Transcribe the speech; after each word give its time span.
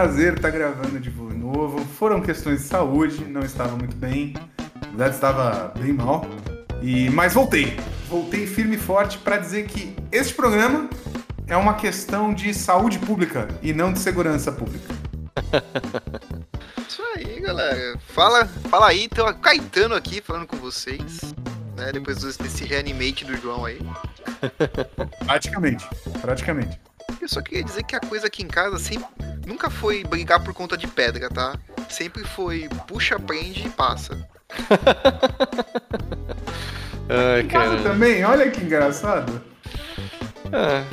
prazer 0.00 0.36
estar 0.36 0.48
gravando 0.48 0.98
de 0.98 1.10
novo. 1.10 1.78
Foram 1.84 2.22
questões 2.22 2.62
de 2.62 2.68
saúde, 2.68 3.22
não 3.26 3.42
estava 3.42 3.76
muito 3.76 3.94
bem. 3.96 4.32
Na 4.56 4.86
verdade, 4.86 5.14
estava 5.14 5.74
bem 5.78 5.92
mal. 5.92 6.24
E, 6.80 7.10
mas 7.10 7.34
voltei. 7.34 7.78
Voltei 8.08 8.46
firme 8.46 8.76
e 8.76 8.78
forte 8.78 9.18
para 9.18 9.36
dizer 9.36 9.66
que 9.66 9.94
este 10.10 10.32
programa 10.32 10.88
é 11.46 11.54
uma 11.54 11.74
questão 11.74 12.32
de 12.32 12.54
saúde 12.54 12.98
pública 12.98 13.46
e 13.60 13.74
não 13.74 13.92
de 13.92 13.98
segurança 13.98 14.50
pública. 14.50 14.94
Isso 16.88 17.02
aí, 17.14 17.38
galera. 17.40 17.98
Fala, 18.08 18.46
fala 18.46 18.88
aí, 18.88 19.04
então, 19.04 19.28
o 19.28 19.34
Caetano 19.34 19.94
aqui 19.94 20.22
falando 20.22 20.46
com 20.46 20.56
vocês. 20.56 21.20
Né, 21.76 21.92
depois 21.92 22.22
desse 22.38 22.64
reanimate 22.64 23.26
do 23.26 23.36
João 23.36 23.66
aí. 23.66 23.78
Praticamente, 25.26 25.86
praticamente. 26.22 26.80
Eu 27.20 27.28
só 27.28 27.40
queria 27.40 27.64
dizer 27.64 27.82
que 27.84 27.96
a 27.96 28.00
coisa 28.00 28.26
aqui 28.26 28.42
em 28.42 28.48
casa 28.48 28.78
sempre, 28.78 29.06
nunca 29.46 29.70
foi 29.70 30.04
brigar 30.04 30.42
por 30.42 30.52
conta 30.52 30.76
de 30.76 30.86
pedra, 30.86 31.28
tá? 31.28 31.58
Sempre 31.88 32.24
foi 32.24 32.68
puxa, 32.86 33.18
prende 33.18 33.66
e 33.66 33.70
passa. 33.70 34.28
Ai, 37.08 37.44
cara. 37.44 37.82
também, 37.82 38.24
olha 38.24 38.50
que 38.50 38.62
engraçado. 38.62 39.42
É. 40.52 40.84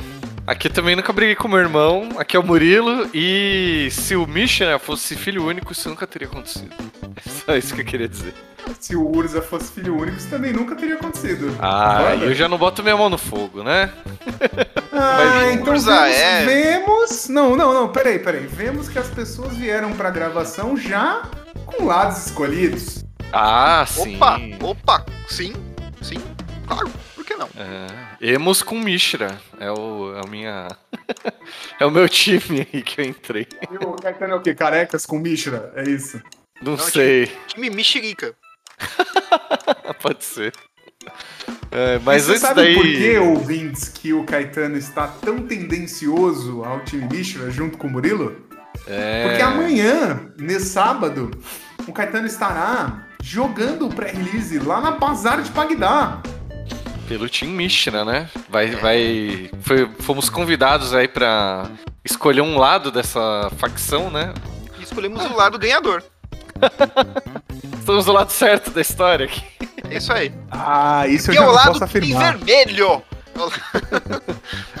Aqui 0.46 0.70
também 0.70 0.96
nunca 0.96 1.12
briguei 1.12 1.36
com 1.36 1.46
meu 1.46 1.58
irmão. 1.58 2.08
Aqui 2.16 2.34
é 2.36 2.40
o 2.40 2.42
Murilo. 2.42 3.08
E 3.12 3.88
se 3.90 4.16
o 4.16 4.26
Misha 4.26 4.78
fosse 4.78 5.14
filho 5.14 5.46
único, 5.46 5.72
isso 5.72 5.88
nunca 5.88 6.06
teria 6.06 6.26
acontecido. 6.26 6.74
É 7.14 7.28
só 7.28 7.54
isso 7.54 7.74
que 7.74 7.82
eu 7.82 7.84
queria 7.84 8.08
dizer. 8.08 8.34
Se 8.80 8.96
o 8.96 9.06
Urza 9.06 9.42
fosse 9.42 9.72
filho 9.72 9.96
único, 9.96 10.16
isso 10.16 10.28
também 10.28 10.52
nunca 10.52 10.74
teria 10.74 10.94
acontecido. 10.94 11.54
Ah, 11.60 12.14
eu 12.20 12.34
já 12.34 12.48
não 12.48 12.58
boto 12.58 12.82
minha 12.82 12.96
mão 12.96 13.08
no 13.08 13.18
fogo, 13.18 13.62
né? 13.62 13.92
Ah, 14.92 15.16
Mas, 15.18 15.54
então 15.54 15.72
Urza 15.74 16.02
vemos, 16.02 16.16
é... 16.16 16.44
vemos. 16.44 17.28
Não, 17.28 17.56
não, 17.56 17.72
não, 17.72 17.88
peraí, 17.88 18.18
peraí. 18.18 18.46
Vemos 18.46 18.88
que 18.88 18.98
as 18.98 19.08
pessoas 19.08 19.56
vieram 19.56 19.92
pra 19.92 20.10
gravação 20.10 20.76
já 20.76 21.22
com 21.66 21.84
lados 21.84 22.26
escolhidos. 22.26 23.04
Ah, 23.32 23.84
sim. 23.86 24.16
Opa, 24.16 24.40
opa, 24.62 25.06
sim, 25.28 25.52
sim, 26.00 26.16
claro, 26.66 26.90
por 27.14 27.24
que 27.24 27.34
não? 27.34 27.48
É, 27.56 28.32
Emos 28.32 28.62
com 28.62 28.78
Mishra, 28.78 29.38
é 29.60 29.70
o, 29.70 30.14
é 30.16 30.22
o 30.24 30.28
minha... 30.28 30.68
é 31.78 31.84
o 31.84 31.90
meu 31.90 32.08
time 32.08 32.66
aí 32.72 32.82
que 32.82 33.00
eu 33.00 33.04
entrei. 33.04 33.46
E 33.70 33.84
o 33.84 33.92
Caetano 33.92 34.32
é 34.32 34.36
o 34.36 34.40
quê? 34.40 34.54
Carecas 34.54 35.04
com 35.04 35.18
Mishra, 35.18 35.72
é 35.76 35.84
isso? 35.84 36.22
Não, 36.62 36.72
não 36.72 36.78
sei. 36.78 37.26
Time, 37.26 37.38
time 37.48 37.70
Mexerica. 37.70 38.34
Pode 40.00 40.24
ser. 40.24 40.52
É, 41.70 41.98
mas 42.04 42.24
você 42.24 42.32
antes 42.32 42.42
sabe 42.42 42.62
daí... 42.62 42.74
por 42.74 42.84
que, 42.84 43.18
ouvintes, 43.18 43.88
que 43.88 44.12
o 44.12 44.24
Caetano 44.24 44.76
está 44.76 45.06
tão 45.06 45.46
tendencioso 45.46 46.64
ao 46.64 46.80
time 46.80 47.06
Mishra 47.10 47.50
junto 47.50 47.76
com 47.78 47.86
o 47.86 47.90
Murilo? 47.90 48.48
É... 48.86 49.28
Porque 49.28 49.42
amanhã, 49.42 50.32
nesse 50.38 50.66
sábado, 50.66 51.30
o 51.86 51.92
Caetano 51.92 52.26
estará 52.26 53.06
jogando 53.22 53.86
o 53.86 53.94
pré-release 53.94 54.58
lá 54.58 54.80
na 54.80 54.92
Bazar 54.92 55.42
de 55.42 55.50
Bagdá. 55.50 56.22
Pelo 57.06 57.28
Team 57.28 57.52
Mishra, 57.52 58.04
né? 58.04 58.28
Vai, 58.48 58.70
vai, 58.72 59.50
foi, 59.62 59.90
fomos 60.00 60.28
convidados 60.28 60.94
aí 60.94 61.08
para 61.08 61.70
escolher 62.04 62.42
um 62.42 62.58
lado 62.58 62.90
dessa 62.90 63.50
facção, 63.58 64.10
né? 64.10 64.32
E 64.78 64.82
escolhemos 64.82 65.24
o 65.24 65.34
lado 65.34 65.58
ganhador. 65.58 66.02
Estamos 67.78 68.04
do 68.04 68.12
lado 68.12 68.30
certo 68.30 68.70
da 68.70 68.80
história 68.80 69.26
aqui. 69.26 69.42
É 69.90 69.96
isso 69.96 70.12
aí. 70.12 70.32
Ah, 70.50 71.06
isso 71.06 71.30
e 71.30 71.36
eu 71.36 71.40
já 71.40 71.44
é 71.44 71.48
o 71.48 71.52
lado 71.52 71.72
posso 71.72 71.84
afirmar. 71.84 72.36
vermelho. 72.36 73.02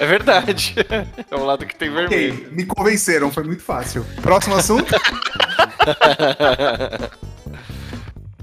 É 0.00 0.06
verdade. 0.06 0.74
É 1.30 1.34
o 1.34 1.44
lado 1.44 1.64
que 1.64 1.76
tem 1.76 1.90
vermelho. 1.90 2.34
Okay, 2.34 2.48
me 2.50 2.64
convenceram, 2.64 3.30
foi 3.30 3.44
muito 3.44 3.62
fácil. 3.62 4.04
Próximo 4.20 4.56
assunto? 4.56 4.94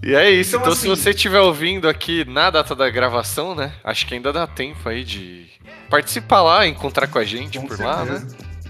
E 0.05 0.13
é 0.13 0.29
isso. 0.29 0.51
Então, 0.51 0.59
então 0.61 0.73
assim, 0.73 0.81
se 0.83 0.87
você 0.87 1.09
estiver 1.09 1.39
ouvindo 1.39 1.89
aqui 1.89 2.23
na 2.25 2.51
data 2.51 2.75
da 2.75 2.87
gravação, 2.91 3.55
né? 3.55 3.73
Acho 3.83 4.05
que 4.05 4.13
ainda 4.13 4.31
dá 4.31 4.45
tempo 4.45 4.87
aí 4.87 5.03
de 5.03 5.47
participar 5.89 6.43
lá, 6.43 6.67
encontrar 6.67 7.07
com 7.07 7.17
a 7.17 7.25
gente 7.25 7.57
com 7.57 7.65
por 7.65 7.75
certeza. 7.75 7.97
lá, 7.97 8.05
né? 8.05 8.27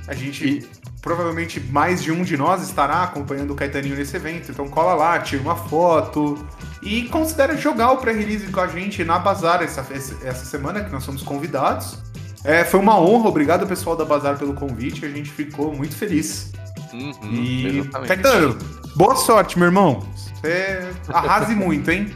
A 0.07 0.13
gente. 0.13 0.47
E... 0.47 0.84
Provavelmente 1.05 1.59
mais 1.59 2.01
de 2.01 2.11
um 2.11 2.23
de 2.23 2.35
nós 2.35 2.63
estará 2.63 3.03
acompanhando 3.03 3.51
o 3.51 3.55
Caetaninho 3.55 3.95
nesse 3.95 4.15
evento. 4.15 4.51
Então 4.51 4.67
cola 4.67 4.95
lá, 4.95 5.19
tira 5.19 5.39
uma 5.39 5.55
foto 5.55 6.43
e 6.81 7.03
considera 7.09 7.55
jogar 7.55 7.91
o 7.91 7.97
pré-release 7.97 8.47
com 8.47 8.59
a 8.59 8.65
gente 8.65 9.03
na 9.03 9.19
Bazar 9.19 9.61
essa, 9.61 9.85
essa 9.91 10.45
semana, 10.45 10.83
que 10.83 10.91
nós 10.91 11.03
somos 11.03 11.21
convidados. 11.21 11.99
É, 12.43 12.63
foi 12.63 12.79
uma 12.79 12.99
honra, 12.99 13.29
obrigado 13.29 13.67
pessoal 13.67 13.95
da 13.95 14.03
Bazar 14.03 14.39
pelo 14.39 14.55
convite, 14.55 15.05
a 15.05 15.09
gente 15.09 15.29
ficou 15.29 15.75
muito 15.75 15.95
feliz. 15.95 16.51
Uhum, 16.91 17.13
e, 17.31 17.79
exatamente. 17.79 18.07
Caetano, 18.07 18.57
boa 18.95 19.15
sorte, 19.15 19.59
meu 19.59 19.67
irmão. 19.67 20.09
Você 20.15 20.89
arrase 21.07 21.53
muito, 21.57 21.91
hein? 21.91 22.15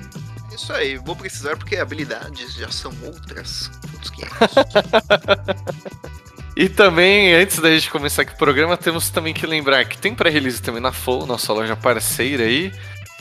Isso 0.51 0.73
aí, 0.73 0.97
vou 0.97 1.16
precisar 1.16 1.56
porque 1.57 1.77
habilidades 1.77 2.56
já 2.56 2.71
são 2.71 2.91
outras. 3.06 3.69
e 6.59 6.67
também, 6.67 7.33
antes 7.33 7.57
da 7.59 7.71
gente 7.71 7.89
começar 7.89 8.23
aqui 8.23 8.33
o 8.33 8.37
programa, 8.37 8.75
temos 8.75 9.09
também 9.09 9.33
que 9.33 9.47
lembrar 9.47 9.85
que 9.85 9.97
tem 9.97 10.13
pré-release 10.13 10.61
também 10.61 10.81
na 10.81 10.91
Flow, 10.91 11.25
nossa 11.25 11.53
loja 11.53 11.73
parceira 11.73 12.43
aí. 12.43 12.69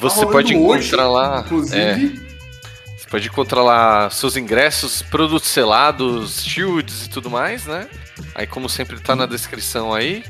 Você 0.00 0.26
tá 0.26 0.32
pode 0.32 0.54
encontrar 0.54 0.76
hoje, 0.76 0.96
lá. 0.96 1.42
Inclusive. 1.46 1.80
É, 1.80 1.96
você 2.98 3.08
pode 3.08 3.28
encontrar 3.28 3.62
lá 3.62 4.10
seus 4.10 4.36
ingressos, 4.36 5.02
produtos 5.02 5.48
selados, 5.50 6.42
shields 6.42 7.06
e 7.06 7.10
tudo 7.10 7.30
mais, 7.30 7.64
né? 7.64 7.86
Aí, 8.34 8.44
como 8.44 8.68
sempre, 8.68 8.98
tá 8.98 9.14
na 9.14 9.24
descrição 9.24 9.94
aí. 9.94 10.24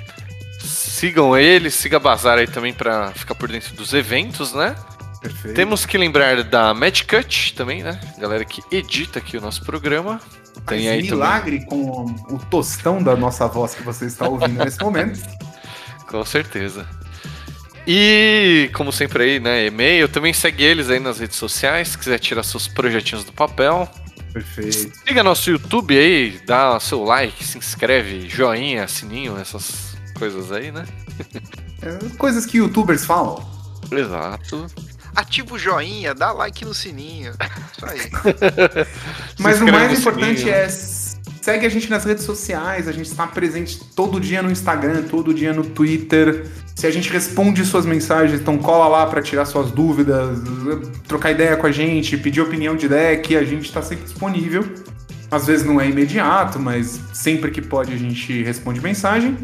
Sigam 0.60 1.34
ele, 1.34 1.70
siga 1.70 1.98
Bazar 1.98 2.36
aí 2.36 2.46
também 2.46 2.74
para 2.74 3.10
ficar 3.12 3.34
por 3.34 3.48
dentro 3.48 3.74
dos 3.74 3.94
eventos, 3.94 4.52
né? 4.52 4.76
Perfeito. 5.22 5.54
Temos 5.54 5.86
que 5.86 5.96
lembrar 5.96 6.44
da 6.44 6.74
Match 6.74 7.04
Cut 7.06 7.54
também, 7.54 7.82
né? 7.82 7.98
Galera 8.18 8.44
que 8.44 8.62
edita 8.70 9.18
aqui 9.18 9.38
o 9.38 9.40
nosso 9.40 9.64
programa. 9.64 10.20
Tem 10.66 10.84
Mas 10.84 10.88
aí 10.88 11.02
milagre 11.02 11.60
também... 11.60 11.86
com 11.86 12.34
o 12.34 12.38
tostão 12.50 13.02
da 13.02 13.16
nossa 13.16 13.46
voz 13.46 13.74
que 13.74 13.82
você 13.82 14.06
está 14.06 14.28
ouvindo 14.28 14.62
nesse 14.64 14.80
momento. 14.80 15.20
Com 16.08 16.24
certeza. 16.24 16.86
E, 17.86 18.70
como 18.74 18.92
sempre 18.92 19.22
aí, 19.22 19.40
né, 19.40 19.66
e-mail, 19.66 20.08
também 20.08 20.32
segue 20.34 20.62
eles 20.62 20.90
aí 20.90 21.00
nas 21.00 21.18
redes 21.18 21.36
sociais, 21.36 21.88
se 21.88 21.98
quiser 21.98 22.18
tirar 22.18 22.42
seus 22.42 22.68
projetinhos 22.68 23.24
do 23.24 23.32
papel. 23.32 23.88
Perfeito. 24.32 24.92
Siga 25.06 25.22
nosso 25.22 25.50
YouTube 25.50 25.96
aí, 25.96 26.38
dá 26.46 26.78
seu 26.80 27.02
like, 27.02 27.42
se 27.42 27.56
inscreve, 27.56 28.28
joinha, 28.28 28.86
sininho, 28.86 29.38
essas 29.38 29.96
coisas 30.18 30.52
aí, 30.52 30.70
né? 30.70 30.84
É, 31.80 31.96
coisas 32.16 32.44
que 32.44 32.58
youtubers 32.58 33.04
falam. 33.04 33.40
Exato. 33.92 34.66
Ativa 35.18 35.52
o 35.52 35.58
joinha, 35.58 36.14
dá 36.14 36.30
like 36.30 36.64
no 36.64 36.72
sininho. 36.72 37.32
Isso 37.72 37.84
aí. 37.84 38.00
Mas 39.36 39.60
o 39.60 39.66
mais 39.66 39.98
importante 39.98 40.48
é 40.48 40.68
segue 40.68 41.66
a 41.66 41.68
gente 41.68 41.90
nas 41.90 42.04
redes 42.04 42.22
sociais, 42.22 42.86
a 42.86 42.92
gente 42.92 43.06
está 43.06 43.26
presente 43.26 43.80
todo 43.96 44.20
dia 44.20 44.40
no 44.42 44.50
Instagram, 44.50 45.02
todo 45.04 45.34
dia 45.34 45.52
no 45.52 45.64
Twitter. 45.64 46.46
Se 46.76 46.86
a 46.86 46.90
gente 46.92 47.10
responde 47.10 47.64
suas 47.64 47.84
mensagens, 47.84 48.40
então 48.40 48.56
cola 48.58 48.86
lá 48.86 49.06
para 49.06 49.20
tirar 49.20 49.44
suas 49.44 49.72
dúvidas, 49.72 50.38
trocar 51.08 51.32
ideia 51.32 51.56
com 51.56 51.66
a 51.66 51.72
gente, 51.72 52.16
pedir 52.16 52.40
opinião 52.40 52.76
de 52.76 52.88
deck, 52.88 53.36
a 53.36 53.42
gente 53.42 53.64
está 53.64 53.82
sempre 53.82 54.04
disponível. 54.04 54.64
Às 55.32 55.48
vezes 55.48 55.66
não 55.66 55.80
é 55.80 55.88
imediato, 55.88 56.60
mas 56.60 57.00
sempre 57.12 57.50
que 57.50 57.60
pode 57.60 57.92
a 57.92 57.96
gente 57.96 58.40
responde 58.44 58.80
mensagem. 58.80 59.36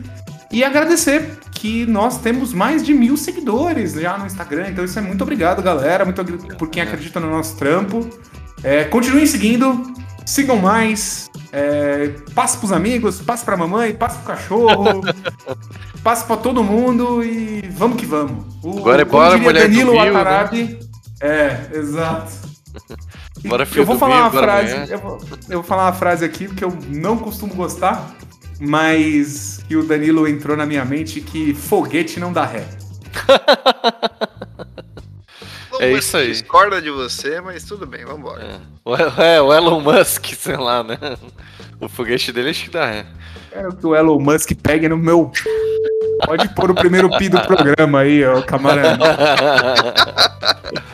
E 0.55 0.63
agradecer 0.63 1.37
que 1.51 1.85
nós 1.85 2.19
temos 2.19 2.53
mais 2.53 2.85
de 2.87 2.95
mil 2.95 3.17
seguidores 3.17 3.95
já 3.95 4.17
no 4.17 4.25
Instagram. 4.25 4.69
Então 4.69 4.85
isso 4.85 4.97
é 4.97 5.03
muito 5.03 5.21
obrigado, 5.21 5.61
galera. 5.61 6.05
Muito 6.05 6.25
por 6.57 6.71
quem 6.71 6.81
acredita 6.81 7.19
no 7.19 7.29
nosso 7.29 7.57
trampo. 7.57 8.09
É, 8.63 8.85
continuem 8.85 9.27
seguindo, 9.27 9.83
sigam 10.25 10.55
mais. 10.57 11.29
É, 11.51 12.15
passe 12.37 12.57
pros 12.59 12.71
amigos, 12.71 13.21
passe 13.21 13.45
pra 13.45 13.57
mamãe, 13.57 13.95
passe 13.95 14.19
pro 14.19 14.27
cachorro, 14.27 15.01
passe 16.05 16.25
pra 16.25 16.37
todo 16.37 16.63
mundo 16.63 17.25
e 17.25 17.69
vamos 17.73 17.99
que 17.99 18.07
vamos. 18.07 18.45
O, 18.63 18.79
Agora 18.79 19.03
é 19.03 19.05
bora, 19.05 19.37
mulher 19.37 19.63
Danilo 19.63 19.93
do 19.93 20.01
Rio, 20.01 20.15
né? 20.15 20.79
É, 21.21 21.71
exato. 21.75 22.33
Bora, 23.45 23.67
eu 23.75 23.85
vou 23.85 23.99
falar 23.99 24.21
uma 24.21 24.31
frase, 24.31 24.93
eu 24.93 24.99
vou, 25.01 25.19
eu 25.49 25.59
vou 25.59 25.65
falar 25.65 25.87
uma 25.87 25.93
frase 25.93 26.25
aqui 26.25 26.47
porque 26.47 26.65
eu 26.65 26.77
não 26.89 27.17
costumo 27.17 27.55
gostar, 27.55 28.15
mas 28.61 29.63
que 29.67 29.77
o 29.77 29.85
Danilo 29.85 30.29
entrou 30.29 30.57
na 30.57 30.67
minha 30.67 30.85
mente 30.85 31.21
que 31.21 31.55
foguete 31.55 32.19
não 32.21 32.33
dá 32.33 32.45
ré. 32.45 32.67
é 35.81 35.93
isso 35.93 36.17
aí. 36.17 36.29
discorda 36.33 36.81
de 36.81 36.91
você, 36.91 37.41
mas 37.41 37.65
tudo 37.65 37.87
bem, 37.87 38.05
vambora. 38.05 38.43
É. 38.43 38.61
O, 38.85 38.97
é, 38.97 39.41
o 39.41 39.53
Elon 39.53 39.81
Musk, 39.81 40.27
sei 40.39 40.57
lá, 40.57 40.83
né? 40.83 40.99
O 41.81 41.89
foguete 41.89 42.33
dele 42.33 42.51
acho 42.51 42.65
que 42.65 42.71
dá 42.71 42.87
ré. 42.87 43.07
Quero 43.51 43.77
que 43.77 43.87
o 43.87 43.95
Elon 43.95 44.19
Musk 44.19 44.53
pegue 44.63 44.89
no 44.89 44.97
meu. 44.97 45.31
Pode 46.27 46.49
pôr 46.55 46.71
o 46.71 46.75
primeiro 46.75 47.11
pi 47.19 47.29
do 47.29 47.41
programa 47.43 48.01
aí, 48.01 48.25
ó, 48.25 48.41
camarada. 48.43 49.05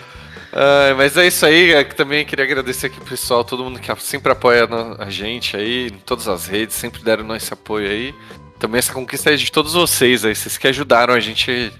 Uh, 0.52 0.96
mas 0.96 1.16
é 1.16 1.28
isso 1.28 1.46
aí, 1.46 1.72
é 1.72 1.84
que 1.84 1.94
também 1.94 2.26
queria 2.26 2.44
agradecer 2.44 2.88
aqui 2.88 2.98
o 2.98 3.04
pessoal, 3.04 3.44
todo 3.44 3.62
mundo 3.62 3.78
que 3.78 3.94
sempre 4.02 4.32
apoia 4.32 4.68
a 4.98 5.08
gente 5.08 5.56
aí, 5.56 5.86
em 5.86 5.98
todas 5.98 6.26
as 6.26 6.46
redes, 6.46 6.74
sempre 6.74 7.02
deram 7.04 7.34
esse 7.36 7.52
apoio 7.52 7.88
aí. 7.88 8.14
Também 8.58 8.80
essa 8.80 8.92
conquista 8.92 9.32
é 9.32 9.36
de 9.36 9.50
todos 9.50 9.74
vocês 9.74 10.24
aí, 10.24 10.34
vocês 10.34 10.58
que 10.58 10.66
ajudaram 10.66 11.14
a 11.14 11.20
gente. 11.20 11.72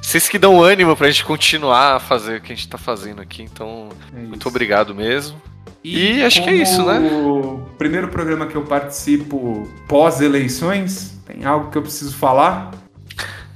Vocês 0.00 0.28
que 0.28 0.38
dão 0.38 0.62
ânimo 0.62 0.96
pra 0.96 1.10
gente 1.10 1.24
continuar 1.24 1.96
a 1.96 2.00
fazer 2.00 2.38
o 2.38 2.40
que 2.40 2.52
a 2.52 2.56
gente 2.56 2.68
tá 2.68 2.78
fazendo 2.78 3.20
aqui, 3.20 3.42
então 3.42 3.90
é 4.14 4.20
muito 4.20 4.48
obrigado 4.48 4.94
mesmo. 4.94 5.40
E, 5.84 6.18
e 6.18 6.24
acho 6.24 6.42
que 6.42 6.50
é 6.50 6.54
isso, 6.54 6.84
né? 6.84 6.98
O 6.98 7.64
primeiro 7.76 8.08
programa 8.08 8.46
que 8.46 8.56
eu 8.56 8.62
participo 8.62 9.70
pós-eleições, 9.86 11.16
tem 11.26 11.44
algo 11.44 11.70
que 11.70 11.78
eu 11.78 11.82
preciso 11.82 12.14
falar. 12.16 12.72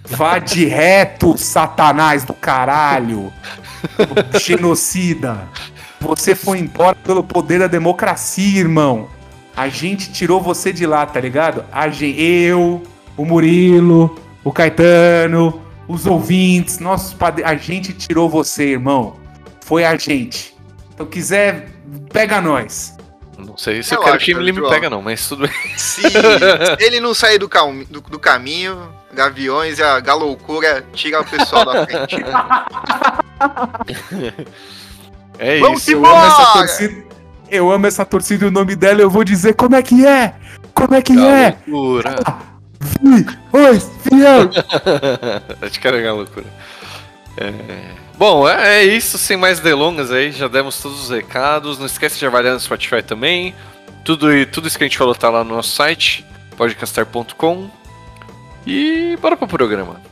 Vá 0.04 0.38
de 0.38 0.64
reto, 0.66 1.36
satanás 1.38 2.24
do 2.24 2.34
caralho! 2.34 3.32
Genocida! 4.40 5.48
Você 6.00 6.34
foi 6.34 6.58
embora 6.58 6.96
pelo 6.96 7.22
poder 7.22 7.60
da 7.60 7.66
democracia, 7.66 8.60
irmão! 8.60 9.08
A 9.56 9.68
gente 9.68 10.12
tirou 10.12 10.40
você 10.40 10.72
de 10.72 10.86
lá, 10.86 11.04
tá 11.04 11.20
ligado? 11.20 11.64
A 11.70 11.88
gente, 11.88 12.20
eu, 12.20 12.82
o 13.16 13.24
Murilo, 13.24 14.18
o 14.42 14.52
Caetano, 14.52 15.60
os 15.86 16.06
ouvintes, 16.06 16.78
nossos 16.78 17.12
padres. 17.12 17.46
A 17.46 17.54
gente 17.56 17.92
tirou 17.92 18.28
você, 18.28 18.70
irmão. 18.70 19.16
Foi 19.60 19.84
a 19.84 19.96
gente. 19.96 20.56
Então, 20.94 21.04
quiser, 21.04 21.68
pega 22.12 22.40
nós. 22.40 22.96
Não 23.40 23.56
sei 23.56 23.82
se 23.82 23.94
eu, 23.94 23.98
eu 23.98 24.04
quero 24.04 24.18
que 24.18 24.30
ele 24.32 24.52
me 24.52 24.68
pega, 24.68 24.90
não, 24.90 25.02
mas 25.02 25.28
tudo 25.28 25.46
bem. 25.48 25.78
Se 25.78 26.02
ele 26.78 27.00
não 27.00 27.14
sair 27.14 27.38
do, 27.38 27.48
cam 27.48 27.84
do, 27.90 28.00
do 28.00 28.18
caminho, 28.18 28.92
Gaviões 29.12 29.78
e 29.78 29.82
a 29.82 29.98
galoucura 29.98 30.84
tira 30.92 31.20
o 31.20 31.24
pessoal 31.24 31.64
da 31.64 31.84
frente. 31.84 32.16
é 35.38 35.58
Vamos 35.58 35.82
isso. 35.82 35.90
Eu 35.92 36.06
amo, 36.06 36.26
essa 36.26 36.52
torcida, 36.52 37.04
eu 37.50 37.72
amo 37.72 37.86
essa 37.86 38.04
torcida 38.04 38.44
e 38.44 38.48
o 38.48 38.52
nome 38.52 38.76
dela 38.76 39.00
eu 39.00 39.10
vou 39.10 39.24
dizer 39.24 39.54
como 39.54 39.74
é 39.74 39.82
que 39.82 40.06
é. 40.06 40.34
Como 40.74 40.94
é 40.94 41.02
que 41.02 41.14
galoucura. 41.14 42.10
é? 42.10 42.14
Ah, 42.24 42.38
vi, 42.80 43.26
oi, 43.52 43.80
fiel. 43.80 44.50
Acho 45.60 45.80
que 45.80 45.88
era 45.88 46.12
loucura. 46.12 46.46
É... 47.36 48.09
Bom, 48.20 48.46
é, 48.46 48.80
é, 48.80 48.84
isso, 48.84 49.16
sem 49.16 49.34
mais 49.34 49.60
delongas 49.60 50.12
aí, 50.12 50.30
já 50.30 50.46
demos 50.46 50.78
todos 50.82 51.04
os 51.04 51.08
recados. 51.08 51.78
Não 51.78 51.86
esquece 51.86 52.18
de 52.18 52.26
avaliar 52.26 52.52
no 52.52 52.60
Spotify 52.60 53.02
também. 53.02 53.54
Tudo, 54.04 54.26
tudo 54.52 54.68
isso 54.68 54.76
que 54.76 54.84
a 54.84 54.86
gente 54.86 54.98
falou 54.98 55.14
tá 55.14 55.30
lá 55.30 55.42
no 55.42 55.54
nosso 55.54 55.70
site, 55.70 56.22
podcastar.com. 56.54 57.70
E 58.66 59.16
bora 59.22 59.38
pro 59.38 59.48
programa. 59.48 60.02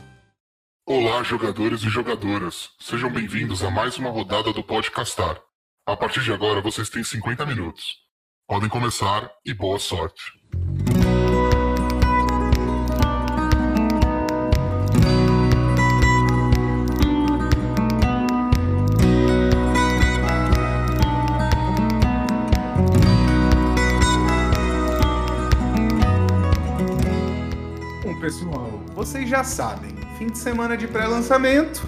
Olá, 0.87 1.21
jogadores 1.21 1.83
e 1.83 1.89
jogadoras. 1.89 2.71
Sejam 2.79 3.11
bem-vindos 3.11 3.63
a 3.63 3.69
mais 3.69 3.99
uma 3.99 4.09
rodada 4.09 4.51
do 4.51 4.63
Podcastar. 4.63 5.39
A 5.85 5.95
partir 5.95 6.21
de 6.21 6.33
agora, 6.33 6.61
vocês 6.61 6.89
têm 6.89 7.03
50 7.03 7.45
minutos. 7.45 7.97
Podem 8.47 8.69
começar 8.69 9.29
e 9.45 9.53
boa 9.53 9.77
sorte. 9.77 10.33
Pessoal, 28.29 28.79
vocês 28.93 29.27
já 29.27 29.43
sabem, 29.43 29.95
fim 30.19 30.27
de 30.27 30.37
semana 30.37 30.77
de 30.77 30.87
pré-lançamento, 30.87 31.83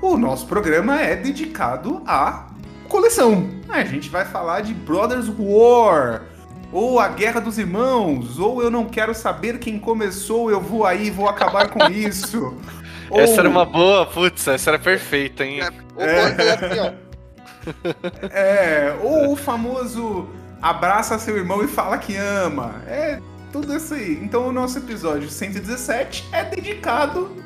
o 0.00 0.16
nosso 0.16 0.46
programa 0.46 1.00
é 1.00 1.16
dedicado 1.16 2.00
à 2.06 2.46
coleção. 2.88 3.50
A 3.68 3.82
gente 3.82 4.08
vai 4.08 4.24
falar 4.24 4.60
de 4.60 4.72
Brothers 4.72 5.26
War, 5.36 6.22
ou 6.72 7.00
a 7.00 7.08
Guerra 7.08 7.40
dos 7.40 7.58
Irmãos, 7.58 8.38
ou 8.38 8.62
eu 8.62 8.70
não 8.70 8.84
quero 8.84 9.12
saber 9.12 9.58
quem 9.58 9.80
começou, 9.80 10.48
eu 10.48 10.60
vou 10.60 10.86
aí, 10.86 11.10
vou 11.10 11.28
acabar 11.28 11.68
com 11.68 11.84
isso. 11.90 12.56
Ou... 13.10 13.18
Essa 13.18 13.40
era 13.40 13.48
uma 13.48 13.64
boa, 13.64 14.06
putz, 14.06 14.46
essa 14.46 14.70
era 14.70 14.78
perfeita, 14.78 15.44
hein? 15.44 15.58
É, 15.98 16.94
é, 18.30 18.96
ou 19.02 19.32
o 19.32 19.36
famoso 19.36 20.28
abraça 20.62 21.18
seu 21.18 21.36
irmão 21.36 21.64
e 21.64 21.66
fala 21.66 21.98
que 21.98 22.14
ama. 22.14 22.76
É 22.86 23.18
tudo 23.52 23.76
isso 23.76 23.94
aí. 23.94 24.18
Então 24.22 24.46
o 24.46 24.52
nosso 24.52 24.78
episódio 24.78 25.28
117 25.28 26.28
é 26.32 26.44
dedicado 26.44 27.36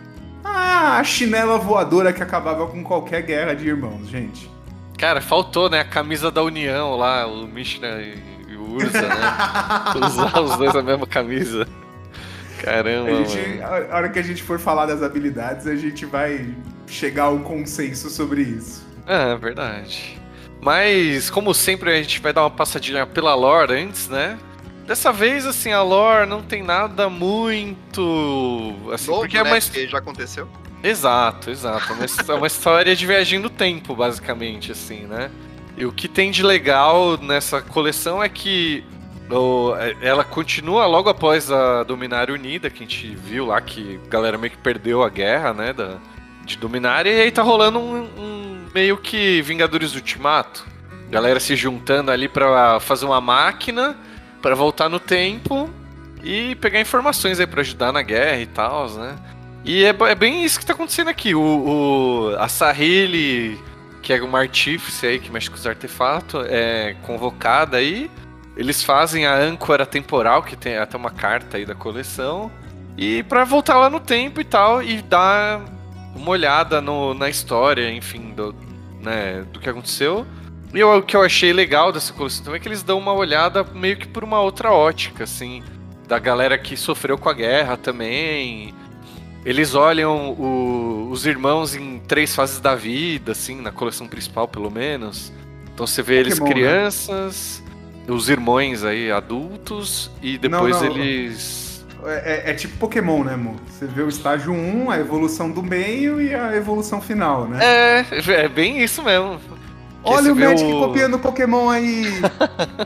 à 0.43 1.03
chinela 1.03 1.59
voadora 1.59 2.13
que 2.13 2.23
acabava 2.23 2.67
com 2.67 2.83
qualquer 2.83 3.23
guerra 3.23 3.55
de 3.55 3.67
irmãos, 3.67 4.09
gente. 4.09 4.51
Cara, 4.99 5.21
faltou, 5.21 5.69
né? 5.69 5.81
A 5.81 5.85
camisa 5.85 6.31
da 6.31 6.43
União 6.43 6.97
lá, 6.97 7.27
o 7.27 7.47
Mishna 7.47 8.01
e 8.01 8.57
o 8.57 8.75
Urza, 8.75 9.03
né? 9.03 9.17
Usar 10.07 10.41
os 10.41 10.57
dois 10.57 10.75
a 10.75 10.83
mesma 10.83 11.07
camisa. 11.07 11.67
Caramba. 12.63 13.11
A, 13.11 13.25
gente, 13.25 13.63
a 13.63 13.97
hora 13.97 14.09
que 14.09 14.19
a 14.19 14.23
gente 14.23 14.43
for 14.43 14.59
falar 14.59 14.87
das 14.87 15.03
habilidades, 15.03 15.67
a 15.67 15.77
gente 15.77 16.07
vai 16.07 16.55
chegar 16.87 17.25
a 17.25 17.31
um 17.31 17.43
consenso 17.43 18.09
sobre 18.09 18.43
isso. 18.43 18.87
É, 19.07 19.37
verdade. 19.37 20.19
Mas, 20.61 21.29
como 21.29 21.53
sempre, 21.53 21.93
a 21.93 22.03
gente 22.03 22.21
vai 22.21 22.33
dar 22.33 22.43
uma 22.43 22.51
passadinha 22.51 23.07
pela 23.07 23.35
lore 23.35 23.75
antes, 23.75 24.09
né? 24.09 24.39
Dessa 24.87 25.13
vez, 25.13 25.47
assim, 25.47 25.73
a 25.73 25.83
lore 25.83 26.29
não 26.29 26.43
tem 26.43 26.63
nada 26.63 27.09
muito. 27.09 28.75
Assim, 28.93 29.11
Novo, 29.11 29.23
porque 29.23 29.39
é 29.39 29.45
né? 29.45 29.51
mais. 29.51 29.67
Porque 29.67 29.89
já 29.89 29.99
aconteceu. 29.99 30.49
Exato, 30.83 31.51
exato. 31.51 31.93
É 31.93 31.97
uma, 31.97 32.05
é 32.05 32.35
uma 32.35 32.47
história 32.47 32.95
de 32.95 33.07
viagem 33.07 33.39
no 33.39 33.49
tempo, 33.49 33.95
basicamente, 33.97 34.71
assim, 34.71 35.07
né? 35.07 35.31
E 35.77 35.87
o 35.87 35.93
que 35.93 36.07
tem 36.07 36.31
de 36.31 36.43
legal 36.43 37.17
nessa 37.17 37.63
coleção 37.63 38.23
é 38.23 38.29
que 38.29 38.85
o, 39.31 39.75
é, 39.77 39.97
ela 40.03 40.23
continua 40.23 40.87
logo 40.87 41.09
após 41.09 41.51
a 41.51 41.83
Dominária 41.83 42.35
Unida, 42.35 42.69
que 42.69 42.85
a 42.85 42.87
gente 42.87 43.15
viu 43.15 43.47
lá 43.47 43.61
que 43.63 43.99
a 44.05 44.11
galera 44.11 44.37
meio 44.37 44.51
que 44.51 44.59
perdeu 44.59 45.03
a 45.03 45.09
guerra, 45.09 45.55
né? 45.55 45.73
Da, 45.73 45.97
de 46.45 46.59
Dominária, 46.59 47.11
e 47.11 47.21
aí 47.23 47.31
tá 47.31 47.43
rolando 47.43 47.79
um, 47.79 48.03
um 48.19 48.67
meio 48.75 48.99
que 48.99 49.41
Vingadores 49.41 49.95
Ultimato. 49.95 50.67
Galera 51.11 51.41
se 51.41 51.57
juntando 51.57 52.11
ali 52.11 52.29
para 52.29 52.79
fazer 52.81 53.07
uma 53.07 53.21
máquina 53.21 53.97
para 54.45 54.55
voltar 54.55 54.91
no 54.91 55.01
tempo 55.01 55.71
e 56.23 56.55
pegar 56.57 56.79
informações 56.79 57.41
aí 57.41 57.47
para 57.47 57.63
ajudar 57.63 57.91
na 57.93 58.03
guerra 58.03 58.41
e 58.43 58.47
tal, 58.47 58.91
né? 58.91 59.17
E 59.65 59.87
é, 59.87 59.89
é, 59.89 60.15
bem 60.15 60.45
isso 60.45 60.61
que 60.61 60.67
tá 60.67 60.75
acontecendo 60.75 61.09
aqui. 61.09 61.35
O, 61.35 61.41
o 61.41 62.37
a 62.39 62.47
Sahili, 62.47 63.59
que 64.03 64.13
é 64.13 64.23
uma 64.23 64.41
artífice 64.41 65.07
aí 65.07 65.19
que 65.19 65.33
mexe 65.33 65.49
com 65.49 65.57
os 65.57 65.67
artefatos, 65.67 66.45
é 66.51 66.95
convocada 67.07 67.79
aí. 67.79 68.11
Eles 68.55 68.83
fazem 68.83 69.25
a 69.25 69.35
âncora 69.35 69.87
temporal, 69.87 70.43
que 70.43 70.57
tem 70.57 70.77
até 70.77 70.95
uma 70.95 71.11
carta 71.11 71.57
aí 71.57 71.65
da 71.65 71.75
coleção. 71.75 72.53
E 72.99 73.23
para 73.23 73.45
voltar 73.45 73.79
lá 73.79 73.89
no 73.89 73.99
tempo 73.99 74.43
e 74.43 74.45
tal, 74.45 74.83
e 74.83 75.01
dar 75.01 75.65
uma 76.15 76.31
olhada 76.31 76.83
no, 76.83 77.15
na 77.15 77.31
história, 77.31 77.91
enfim, 77.91 78.35
do, 78.35 78.55
né, 79.01 79.43
do 79.51 79.59
que 79.59 79.71
aconteceu. 79.71 80.27
E 80.75 80.83
o 80.83 81.03
que 81.03 81.17
eu 81.17 81.23
achei 81.23 81.53
legal 81.53 81.93
dessa 81.93 82.13
coleção 82.13 82.45
também 82.45 82.59
é 82.59 82.61
que 82.61 82.69
eles 82.69 82.83
dão 82.83 82.99
uma 82.99 83.13
olhada 83.13 83.63
meio 83.63 83.97
que 83.97 84.09
por 84.09 84.25
uma 84.25 84.41
outra 84.41 84.73
ótica, 84.73 85.23
assim, 85.23 85.63
da 86.09 86.19
galera 86.19 86.59
que 86.59 86.77
sofreu 86.77 87.17
com 87.17 87.29
a 87.29 87.33
guerra 87.33 87.77
também. 87.77 88.75
Eles 89.45 89.75
olham 89.75 90.33
o, 90.33 91.09
os 91.11 91.27
irmãos 91.27 91.77
em 91.77 92.01
três 92.01 92.35
fases 92.35 92.59
da 92.59 92.75
vida, 92.75 93.33
assim, 93.33 93.61
na 93.61 93.71
coleção 93.71 94.09
principal, 94.09 94.49
pelo 94.49 94.71
menos. 94.71 95.33
Então 95.73 95.87
você 95.87 96.03
vê 96.03 96.17
eles 96.17 96.39
bom, 96.39 96.47
né? 96.47 96.53
crianças, 96.53 97.63
né? 98.07 98.13
os 98.13 98.29
irmãos 98.29 98.85
aí 98.85 99.13
adultos, 99.13 100.11
e 100.21 100.39
depois 100.39 100.81
não, 100.81 100.89
não. 100.89 100.97
eles. 100.97 101.87
É, 102.05 102.49
é, 102.49 102.51
é, 102.51 102.55
tipo 102.55 102.77
Pokémon, 102.79 103.23
né, 103.23 103.35
amor? 103.35 103.57
Você 103.69 103.87
vê 103.87 104.03
o 104.03 104.09
estágio 104.09 104.53
1, 104.53 104.91
a 104.91 104.99
evolução 104.99 105.51
do 105.51 105.63
meio 105.63 106.21
e 106.21 106.35
a 106.35 106.55
evolução 106.57 107.01
final, 107.01 107.49
né? 107.49 107.61
É, 107.63 108.05
é 108.43 108.49
bem 108.49 108.83
isso 108.83 109.03
mesmo. 109.03 109.41
Olha 110.05 110.33
o 110.33 110.37
Magic 110.37 110.71
o... 110.71 110.81
copiando 110.81 111.19
Pokémon 111.19 111.71
aí! 111.71 112.05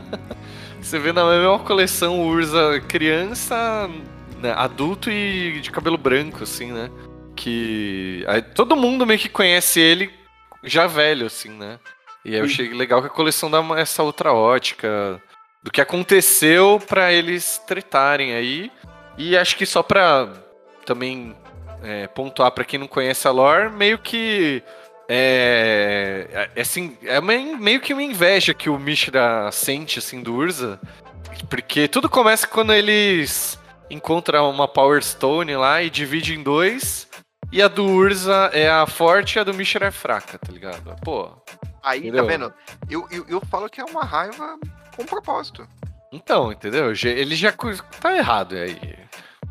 você 0.81 0.97
vê 0.97 1.11
na 1.11 1.25
mesma 1.25 1.59
coleção 1.59 2.21
o 2.21 2.27
Urza 2.27 2.81
criança, 2.87 3.89
né, 4.41 4.53
adulto 4.55 5.11
e 5.11 5.59
de 5.59 5.69
cabelo 5.69 5.97
branco, 5.97 6.43
assim, 6.43 6.71
né? 6.71 6.89
Que. 7.35 8.23
Aí, 8.27 8.41
todo 8.41 8.75
mundo 8.75 9.05
meio 9.05 9.19
que 9.19 9.29
conhece 9.29 9.79
ele 9.79 10.11
já 10.63 10.87
velho, 10.87 11.27
assim, 11.27 11.49
né? 11.49 11.79
E 12.23 12.35
eu 12.35 12.43
achei 12.43 12.73
legal 12.73 13.01
que 13.01 13.07
a 13.07 13.11
coleção 13.11 13.49
dá 13.49 13.63
essa 13.77 14.03
outra 14.03 14.33
ótica 14.33 15.21
do 15.63 15.71
que 15.71 15.81
aconteceu 15.81 16.81
para 16.87 17.13
eles 17.13 17.61
tretarem 17.65 18.33
aí. 18.33 18.71
E 19.17 19.37
acho 19.37 19.55
que 19.55 19.65
só 19.65 19.81
pra 19.81 20.29
também 20.85 21.35
é, 21.83 22.07
pontuar 22.07 22.51
para 22.51 22.65
quem 22.65 22.79
não 22.79 22.87
conhece 22.87 23.27
a 23.27 23.31
lore, 23.31 23.69
meio 23.71 23.97
que 23.97 24.63
é, 25.09 26.49
é, 26.55 26.61
assim, 26.61 26.95
é 27.01 27.19
meio 27.19 27.81
que 27.81 27.93
uma 27.93 28.03
inveja 28.03 28.53
que 28.53 28.69
o 28.69 28.77
Mishra 28.77 29.51
sente 29.51 29.97
assim 29.97 30.21
do 30.21 30.35
Urza, 30.35 30.79
porque 31.49 31.87
tudo 31.87 32.07
começa 32.07 32.45
quando 32.45 32.71
eles 32.71 33.57
encontram 33.89 34.47
uma 34.51 34.67
Power 34.67 35.03
Stone 35.03 35.55
lá 35.55 35.81
e 35.81 35.89
divide 35.89 36.35
em 36.35 36.43
dois, 36.43 37.07
e 37.51 37.59
a 37.59 37.67
do 37.67 37.85
Urza 37.85 38.51
é 38.53 38.69
a 38.69 38.85
forte 38.85 39.37
e 39.37 39.39
a 39.39 39.43
do 39.43 39.51
Mishra 39.51 39.87
é 39.87 39.91
fraca, 39.91 40.37
tá 40.37 40.51
ligado? 40.51 40.95
Pô, 41.03 41.31
Aí, 41.81 42.01
tá 42.01 42.07
entendeu? 42.07 42.23
tá 42.23 42.31
vendo? 42.31 42.53
Eu, 42.87 43.07
eu, 43.09 43.25
eu 43.27 43.41
falo 43.41 43.67
que 43.67 43.81
é 43.81 43.85
uma 43.85 44.03
raiva 44.03 44.59
com 44.95 45.05
propósito. 45.05 45.67
Então, 46.11 46.51
entendeu? 46.51 46.93
Ele 47.03 47.35
já 47.35 47.51
tá 47.99 48.15
errado 48.15 48.55
aí. 48.55 48.77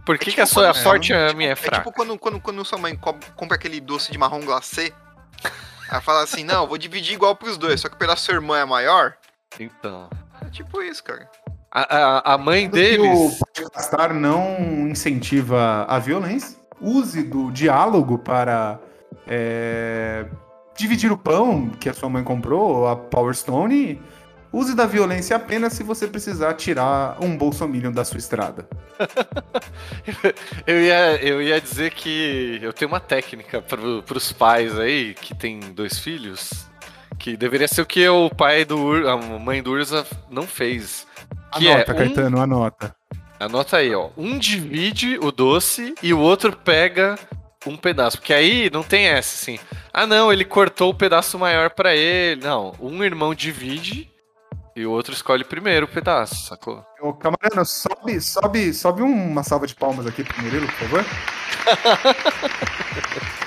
Por 0.04 0.16
que, 0.18 0.30
é 0.30 0.30
tipo 0.30 0.34
que 0.36 0.40
a 0.40 0.46
sua 0.46 0.68
é 0.68 0.74
forte 0.74 1.12
é, 1.12 1.30
a 1.30 1.32
minha 1.32 1.50
é 1.50 1.56
fraca? 1.56 1.76
É 1.76 1.80
tipo 1.80 1.92
quando, 1.92 2.18
quando, 2.18 2.40
quando 2.40 2.64
sua 2.64 2.78
mãe 2.78 2.96
compra 2.96 3.56
aquele 3.56 3.80
doce 3.80 4.10
de 4.12 4.18
marrom 4.18 4.40
glacê. 4.40 4.92
Ela 5.90 6.00
fala 6.00 6.22
assim: 6.22 6.44
não, 6.44 6.66
vou 6.66 6.78
dividir 6.78 7.14
igual 7.14 7.34
pros 7.34 7.56
dois, 7.56 7.80
só 7.80 7.88
que 7.88 7.94
o 7.94 7.98
pedaço 7.98 8.22
da 8.22 8.26
sua 8.26 8.34
irmã 8.34 8.58
é 8.58 8.64
maior. 8.64 9.14
Então. 9.58 10.08
É 10.44 10.50
tipo 10.50 10.82
isso, 10.82 11.02
cara. 11.02 11.28
A, 11.70 11.80
a, 11.80 12.34
a 12.34 12.38
mãe 12.38 12.68
deles. 12.68 13.40
O 13.60 13.70
Castar 13.70 14.14
não 14.14 14.88
incentiva 14.88 15.84
a 15.88 15.98
violência. 15.98 16.56
Use 16.80 17.22
do 17.22 17.50
diálogo 17.50 18.18
para 18.18 18.78
é, 19.26 20.26
dividir 20.76 21.10
o 21.10 21.18
pão 21.18 21.70
que 21.70 21.88
a 21.88 21.94
sua 21.94 22.08
mãe 22.08 22.22
comprou, 22.22 22.86
a 22.88 22.96
Power 22.96 23.34
Stone. 23.34 24.00
Use 24.52 24.74
da 24.74 24.86
violência 24.86 25.36
apenas 25.36 25.74
se 25.74 25.82
você 25.82 26.06
precisar 26.06 26.54
tirar 26.54 27.16
um 27.22 27.36
bolsominion 27.36 27.92
da 27.92 28.04
sua 28.04 28.18
estrada. 28.18 28.66
eu, 30.66 30.80
ia, 30.80 31.16
eu 31.22 31.42
ia 31.42 31.60
dizer 31.60 31.90
que 31.90 32.58
eu 32.62 32.72
tenho 32.72 32.90
uma 32.90 33.00
técnica 33.00 33.60
para 33.60 34.16
os 34.16 34.32
pais 34.32 34.78
aí 34.78 35.14
que 35.14 35.34
tem 35.34 35.60
dois 35.60 35.98
filhos 35.98 36.68
que 37.18 37.36
deveria 37.36 37.68
ser 37.68 37.82
o 37.82 37.86
que 37.86 38.08
o 38.08 38.30
pai 38.30 38.64
do 38.64 38.78
Ur, 38.78 39.06
a 39.08 39.16
mãe 39.16 39.62
do 39.62 39.72
Urza 39.72 40.06
não 40.30 40.44
fez. 40.44 41.06
Que 41.52 41.68
anota, 41.68 41.90
é 41.90 41.94
um... 41.94 41.98
Caetano, 41.98 42.40
anota. 42.40 42.94
Anota 43.40 43.76
aí, 43.78 43.94
ó. 43.94 44.10
Um 44.16 44.38
divide 44.38 45.18
o 45.18 45.30
doce 45.32 45.94
e 46.02 46.14
o 46.14 46.18
outro 46.18 46.56
pega 46.56 47.18
um 47.66 47.76
pedaço. 47.76 48.18
Porque 48.18 48.32
aí 48.32 48.70
não 48.72 48.82
tem 48.82 49.06
essa, 49.06 49.34
assim. 49.34 49.58
Ah, 49.92 50.06
não, 50.06 50.32
ele 50.32 50.44
cortou 50.44 50.90
o 50.90 50.94
pedaço 50.94 51.38
maior 51.38 51.70
para 51.70 51.94
ele. 51.94 52.40
Não, 52.42 52.74
um 52.80 53.02
irmão 53.02 53.34
divide 53.34 54.08
e 54.78 54.86
o 54.86 54.92
outro 54.92 55.12
escolhe 55.12 55.42
primeiro 55.42 55.86
o 55.86 55.88
pedaço, 55.88 56.46
sacou? 56.46 56.86
Ô, 57.00 57.12
camarada, 57.12 57.64
sobe, 57.64 58.20
sobe, 58.20 58.72
sobe 58.72 59.02
uma 59.02 59.42
salva 59.42 59.66
de 59.66 59.74
palmas 59.74 60.06
aqui 60.06 60.22
pro 60.22 60.40
Murilo, 60.40 60.66
por 60.66 60.74
favor. 60.74 61.04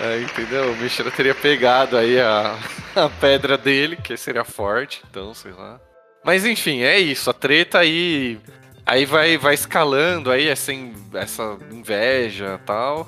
É, 0.00 0.20
entendeu? 0.20 0.72
O 0.72 0.76
Mishra 0.76 1.08
teria 1.10 1.34
pegado 1.34 1.96
aí 1.96 2.20
a, 2.20 2.58
a 2.96 3.08
pedra 3.08 3.56
dele, 3.56 3.96
que 3.96 4.16
seria 4.16 4.44
forte, 4.44 5.02
então, 5.08 5.32
sei 5.32 5.52
lá. 5.52 5.80
Mas 6.24 6.44
enfim, 6.44 6.82
é 6.82 6.98
isso. 6.98 7.30
A 7.30 7.32
treta 7.32 7.78
aí. 7.78 8.40
Aí 8.84 9.06
vai, 9.06 9.38
vai 9.38 9.54
escalando 9.54 10.30
aí 10.30 10.48
essa, 10.48 10.72
essa 11.14 11.56
inveja 11.70 12.60
tal. 12.66 13.06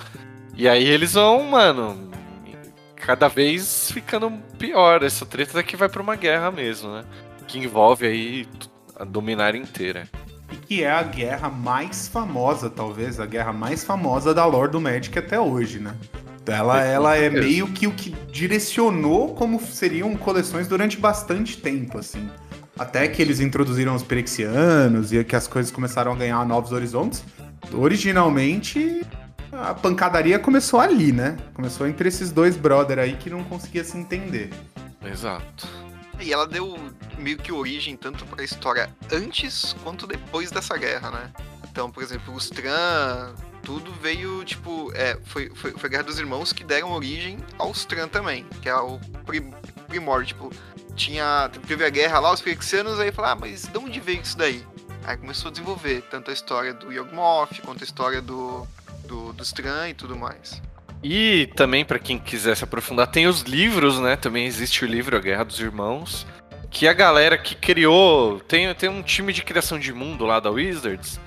E 0.55 0.69
aí 0.69 0.87
eles 0.87 1.15
vão, 1.15 1.43
mano, 1.43 2.11
cada 2.97 3.29
vez 3.29 3.91
ficando 3.91 4.31
pior. 4.59 5.03
Essa 5.03 5.25
treta 5.25 5.55
daqui 5.55 5.77
vai 5.77 5.89
pra 5.89 6.03
uma 6.03 6.17
guerra 6.17 6.51
mesmo, 6.51 6.93
né? 6.93 7.05
Que 7.47 7.59
envolve 7.59 8.07
aí 8.07 8.49
a 8.97 9.05
dominar 9.05 9.55
inteira. 9.55 10.09
E 10.51 10.57
que 10.57 10.83
é 10.83 10.91
a 10.91 11.03
guerra 11.03 11.49
mais 11.49 12.09
famosa, 12.09 12.71
talvez, 12.71 13.21
a 13.21 13.27
guerra 13.27 13.53
mais 13.53 13.85
famosa 13.85 14.33
da 14.33 14.45
lore 14.45 14.71
do 14.71 14.81
Magic 14.81 15.17
até 15.19 15.39
hoje, 15.39 15.79
né? 15.79 15.95
Ela, 16.47 16.83
ela 16.85 17.17
é 17.17 17.29
meio 17.29 17.67
que 17.69 17.87
o 17.87 17.93
que 17.93 18.11
direcionou 18.31 19.35
como 19.35 19.61
seriam 19.61 20.15
coleções 20.17 20.69
durante 20.69 20.97
bastante 20.97 21.57
tempo, 21.57 21.99
assim. 21.99 22.31
Até 22.79 23.09
que 23.09 23.21
eles 23.21 23.41
introduziram 23.41 23.95
os 23.95 24.03
Perexianos 24.03 25.13
e 25.13 25.25
que 25.25 25.35
as 25.35 25.49
coisas 25.49 25.73
começaram 25.73 26.13
a 26.13 26.15
ganhar 26.15 26.47
novos 26.47 26.73
horizontes. 26.73 27.25
Originalmente, 27.73 29.05
a 29.63 29.75
pancadaria 29.75 30.39
começou 30.39 30.81
ali, 30.81 31.13
né? 31.13 31.37
Começou 31.55 31.87
entre 31.87 32.09
esses 32.09 32.31
dois 32.31 32.57
brother 32.57 32.99
aí 32.99 33.17
que 33.17 33.31
não 33.31 33.43
conseguia 33.45 33.85
se 33.85 33.97
entender. 33.97 34.51
Exato. 35.05 35.67
E 36.21 36.33
ela 36.33 36.47
deu 36.47 36.79
meio 37.19 37.37
que 37.37 37.53
origem 37.53 37.97
tanto 37.97 38.25
para 38.27 38.43
a 38.43 38.45
história 38.45 38.91
antes 39.13 39.75
quanto 39.83 40.07
depois 40.07 40.51
dessa 40.51 40.77
guerra, 40.77 41.11
né? 41.11 41.33
Então, 41.71 41.91
por 41.91 42.03
exemplo, 42.03 42.35
os 42.35 42.49
Tran, 42.49 43.35
tudo 43.63 43.93
veio, 44.01 44.43
tipo, 44.45 44.91
é, 44.95 45.19
foi, 45.27 45.51
foi, 45.55 45.73
foi 45.73 45.89
a 45.89 45.91
Guerra 45.91 46.05
dos 46.05 46.19
Irmãos 46.19 46.53
que 46.53 46.65
deram 46.65 46.93
origem 46.93 47.39
aos 47.59 47.85
Tran 47.85 48.09
também, 48.09 48.47
que 48.63 48.69
é 48.69 48.75
o 48.75 48.99
prim, 49.27 49.53
primórdio, 49.87 50.29
tipo, 50.29 50.51
tinha, 50.95 51.51
teve 51.67 51.85
a 51.85 51.91
guerra 51.91 52.19
lá, 52.19 52.33
os 52.33 52.41
Phyrexianos, 52.41 52.99
aí 52.99 53.13
falaram, 53.13 53.35
ah, 53.35 53.41
mas 53.43 53.65
de 53.65 53.77
onde 53.79 54.01
veio 54.01 54.23
isso 54.23 54.39
daí? 54.39 54.67
Aí 55.05 55.19
começou 55.19 55.51
a 55.51 55.53
desenvolver 55.53 56.03
tanto 56.11 56.31
a 56.31 56.35
história 56.35 56.73
do 56.73 56.91
Yawgmoth, 56.91 57.61
quanto 57.63 57.83
a 57.83 57.85
história 57.85 58.23
do, 58.23 58.67
do, 59.07 59.33
do 59.33 59.45
Tran 59.45 59.89
e 59.89 59.95
tudo 59.95 60.17
mais. 60.17 60.61
E 61.03 61.49
também, 61.55 61.85
para 61.85 61.99
quem 61.99 62.19
quiser 62.19 62.57
se 62.57 62.65
aprofundar, 62.65 63.07
tem 63.07 63.27
os 63.27 63.43
livros, 63.43 63.99
né? 63.99 64.17
Também 64.17 64.47
existe 64.47 64.85
o 64.85 64.89
livro 64.89 65.17
A 65.17 65.21
Guerra 65.21 65.45
dos 65.45 65.61
Irmãos, 65.61 66.27
que 66.71 66.89
a 66.89 66.93
galera 66.93 67.39
que 67.39 67.55
criou, 67.55 68.41
tem, 68.41 68.73
tem 68.75 68.89
um 68.89 69.03
time 69.03 69.33
de 69.33 69.43
criação 69.43 69.79
de 69.79 69.93
mundo 69.93 70.25
lá 70.25 70.41
da 70.41 70.51
Wizards, 70.51 71.21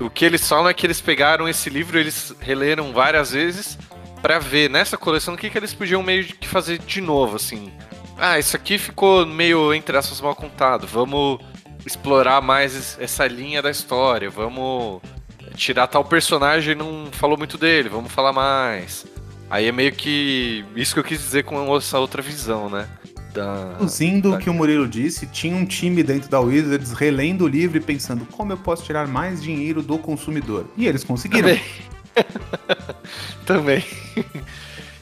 o 0.00 0.10
que 0.10 0.24
eles 0.24 0.46
falam 0.48 0.68
é 0.68 0.74
que 0.74 0.86
eles 0.86 1.00
pegaram 1.00 1.48
esse 1.48 1.70
livro, 1.70 1.98
eles 1.98 2.34
releram 2.40 2.92
várias 2.92 3.30
vezes 3.32 3.78
para 4.20 4.38
ver 4.38 4.68
nessa 4.68 4.96
coleção 4.96 5.34
o 5.34 5.36
que, 5.36 5.50
que 5.50 5.58
eles 5.58 5.74
podiam 5.74 6.02
meio 6.02 6.24
que 6.24 6.48
fazer 6.48 6.78
de 6.78 7.00
novo, 7.00 7.36
assim. 7.36 7.72
Ah, 8.16 8.38
isso 8.38 8.56
aqui 8.56 8.78
ficou 8.78 9.26
meio, 9.26 9.72
entre 9.74 9.96
aspas, 9.96 10.20
mal 10.20 10.34
contado. 10.34 10.86
Vamos 10.86 11.38
explorar 11.84 12.40
mais 12.40 12.98
essa 12.98 13.26
linha 13.26 13.60
da 13.60 13.70
história. 13.70 14.30
Vamos 14.30 15.02
tirar 15.54 15.86
tal 15.86 16.04
personagem 16.04 16.74
não 16.74 17.08
falou 17.12 17.38
muito 17.38 17.56
dele, 17.56 17.88
vamos 17.88 18.12
falar 18.12 18.32
mais. 18.32 19.06
Aí 19.50 19.66
é 19.66 19.72
meio 19.72 19.92
que 19.92 20.64
isso 20.74 20.94
que 20.94 21.00
eu 21.00 21.04
quis 21.04 21.20
dizer 21.20 21.44
com 21.44 21.76
essa 21.76 21.98
outra 21.98 22.20
visão, 22.20 22.68
né? 22.68 22.88
da. 23.34 23.78
Da... 23.78 24.28
o 24.30 24.38
que 24.38 24.48
o 24.48 24.54
Murilo 24.54 24.88
disse, 24.88 25.26
tinha 25.26 25.54
um 25.54 25.66
time 25.66 26.02
dentro 26.02 26.30
da 26.30 26.40
Wizards 26.40 26.92
relendo 26.92 27.42
o 27.42 27.48
livro 27.48 27.76
e 27.76 27.80
pensando 27.80 28.24
como 28.26 28.52
eu 28.52 28.56
posso 28.56 28.84
tirar 28.84 29.08
mais 29.08 29.42
dinheiro 29.42 29.82
do 29.82 29.98
consumidor. 29.98 30.66
E 30.76 30.86
eles 30.86 31.02
conseguiram. 31.02 31.48
Também. 31.48 31.64
Também. 33.44 33.84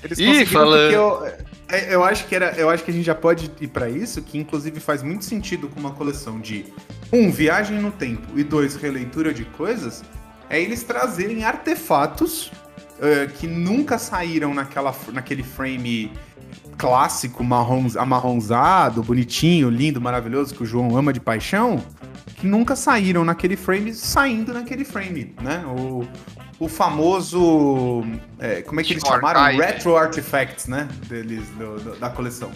Eles 0.02 0.18
conseguiram 0.18 0.46
falando... 0.46 0.92
eu, 0.92 1.26
é, 1.68 1.94
eu 1.94 2.02
acho 2.02 2.26
que 2.26 2.34
era, 2.34 2.52
eu 2.56 2.70
acho 2.70 2.82
que 2.82 2.90
a 2.90 2.94
gente 2.94 3.04
já 3.04 3.14
pode 3.14 3.50
ir 3.60 3.68
para 3.68 3.88
isso, 3.88 4.22
que 4.22 4.38
inclusive 4.38 4.80
faz 4.80 5.02
muito 5.02 5.24
sentido 5.24 5.68
com 5.68 5.78
uma 5.78 5.92
coleção 5.92 6.40
de 6.40 6.64
um 7.12 7.30
viagem 7.30 7.78
no 7.78 7.92
tempo 7.92 8.26
e 8.36 8.42
dois 8.42 8.74
releitura 8.74 9.32
de 9.32 9.44
coisas, 9.44 10.02
é 10.52 10.60
eles 10.60 10.82
trazerem 10.82 11.44
artefatos 11.44 12.48
uh, 12.98 13.32
que 13.38 13.46
nunca 13.46 13.96
saíram 13.98 14.52
naquela, 14.52 14.94
naquele 15.10 15.42
frame 15.42 16.12
clássico 16.76 17.42
marrom, 17.42 17.86
amarronzado, 17.96 19.02
bonitinho, 19.02 19.70
lindo, 19.70 19.98
maravilhoso, 19.98 20.54
que 20.54 20.62
o 20.62 20.66
João 20.66 20.94
ama 20.94 21.10
de 21.10 21.20
paixão, 21.20 21.82
que 22.36 22.46
nunca 22.46 22.76
saíram 22.76 23.24
naquele 23.24 23.56
frame, 23.56 23.94
saindo 23.94 24.52
naquele 24.52 24.84
frame, 24.84 25.34
né? 25.40 25.64
O, 25.66 26.06
o 26.58 26.68
famoso. 26.68 28.04
É, 28.38 28.60
como 28.60 28.78
é 28.80 28.84
que 28.84 28.92
eles 28.92 29.02
chamaram? 29.06 29.40
Retro 29.56 29.96
Artifacts, 29.96 30.66
né? 30.66 30.86
Deles, 31.08 31.48
do, 31.50 31.80
do, 31.80 31.96
da 31.96 32.10
coleção. 32.10 32.52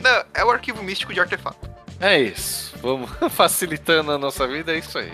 Não, 0.00 0.24
é 0.34 0.44
o 0.44 0.50
arquivo 0.50 0.84
místico 0.84 1.12
de 1.12 1.18
artefato. 1.18 1.68
É 1.98 2.20
isso. 2.20 2.76
Vamos 2.80 3.10
facilitando 3.34 4.12
a 4.12 4.18
nossa 4.18 4.46
vida, 4.46 4.72
é 4.72 4.78
isso 4.78 4.96
aí. 4.98 5.10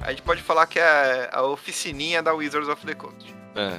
A 0.00 0.10
gente 0.10 0.22
pode 0.22 0.42
falar 0.42 0.66
que 0.66 0.78
é 0.78 1.28
a 1.32 1.42
oficininha 1.42 2.22
da 2.22 2.32
Wizards 2.32 2.68
of 2.68 2.84
the 2.86 2.94
Coast. 2.94 3.34
É. 3.54 3.78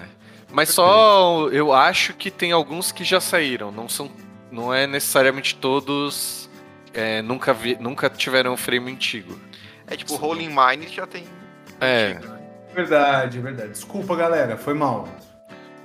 Mas 0.52 0.70
só 0.70 1.48
eu 1.52 1.74
acho 1.74 2.14
que 2.14 2.32
tem 2.32 2.52
alguns 2.52 2.92
que 2.92 3.04
já 3.04 3.20
saíram. 3.20 3.72
Não 3.72 3.88
são, 3.88 4.12
não 4.52 4.74
é 4.74 4.88
necessariamente 4.88 5.56
todos. 5.56 6.50
É, 6.94 7.22
nunca 7.22 7.54
vi, 7.54 7.78
nunca 7.80 8.10
tiveram 8.10 8.54
um 8.54 8.58
frame 8.58 8.92
antigo. 8.92 9.40
É 9.88 9.96
tipo 9.96 10.16
Rolling 10.16 10.50
Mine 10.50 10.88
já 10.88 11.06
tem. 11.06 11.24
É. 11.80 12.14
Antigo, 12.18 12.34
né? 12.34 12.40
Verdade, 12.74 13.40
verdade. 13.40 13.70
Desculpa, 13.70 14.16
galera, 14.16 14.58
foi 14.58 14.74
mal. 14.74 15.08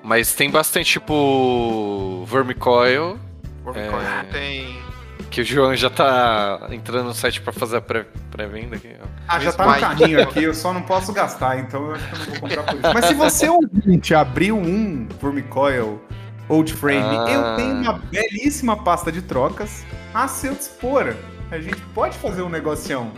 Mas 0.03 0.35
tem 0.35 0.51
bastante 0.51 0.93
tipo 0.93 2.25
Vermicoil. 2.27 3.19
Vermicoil 3.65 4.03
é... 4.03 4.25
tem 4.25 4.84
que 5.31 5.41
o 5.41 5.45
João 5.45 5.75
já 5.75 5.89
tá 5.91 6.69
entrando 6.71 7.07
no 7.07 7.15
site 7.15 7.41
para 7.41 7.53
fazer 7.53 7.79
a 7.79 7.81
pré-venda 7.81 8.77
aqui. 8.77 8.95
Ah, 9.27 9.41
já 9.41 9.53
tá 9.53 9.67
no 9.67 9.81
carrinho 9.81 10.23
aqui, 10.23 10.45
eu 10.45 10.55
só 10.55 10.73
não 10.73 10.83
posso 10.83 11.13
gastar, 11.13 11.59
então 11.59 11.87
eu 11.87 11.95
acho 11.95 12.09
que 12.09 12.15
eu 12.15 12.19
não 12.19 12.27
vou 12.31 12.41
comprar 12.41 12.63
por 12.63 12.75
isso. 12.75 12.95
Mas 12.95 13.07
se 13.07 13.15
você 13.15 13.49
ouvinte 13.49 14.15
abriu 14.15 14.57
um 14.57 15.09
Vermicoil 15.21 16.01
Old 16.49 16.73
Frame, 16.73 17.03
ah. 17.03 17.27
eu 17.31 17.57
tenho 17.57 17.81
uma 17.81 17.95
belíssima 17.95 18.77
pasta 18.77 19.11
de 19.11 19.23
trocas 19.23 19.85
a 20.13 20.29
seu 20.29 20.55
dispor. 20.55 21.17
A 21.51 21.59
gente 21.59 21.81
pode 21.95 22.17
fazer 22.19 22.43
um 22.43 22.49
negocião. 22.49 23.11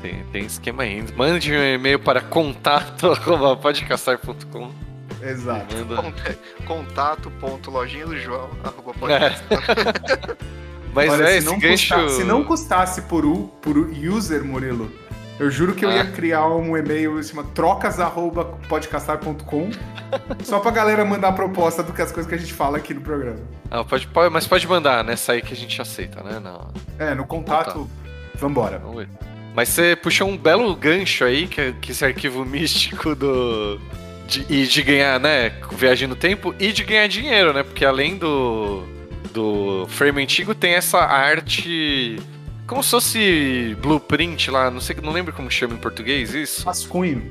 Tem, 0.00 0.22
tem 0.32 0.44
esquema 0.44 0.82
aí. 0.82 1.04
Mande 1.16 1.52
um 1.52 1.62
e-mail 1.62 1.98
para 1.98 2.20
contato.podcastar.com 2.20 4.70
Exato. 5.22 5.76
Contato.lojinha 6.66 8.06
do 8.06 8.18
João. 8.18 8.50
É. 9.08 9.32
Mas 10.92 11.10
Olha, 11.10 11.24
é, 11.24 11.40
se, 11.40 11.46
não 11.46 11.58
gancho... 11.58 11.94
custasse, 11.94 12.16
se 12.16 12.24
não 12.24 12.44
custasse 12.44 13.00
por, 13.02 13.24
u, 13.24 13.48
por 13.60 13.76
user, 13.76 14.44
Murilo, 14.44 14.90
Eu 15.38 15.50
juro 15.50 15.74
que 15.74 15.84
eu 15.84 15.90
ia 15.90 16.02
ah. 16.02 16.06
criar 16.06 16.46
um 16.48 16.76
e-mail 16.76 17.20
chama 17.22 17.44
trocas@podcastar.com 17.54 19.70
só 20.44 20.60
pra 20.60 20.70
galera 20.70 21.04
mandar 21.04 21.28
a 21.28 21.32
proposta 21.32 21.82
do 21.82 21.92
que 21.92 22.00
as 22.02 22.12
coisas 22.12 22.28
que 22.28 22.34
a 22.34 22.38
gente 22.38 22.52
fala 22.52 22.76
aqui 22.76 22.92
no 22.92 23.00
programa. 23.00 23.40
Ah, 23.70 23.82
pode, 23.82 24.06
pode, 24.06 24.32
mas 24.32 24.46
pode 24.46 24.68
mandar, 24.68 25.02
nessa 25.02 25.32
aí 25.32 25.40
que 25.40 25.54
a 25.54 25.56
gente 25.56 25.80
aceita, 25.80 26.22
né? 26.22 26.38
Não. 26.38 26.68
É, 26.98 27.14
no 27.14 27.24
contato. 27.24 27.72
contato. 27.72 27.90
Vambora. 28.34 28.78
Vamos 28.78 28.98
ver. 28.98 29.08
Mas 29.54 29.68
você 29.68 29.96
puxou 29.96 30.28
um 30.28 30.36
belo 30.36 30.74
gancho 30.74 31.24
aí, 31.24 31.46
que, 31.46 31.60
é, 31.60 31.74
que 31.80 31.92
esse 31.92 32.04
arquivo 32.04 32.44
místico 32.44 33.14
do. 33.14 33.80
De, 34.26 34.46
e 34.48 34.66
de 34.66 34.82
ganhar, 34.82 35.20
né? 35.20 35.52
Viagem 35.72 36.08
no 36.08 36.14
tempo 36.14 36.54
e 36.58 36.72
de 36.72 36.84
ganhar 36.84 37.06
dinheiro, 37.06 37.52
né? 37.52 37.62
Porque 37.62 37.84
além 37.84 38.16
do. 38.16 38.82
Do 39.32 39.86
frame 39.88 40.22
antigo 40.22 40.54
tem 40.54 40.74
essa 40.74 40.98
arte 40.98 42.18
como 42.66 42.82
se 42.82 42.90
fosse 42.90 43.76
blueprint 43.82 44.50
lá, 44.50 44.70
não 44.70 44.80
sei, 44.80 44.96
não 45.02 45.12
lembro 45.12 45.32
como 45.32 45.50
chama 45.50 45.74
em 45.74 45.78
português 45.78 46.34
isso. 46.34 46.64
Rascunho. 46.64 47.22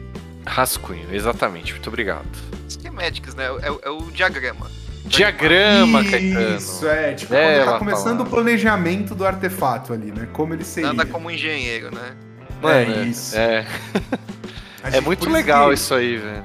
Rascunho, 0.45 1.07
exatamente. 1.11 1.71
Muito 1.71 1.87
obrigado. 1.87 2.27
Schematics, 2.69 3.33
né? 3.35 3.45
É, 3.61 3.87
é 3.87 3.89
o 3.89 4.01
diagrama. 4.11 4.69
Diagrama, 5.05 6.01
Isso, 6.01 6.11
Caetano. 6.11 6.57
Isso, 6.57 6.87
é. 6.87 7.13
Tipo, 7.13 7.33
é, 7.33 7.57
quando 7.57 7.71
tá 7.73 7.79
começando 7.79 8.21
o 8.21 8.25
planejamento 8.25 9.15
do 9.15 9.25
artefato 9.25 9.93
ali, 9.93 10.11
né? 10.11 10.27
Como 10.31 10.53
ele 10.53 10.63
seria. 10.63 10.93
Nada 10.93 11.09
como 11.09 11.31
engenheiro, 11.31 11.93
né? 11.93 12.15
Mano, 12.61 12.93
é 12.93 13.03
isso. 13.05 13.35
É, 13.35 13.65
é 14.93 15.01
muito 15.01 15.29
legal 15.29 15.69
que... 15.69 15.73
isso 15.73 15.93
aí, 15.93 16.17
velho. 16.17 16.43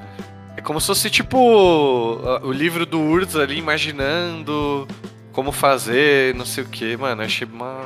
É 0.56 0.62
como 0.62 0.80
se 0.80 0.86
fosse, 0.86 1.10
tipo, 1.10 1.38
o 1.38 2.50
livro 2.50 2.86
do 2.86 2.98
Urz 2.98 3.36
ali, 3.36 3.58
imaginando 3.58 4.88
como 5.36 5.52
fazer, 5.52 6.34
não 6.34 6.46
sei 6.46 6.64
o 6.64 6.66
que. 6.66 6.96
Mano, 6.96 7.20
eu 7.20 7.26
achei 7.26 7.46
uma 7.46 7.84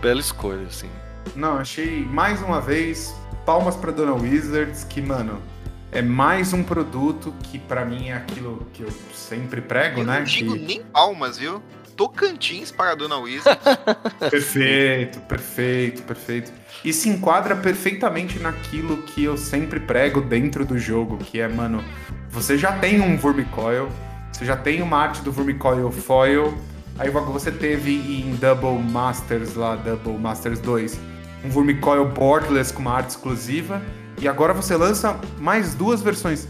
bela 0.00 0.20
escolha, 0.20 0.68
assim. 0.68 0.88
Não, 1.34 1.58
achei 1.58 2.04
mais 2.04 2.40
uma 2.40 2.60
vez 2.60 3.12
palmas 3.44 3.74
para 3.74 3.90
Dona 3.90 4.14
Wizards, 4.14 4.84
que, 4.84 5.02
mano, 5.02 5.42
é 5.90 6.00
mais 6.00 6.52
um 6.52 6.62
produto 6.62 7.34
que 7.42 7.58
para 7.58 7.84
mim 7.84 8.10
é 8.10 8.12
aquilo 8.14 8.68
que 8.72 8.84
eu 8.84 8.88
sempre 9.12 9.60
prego, 9.60 10.02
eu 10.02 10.04
né? 10.04 10.18
Não 10.18 10.24
digo 10.24 10.52
que... 10.52 10.60
nem 10.60 10.80
palmas, 10.80 11.38
viu? 11.38 11.60
Tocantins 11.96 12.70
para 12.70 12.92
a 12.92 12.94
Dona 12.94 13.16
Wizards. 13.16 13.64
perfeito, 14.30 15.18
perfeito, 15.22 16.02
perfeito. 16.04 16.52
E 16.84 16.92
se 16.92 17.08
enquadra 17.08 17.56
perfeitamente 17.56 18.38
naquilo 18.38 18.98
que 19.02 19.24
eu 19.24 19.36
sempre 19.36 19.80
prego 19.80 20.20
dentro 20.20 20.64
do 20.64 20.78
jogo, 20.78 21.16
que 21.16 21.40
é, 21.40 21.48
mano, 21.48 21.82
você 22.30 22.56
já 22.56 22.70
tem 22.78 23.00
um 23.00 23.16
Vermicoil, 23.16 23.88
você 24.32 24.44
já 24.44 24.56
tem 24.56 24.82
uma 24.82 24.98
arte 24.98 25.20
do 25.20 25.32
Vermicoil 25.32 25.90
Foil, 25.90 26.56
Aí 26.98 27.10
você 27.10 27.50
teve 27.50 27.94
em 27.94 28.34
Double 28.36 28.78
Masters 28.78 29.54
lá, 29.54 29.76
Double 29.76 30.18
Masters 30.18 30.60
2, 30.60 30.98
um 31.44 31.50
Vermicoil 31.50 32.06
Boardless 32.08 32.70
com 32.70 32.80
uma 32.80 32.92
arte 32.92 33.10
exclusiva. 33.10 33.82
E 34.20 34.28
agora 34.28 34.52
você 34.52 34.76
lança 34.76 35.18
mais 35.38 35.74
duas 35.74 36.02
versões. 36.02 36.46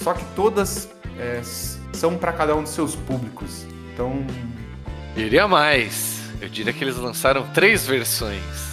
Só 0.00 0.12
que 0.12 0.24
todas 0.36 0.88
é, 1.18 1.40
são 1.92 2.16
para 2.16 2.32
cada 2.32 2.54
um 2.54 2.62
dos 2.62 2.72
seus 2.72 2.94
públicos. 2.94 3.66
Então. 3.92 4.24
Diria 5.14 5.48
mais. 5.48 6.30
Eu 6.40 6.48
diria 6.48 6.72
que 6.72 6.84
eles 6.84 6.96
lançaram 6.96 7.50
três 7.52 7.86
versões. 7.86 8.66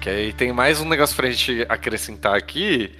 Que 0.00 0.10
aí 0.10 0.32
tem 0.32 0.52
mais 0.52 0.80
um 0.80 0.88
negócio 0.88 1.14
pra 1.14 1.30
gente 1.30 1.64
acrescentar 1.68 2.34
aqui. 2.34 2.90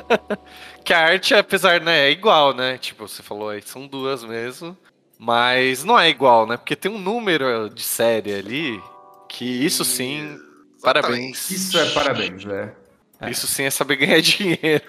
que 0.84 0.92
a 0.92 1.00
arte, 1.00 1.34
apesar, 1.34 1.80
né, 1.80 2.08
é 2.08 2.10
igual, 2.10 2.54
né? 2.54 2.78
Tipo, 2.78 3.08
você 3.08 3.22
falou 3.22 3.48
aí, 3.48 3.62
são 3.62 3.86
duas 3.86 4.22
mesmo. 4.22 4.76
Mas 5.18 5.84
não 5.84 5.98
é 5.98 6.08
igual, 6.08 6.46
né? 6.46 6.56
Porque 6.56 6.76
tem 6.76 6.90
um 6.90 6.98
número 6.98 7.70
de 7.70 7.82
série 7.82 8.34
ali 8.34 8.82
que 9.28 9.44
isso 9.44 9.84
sim, 9.84 10.38
parabéns. 10.82 11.50
Isso 11.50 11.78
é 11.78 11.90
parabéns, 11.90 12.44
né? 12.44 12.72
É. 13.20 13.30
Isso 13.30 13.46
sim 13.46 13.64
é 13.64 13.70
saber 13.70 13.96
ganhar 13.96 14.20
dinheiro. 14.22 14.84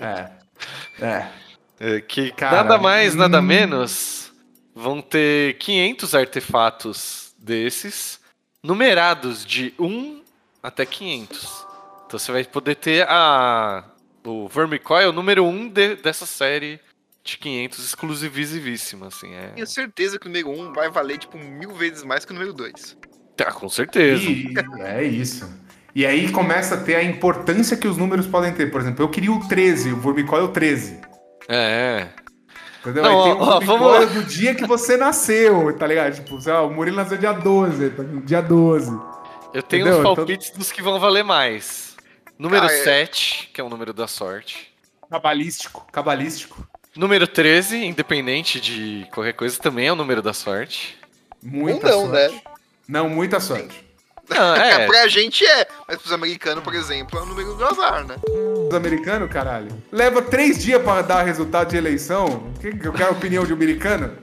É. 0.00 0.30
É. 1.00 1.26
é 1.78 2.00
que 2.00 2.30
Cara, 2.32 2.56
nada 2.56 2.78
mais, 2.78 3.14
nada 3.14 3.38
hum... 3.38 3.42
menos 3.42 4.32
vão 4.74 5.00
ter 5.00 5.56
500 5.58 6.14
artefatos 6.14 7.34
desses 7.38 8.20
numerados 8.62 9.44
de 9.44 9.74
1 9.78 10.22
até 10.62 10.84
500. 10.84 11.66
Então 12.06 12.18
você 12.18 12.32
vai 12.32 12.44
poder 12.44 12.76
ter 12.76 13.06
a 13.08 13.84
o 14.24 14.48
Vermicoil 14.48 15.12
número 15.12 15.44
1 15.44 15.68
de, 15.68 15.96
dessa 15.96 16.26
série 16.26 16.78
de 17.30 17.38
500 17.38 17.84
exclusivíssima, 17.84 19.06
assim. 19.06 19.34
É... 19.34 19.48
Tenho 19.48 19.66
certeza 19.66 20.18
que 20.18 20.26
o 20.26 20.28
número 20.28 20.50
1 20.50 20.72
vai 20.72 20.90
valer, 20.90 21.18
tipo, 21.18 21.38
mil 21.38 21.74
vezes 21.74 22.02
mais 22.02 22.24
que 22.24 22.32
o 22.32 22.34
número 22.34 22.52
2. 22.52 22.96
Tá, 23.36 23.52
com 23.52 23.68
certeza. 23.68 24.22
E, 24.22 24.52
é 24.80 25.02
isso. 25.02 25.48
E 25.94 26.06
aí 26.06 26.30
começa 26.30 26.74
a 26.74 26.78
ter 26.78 26.96
a 26.96 27.02
importância 27.02 27.76
que 27.76 27.88
os 27.88 27.96
números 27.96 28.26
podem 28.26 28.52
ter. 28.52 28.70
Por 28.70 28.80
exemplo, 28.80 29.04
eu 29.04 29.08
queria 29.08 29.32
o 29.32 29.48
13, 29.48 29.92
o 29.92 29.96
Vermicoil 29.96 30.48
13. 30.48 31.00
É. 31.48 32.08
Entendeu? 32.80 33.02
Não, 33.02 33.24
aí 33.24 33.32
tem 33.32 33.42
o 33.42 33.60
Vermicoil 33.60 34.10
do 34.10 34.24
dia 34.24 34.54
que 34.54 34.66
você 34.66 34.96
nasceu, 34.96 35.76
tá 35.76 35.86
ligado? 35.86 36.14
Tipo, 36.14 36.40
sei 36.40 36.52
lá, 36.52 36.62
o 36.62 36.72
Murilo 36.72 36.96
nasceu 36.96 37.18
dia 37.18 37.32
12, 37.32 37.90
tá? 37.90 38.02
dia 38.24 38.40
12. 38.40 38.90
Eu 39.52 39.62
tenho 39.62 39.82
Entendeu? 39.82 39.94
os 39.94 40.00
então 40.00 40.14
palpites 40.14 40.48
então... 40.48 40.58
dos 40.58 40.70
que 40.70 40.80
vão 40.80 41.00
valer 41.00 41.24
mais. 41.24 41.96
Número 42.38 42.64
ah, 42.64 42.72
é... 42.72 42.84
7, 42.84 43.50
que 43.52 43.60
é 43.60 43.64
o 43.64 43.68
número 43.68 43.92
da 43.92 44.06
sorte. 44.06 44.72
Cabalístico, 45.10 45.86
cabalístico. 45.90 46.69
Número 47.00 47.26
13, 47.26 47.82
independente 47.82 48.60
de 48.60 49.08
qualquer 49.10 49.32
coisa, 49.32 49.58
também 49.58 49.86
é 49.86 49.92
o 49.92 49.96
número 49.96 50.20
da 50.20 50.34
sorte. 50.34 50.98
Muita 51.42 51.88
não, 51.88 52.10
sorte. 52.10 52.34
né? 52.34 52.40
Não, 52.86 53.08
muita 53.08 53.40
sorte. 53.40 53.88
Não, 54.28 54.52
é. 54.54 54.86
pra 54.86 55.08
gente 55.08 55.42
é, 55.46 55.66
mas 55.88 55.96
pros 55.96 56.12
americanos, 56.12 56.62
por 56.62 56.74
exemplo, 56.74 57.18
é 57.18 57.22
o 57.22 57.24
número 57.24 57.54
do 57.54 57.64
azar, 57.64 58.04
né? 58.06 58.16
Os 58.68 58.74
americanos, 58.74 59.32
caralho. 59.32 59.82
Leva 59.90 60.20
três 60.20 60.62
dias 60.62 60.82
pra 60.82 61.00
dar 61.00 61.22
resultado 61.22 61.70
de 61.70 61.76
eleição. 61.78 62.52
Que, 62.60 62.68
eu 62.68 62.92
quero 62.92 63.08
a 63.08 63.12
opinião 63.12 63.46
de 63.46 63.52
um 63.54 63.56
americano? 63.56 64.18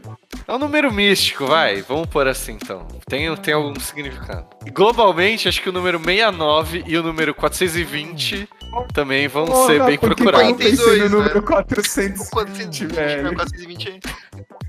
É 0.47 0.53
um 0.53 0.59
número 0.59 0.91
místico, 0.91 1.45
vai. 1.45 1.81
Vamos 1.81 2.07
por 2.07 2.27
assim 2.27 2.53
então. 2.53 2.87
Tem, 3.07 3.33
tem 3.37 3.53
algum 3.53 3.77
significado. 3.79 4.45
Globalmente, 4.73 5.47
acho 5.47 5.61
que 5.61 5.69
o 5.69 5.73
número 5.73 5.99
69 5.99 6.83
e 6.85 6.97
o 6.97 7.03
número 7.03 7.33
420 7.33 8.47
também 8.93 9.27
vão 9.27 9.45
Porra, 9.45 9.67
ser 9.67 9.83
bem 9.83 9.97
procurados. 9.97 10.49
Eu 10.49 10.55
pensei 10.55 10.99
no 10.99 11.09
número 11.09 11.41
né? 11.41 11.47
420, 11.47 12.29
420 12.29 12.85
velho. 12.87 13.35
420 13.35 13.99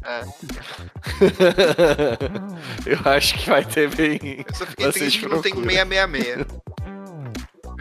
é. 0.04 0.22
Eu 2.86 2.98
acho 3.12 3.34
que 3.34 3.50
vai 3.50 3.64
ter 3.64 3.94
bem. 3.94 4.44
Eu 4.46 4.54
só 4.54 4.66
fiquei 4.66 4.92
triste 4.92 5.20
que 5.20 5.28
não 5.28 5.42
tem 5.42 5.52
666. 5.54 6.46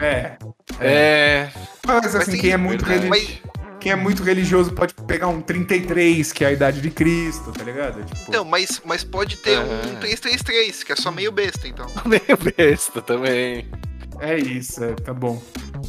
É. 0.00 0.04
É. 0.04 0.36
é. 0.80 1.50
Mas 1.86 2.14
assim, 2.14 2.32
Mas, 2.32 2.40
quem 2.40 2.50
é 2.50 2.56
muito 2.56 2.84
religioso. 2.84 3.42
Quem 3.80 3.92
é 3.92 3.96
muito 3.96 4.22
religioso 4.22 4.72
pode 4.72 4.92
pegar 5.06 5.28
um 5.28 5.40
33, 5.40 6.32
que 6.32 6.44
é 6.44 6.48
a 6.48 6.52
idade 6.52 6.80
de 6.80 6.90
Cristo, 6.90 7.52
tá 7.52 7.62
ligado? 7.62 8.04
Tipo... 8.04 8.32
Não, 8.32 8.44
mas, 8.44 8.82
mas 8.84 9.04
pode 9.04 9.36
ter 9.36 9.58
um 9.58 9.96
333, 10.00 10.82
que 10.82 10.92
é 10.92 10.96
só 10.96 11.10
meio 11.10 11.30
besta, 11.30 11.68
então. 11.68 11.86
meio 12.04 12.36
besta 12.56 13.00
também. 13.00 13.68
É 14.20 14.36
isso, 14.36 14.82
é, 14.82 14.94
tá 14.94 15.14
bom. 15.14 15.40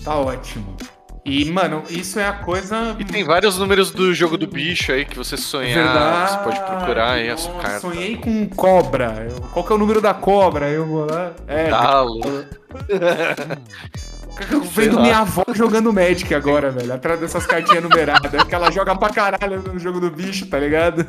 Tá 0.03 0.15
ótimo. 0.15 0.77
E, 1.25 1.45
mano, 1.45 1.83
isso 1.89 2.19
é 2.19 2.27
a 2.27 2.33
coisa. 2.33 2.95
E 2.97 3.05
tem 3.05 3.23
vários 3.23 3.57
números 3.57 3.91
do 3.91 4.13
jogo 4.13 4.37
do 4.37 4.47
bicho 4.47 4.91
aí 4.91 5.05
que 5.05 5.17
você 5.17 5.35
sonhar. 5.35 5.83
Verdade. 5.83 6.31
Você 6.31 6.37
pode 6.43 6.59
procurar 6.59 7.11
aí 7.13 7.29
a 7.29 7.37
sua 7.37 7.53
carta. 7.55 7.79
Sonhei 7.81 8.17
com 8.17 8.47
cobra. 8.49 9.27
Qual 9.51 9.65
que 9.65 9.71
é 9.71 9.75
o 9.75 9.77
número 9.77 10.01
da 10.01 10.13
cobra? 10.13 10.69
Eu 10.69 10.85
vou 10.85 11.05
lá. 11.05 11.33
É. 11.47 11.69
Galo. 11.69 12.21
Eu 14.51 14.61
vendo 14.61 14.99
minha 14.99 15.19
avó 15.19 15.43
jogando 15.53 15.91
Magic 15.91 16.33
agora, 16.33 16.71
velho. 16.71 16.93
Atrás 16.93 17.19
dessas 17.19 17.45
cartinhas 17.45 17.83
numeradas. 17.83 18.43
que 18.43 18.55
ela 18.55 18.71
joga 18.71 18.95
pra 18.95 19.09
caralho 19.09 19.61
no 19.61 19.79
jogo 19.79 19.99
do 19.99 20.09
bicho, 20.09 20.45
tá 20.47 20.59
ligado? 20.59 21.05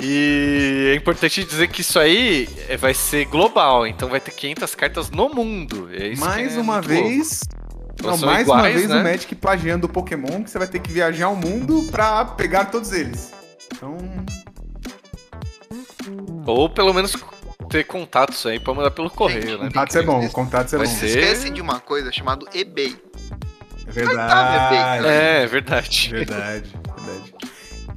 E 0.00 0.92
é 0.92 0.94
importante 0.94 1.42
dizer 1.44 1.68
que 1.68 1.80
isso 1.80 1.98
aí 1.98 2.48
vai 2.78 2.94
ser 2.94 3.24
global, 3.24 3.84
então 3.84 4.08
vai 4.08 4.20
ter 4.20 4.30
500 4.30 4.74
cartas 4.76 5.10
no 5.10 5.28
mundo. 5.28 5.88
É 5.92 6.14
mais 6.16 6.56
é 6.56 6.60
uma 6.60 6.80
vez. 6.80 7.40
Não, 8.00 8.16
mais 8.18 8.42
iguais, 8.42 8.48
uma 8.48 8.62
vez 8.62 8.88
né? 8.88 9.00
o 9.00 9.02
Magic 9.02 9.34
plagiando 9.34 9.86
o 9.86 9.90
Pokémon, 9.90 10.44
que 10.44 10.50
você 10.50 10.58
vai 10.58 10.68
ter 10.68 10.78
que 10.78 10.92
viajar 10.92 11.28
o 11.30 11.36
mundo 11.36 11.82
pra 11.90 12.24
pegar 12.24 12.66
todos 12.66 12.92
eles. 12.92 13.32
Então. 13.74 13.98
Ou 16.46 16.70
pelo 16.70 16.94
menos 16.94 17.16
ter 17.68 17.84
contatos 17.84 18.44
aí 18.46 18.58
pra 18.58 18.74
mandar 18.74 18.90
pelo 18.90 19.10
correio, 19.10 19.42
Gente, 19.42 19.58
né? 19.58 19.66
Contatos 19.66 19.96
é 19.96 20.02
bom, 20.02 20.28
contatos 20.30 20.72
é 20.72 20.78
vai 20.78 20.86
bom. 20.86 20.94
Ser... 20.94 21.06
Esquece 21.06 21.50
de 21.50 21.60
uma 21.60 21.80
coisa 21.80 22.10
chamada 22.10 22.44
eBay. 22.54 22.96
É 23.86 23.90
verdade. 23.90 25.06
É, 25.06 25.46
verdade. 25.46 26.08
Verdade, 26.10 26.72
verdade. 26.96 27.34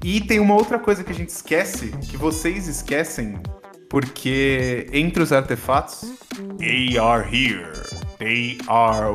E 0.04 0.20
tem 0.20 0.40
uma 0.40 0.56
outra 0.56 0.80
coisa 0.80 1.04
que 1.04 1.12
a 1.12 1.16
gente 1.16 1.30
esquece, 1.30 1.90
que 2.10 2.18
vocês 2.18 2.68
esquecem, 2.68 3.40
porque 3.88 4.88
entre 4.92 5.22
os 5.22 5.32
artefatos, 5.32 6.14
they 6.58 6.98
are 6.98 7.24
here, 7.24 7.72
they 8.18 8.58
are 8.68 9.14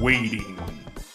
waiting. 0.00 0.56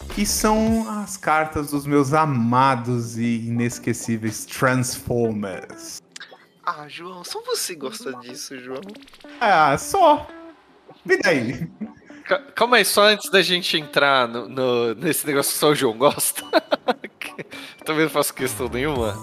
Que 0.09 0.25
são 0.25 0.87
as 0.99 1.15
cartas 1.15 1.71
dos 1.71 1.87
meus 1.87 2.13
amados 2.13 3.17
e 3.17 3.47
inesquecíveis 3.47 4.45
Transformers. 4.45 6.02
Ah, 6.65 6.87
João, 6.87 7.23
só 7.23 7.41
você 7.41 7.75
gosta 7.75 8.13
disso, 8.19 8.57
João. 8.57 8.81
Ah, 9.39 9.77
só. 9.77 10.27
E 11.05 11.17
daí? 11.21 11.69
Calma 12.55 12.77
aí, 12.77 12.85
só 12.85 13.03
antes 13.03 13.29
da 13.29 13.41
gente 13.41 13.77
entrar 13.77 14.27
no, 14.29 14.47
no 14.47 14.95
nesse 14.95 15.27
negócio 15.27 15.51
que 15.51 15.59
só 15.59 15.69
o 15.69 15.75
João 15.75 15.97
gosta. 15.97 16.41
Também 17.83 18.03
não 18.03 18.09
faço 18.09 18.33
questão 18.33 18.69
nenhuma. 18.69 19.13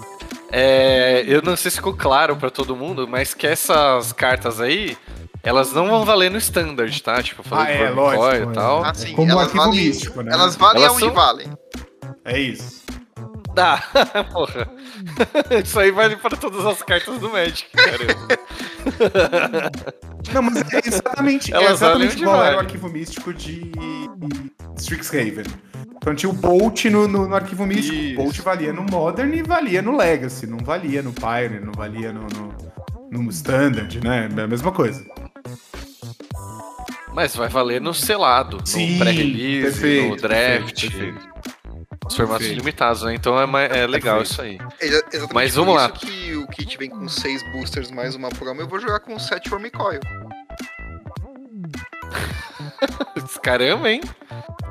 É, 0.51 1.23
eu 1.25 1.41
não 1.41 1.55
sei 1.55 1.71
se 1.71 1.77
ficou 1.77 1.95
claro 1.95 2.35
para 2.35 2.51
todo 2.51 2.75
mundo, 2.75 3.07
mas 3.07 3.33
que 3.33 3.47
essas 3.47 4.13
cartas 4.13 4.61
aí, 4.61 4.95
elas 5.41 5.73
não 5.73 5.87
vão 5.89 6.05
valer 6.05 6.29
no 6.29 6.37
standard, 6.37 7.01
tá? 7.01 7.23
Tipo, 7.23 7.41
eu 7.41 7.45
falei 7.45 7.75
ah, 7.75 7.79
é, 7.79 7.89
lógico, 7.89 8.51
e 8.51 8.53
tal. 8.53 8.83
Ah, 8.83 8.93
sim, 8.93 9.15
como 9.15 9.39
arquivo 9.39 9.63
valem, 9.63 9.85
místico, 9.85 10.21
né? 10.21 10.31
Elas 10.31 10.55
valem 10.55 10.83
elas 10.83 10.91
aonde 10.91 11.05
são... 11.05 11.13
valem. 11.13 11.47
É 12.23 12.39
isso. 12.39 12.83
Dá, 13.53 13.83
porra. 14.31 14.69
Isso 15.63 15.79
aí 15.79 15.91
vale 15.91 16.15
para 16.15 16.37
todas 16.37 16.65
as 16.65 16.81
cartas 16.81 17.19
do 17.19 17.29
Magic, 17.29 17.69
caramba. 17.71 18.27
Não, 20.33 20.41
mas 20.41 20.73
é 20.73 20.81
exatamente, 20.85 21.53
é 21.53 21.71
exatamente 21.71 22.21
igual 22.21 22.37
vale. 22.37 22.47
era 22.47 22.57
o 22.57 22.59
arquivo 22.59 22.89
místico 22.89 23.33
de 23.33 23.71
Strixhaven. 24.77 25.45
Então 25.97 26.15
tinha 26.15 26.29
o 26.29 26.33
Bolt 26.33 26.85
no, 26.85 27.07
no, 27.07 27.27
no 27.27 27.35
arquivo 27.35 27.65
místico. 27.65 27.95
Isso. 27.95 28.13
O 28.13 28.23
Bolt 28.23 28.39
valia 28.39 28.73
no 28.73 28.83
Modern 28.83 29.33
e 29.33 29.43
valia 29.43 29.81
no 29.81 29.95
Legacy. 29.95 30.47
Não 30.47 30.57
valia 30.57 31.01
no 31.01 31.13
Pioneer, 31.13 31.63
não 31.63 31.73
valia 31.73 32.11
no, 32.11 32.27
no, 32.27 33.23
no 33.23 33.29
Standard, 33.29 33.99
né? 34.01 34.29
É 34.35 34.41
a 34.41 34.47
mesma 34.47 34.71
coisa. 34.71 35.05
Mas 37.13 37.35
vai 37.35 37.49
valer 37.49 37.81
no 37.81 37.93
selado, 37.93 38.61
Sim, 38.63 38.93
no 38.93 38.99
pré-release, 38.99 40.07
no 40.07 40.15
draft. 40.15 40.81
Perfeito, 40.81 40.97
perfeito. 40.97 41.31
Os 42.11 42.17
formatos 42.17 42.45
Perfeito. 42.45 42.59
limitados, 42.59 43.03
né? 43.03 43.15
Então 43.15 43.57
é, 43.57 43.79
é 43.79 43.87
legal 43.87 44.21
isso 44.21 44.41
aí. 44.41 44.57
É 44.81 44.85
exatamente 44.85 45.33
Mas 45.33 45.55
vamos 45.55 45.75
lá. 45.75 45.89
que 45.89 46.35
o 46.35 46.45
kit 46.47 46.77
vem 46.77 46.89
com 46.89 47.07
seis 47.07 47.41
boosters 47.53 47.89
mais 47.89 48.15
uma 48.15 48.27
promo, 48.27 48.59
eu 48.59 48.67
vou 48.67 48.81
jogar 48.81 48.99
com 48.99 49.17
sete 49.17 49.49
Wormicoil. 49.49 50.01
caramba, 53.41 53.89
hein? 53.89 54.01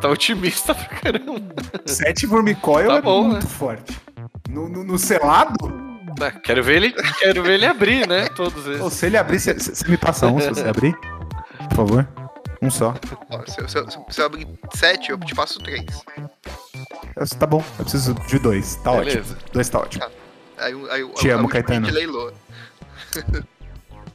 Tá 0.02 0.10
otimista 0.10 0.74
pra 0.74 0.84
caramba. 0.84 1.40
Sete 1.86 2.26
Wormicoil 2.26 2.88
tá 2.88 2.96
é 2.96 3.02
bom, 3.02 3.24
muito 3.24 3.44
né? 3.44 3.50
forte. 3.50 3.98
No, 4.50 4.68
no, 4.68 4.84
no 4.84 4.98
selado? 4.98 5.56
Ah, 6.20 6.30
quero 6.30 6.62
ver 6.62 6.76
ele, 6.76 6.92
quero 7.18 7.42
ver 7.42 7.54
ele 7.54 7.64
abrir, 7.64 8.06
né? 8.06 8.28
Todos. 8.28 8.66
Ou 8.82 8.90
se 8.90 9.06
ele 9.06 9.16
abrir, 9.16 9.38
você 9.38 9.88
me 9.88 9.96
passa 9.96 10.26
um, 10.26 10.38
se 10.38 10.50
você 10.50 10.68
abrir, 10.68 10.94
por 11.70 11.76
favor. 11.76 12.06
Um 12.60 12.70
só. 12.70 12.94
Se 14.06 14.20
eu 14.20 14.26
abrir 14.26 14.46
sete, 14.74 15.10
eu 15.10 15.18
te 15.18 15.34
passo 15.34 15.58
três. 15.60 15.86
Tá 17.38 17.46
bom, 17.46 17.62
eu 17.78 17.84
preciso 17.84 18.14
de 18.14 18.38
dois. 18.38 18.76
Tá 18.76 18.92
Beleza. 18.92 19.20
ótimo. 19.20 19.36
Dois 19.52 19.68
tá 19.68 19.78
ótimo. 19.80 20.04
Tá. 20.04 20.10
Aí, 20.58 20.74
aí, 20.90 21.08
Te 21.14 21.28
amo, 21.28 21.48
Caetano. 21.48 21.86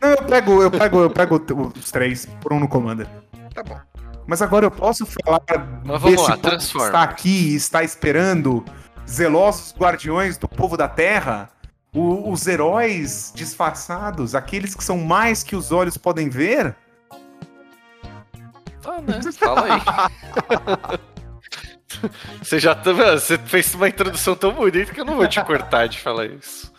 Não, 0.01 0.09
eu 0.09 0.23
pego, 0.23 0.63
eu 0.63 0.71
pego, 0.71 0.99
eu 1.01 1.09
pego 1.09 1.41
os 1.77 1.91
três 1.91 2.25
por 2.41 2.51
um 2.53 2.59
no 2.59 2.67
Commander. 2.67 3.07
Tá 3.53 3.63
bom. 3.63 3.79
Mas 4.27 4.41
agora 4.41 4.65
eu 4.65 4.71
posso 4.71 5.05
falar 5.05 5.41
Mas 5.83 6.01
vamos 6.01 6.27
lá, 6.27 6.35
transforma. 6.37 6.87
está 6.87 7.03
aqui 7.03 7.51
e 7.51 7.55
está 7.55 7.83
esperando 7.83 8.65
zelosos 9.07 9.73
guardiões 9.77 10.37
do 10.37 10.47
povo 10.47 10.75
da 10.75 10.87
terra, 10.87 11.49
o, 11.93 12.31
os 12.31 12.47
heróis 12.47 13.31
disfarçados, 13.35 14.33
aqueles 14.33 14.73
que 14.73 14.83
são 14.83 14.97
mais 14.97 15.43
que 15.43 15.55
os 15.55 15.71
olhos 15.71 15.95
podem 15.95 16.27
ver? 16.27 16.75
Ah, 18.83 19.01
né? 19.01 19.19
Fala 19.31 19.75
aí. 19.75 20.99
Você 22.41 22.60
já 22.60 22.75
tá, 22.75 22.91
você 22.91 23.38
fez 23.38 23.73
uma 23.73 23.88
introdução 23.88 24.36
tão 24.36 24.53
bonita 24.53 24.93
que 24.93 25.01
eu 25.01 25.05
não 25.05 25.15
vou 25.15 25.27
te 25.27 25.43
cortar 25.43 25.88
de 25.88 25.99
falar 25.99 26.27
isso. 26.27 26.71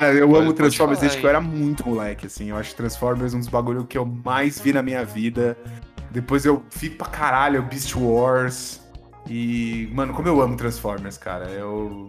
eu 0.00 0.36
amo 0.36 0.52
Transformers 0.52 1.00
desde 1.00 1.18
que 1.18 1.24
eu 1.24 1.30
era 1.30 1.40
muito 1.40 1.88
moleque, 1.88 2.26
assim. 2.26 2.50
Eu 2.50 2.56
acho 2.56 2.74
Transformers 2.74 3.34
um 3.34 3.38
dos 3.38 3.48
bagulhos 3.48 3.86
que 3.88 3.96
eu 3.96 4.04
mais 4.04 4.60
vi 4.60 4.72
na 4.72 4.82
minha 4.82 5.04
vida. 5.04 5.56
Depois 6.10 6.44
eu 6.44 6.64
vi 6.74 6.90
pra 6.90 7.06
caralho 7.08 7.62
Beast 7.62 7.94
Wars. 7.96 8.80
E, 9.28 9.88
mano, 9.92 10.14
como 10.14 10.28
eu 10.28 10.40
amo 10.40 10.56
Transformers, 10.56 11.18
cara. 11.18 11.46
Eu. 11.46 12.08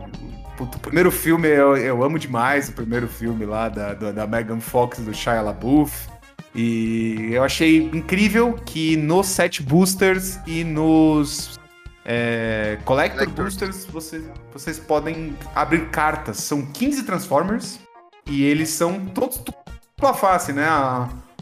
Puto, 0.55 0.77
o 0.77 0.81
primeiro 0.81 1.11
filme 1.11 1.47
eu, 1.47 1.77
eu 1.77 2.03
amo 2.03 2.17
demais, 2.19 2.69
o 2.69 2.73
primeiro 2.73 3.07
filme 3.07 3.45
lá 3.45 3.69
da, 3.69 3.93
da, 3.93 4.11
da 4.11 4.27
Megan 4.27 4.59
Fox, 4.59 4.99
do 4.99 5.13
Shia 5.13 5.41
LaBeouf. 5.41 6.07
E 6.55 7.29
eu 7.31 7.43
achei 7.43 7.89
incrível 7.93 8.53
que 8.53 8.97
nos 8.97 9.27
set 9.27 9.61
boosters 9.61 10.39
e 10.47 10.63
nos 10.63 11.59
é, 12.09 12.79
Collector, 12.85 13.25
Collector, 13.25 13.43
Boosters, 13.43 13.85
você, 13.85 14.23
vocês 14.53 14.79
podem 14.79 15.37
abrir 15.53 15.89
cartas. 15.89 16.37
São 16.37 16.65
15 16.65 17.03
Transformers 17.03 17.79
e 18.25 18.45
eles 18.45 18.69
são 18.69 19.05
todos 19.07 19.39
dupla 19.39 20.13
face, 20.13 20.53
né? 20.53 20.65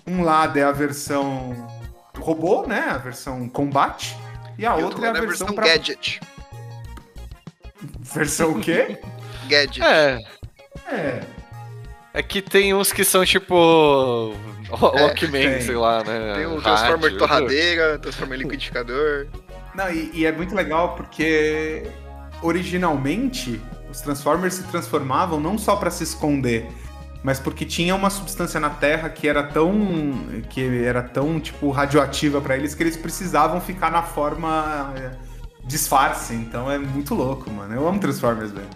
Um 0.08 0.24
lado 0.24 0.58
é 0.58 0.64
a 0.64 0.72
versão 0.72 1.68
robô, 2.18 2.66
né? 2.66 2.80
A 2.80 2.98
versão 2.98 3.48
combate. 3.48 4.18
E 4.58 4.66
a 4.66 4.80
e 4.80 4.84
outra 4.84 5.06
é 5.06 5.10
a 5.10 5.14
versão, 5.14 5.28
versão 5.28 5.48
pra... 5.54 5.68
gadget. 5.68 6.20
Versão 8.00 8.52
o 8.54 8.60
quê? 8.60 8.98
gadget. 9.48 9.84
É. 9.84 10.20
É. 10.88 11.24
É 12.12 12.24
que 12.24 12.42
tem 12.42 12.74
uns 12.74 12.92
que 12.92 13.04
são 13.04 13.24
tipo. 13.24 14.34
Walkman, 14.72 15.46
é, 15.46 15.62
sei 15.62 15.76
lá, 15.76 16.04
né? 16.04 16.34
Tem 16.38 16.46
o 16.48 16.60
Transformer 16.60 17.18
torradeira, 17.18 18.00
Transformer 18.00 18.40
liquidificador. 18.40 19.28
Não, 19.76 19.92
e, 19.92 20.12
e, 20.14 20.26
é 20.26 20.32
muito 20.32 20.56
legal 20.56 20.96
porque 20.96 21.84
originalmente 22.42 23.62
os 23.90 24.00
Transformers 24.00 24.56
se 24.56 24.64
transformavam 24.64 25.40
não 25.40 25.58
só 25.58 25.76
para 25.76 25.92
se 25.92 26.04
esconder, 26.04 26.68
mas 27.22 27.40
porque 27.40 27.66
tinha 27.66 27.94
uma 27.94 28.10
substância 28.10 28.60
na 28.60 28.70
Terra 28.70 29.10
que 29.10 29.28
era 29.28 29.44
tão 29.44 29.74
que 30.50 30.84
era 30.84 31.04
tão 31.04 31.40
tipo 31.40 31.72
radioativa 31.72 32.40
para 32.40 32.56
eles 32.56 32.74
que 32.74 32.84
eles 32.84 32.96
precisavam 32.96 33.60
ficar 33.60 33.92
na 33.92 34.02
forma 34.02 34.94
é, 34.98 35.12
disfarce. 35.66 36.34
Então 36.34 36.72
é 36.72 36.78
muito 36.78 37.14
louco, 37.14 37.50
mano. 37.50 37.74
Eu 37.74 37.88
amo 37.88 38.00
Transformers, 38.00 38.52
velho. 38.52 38.70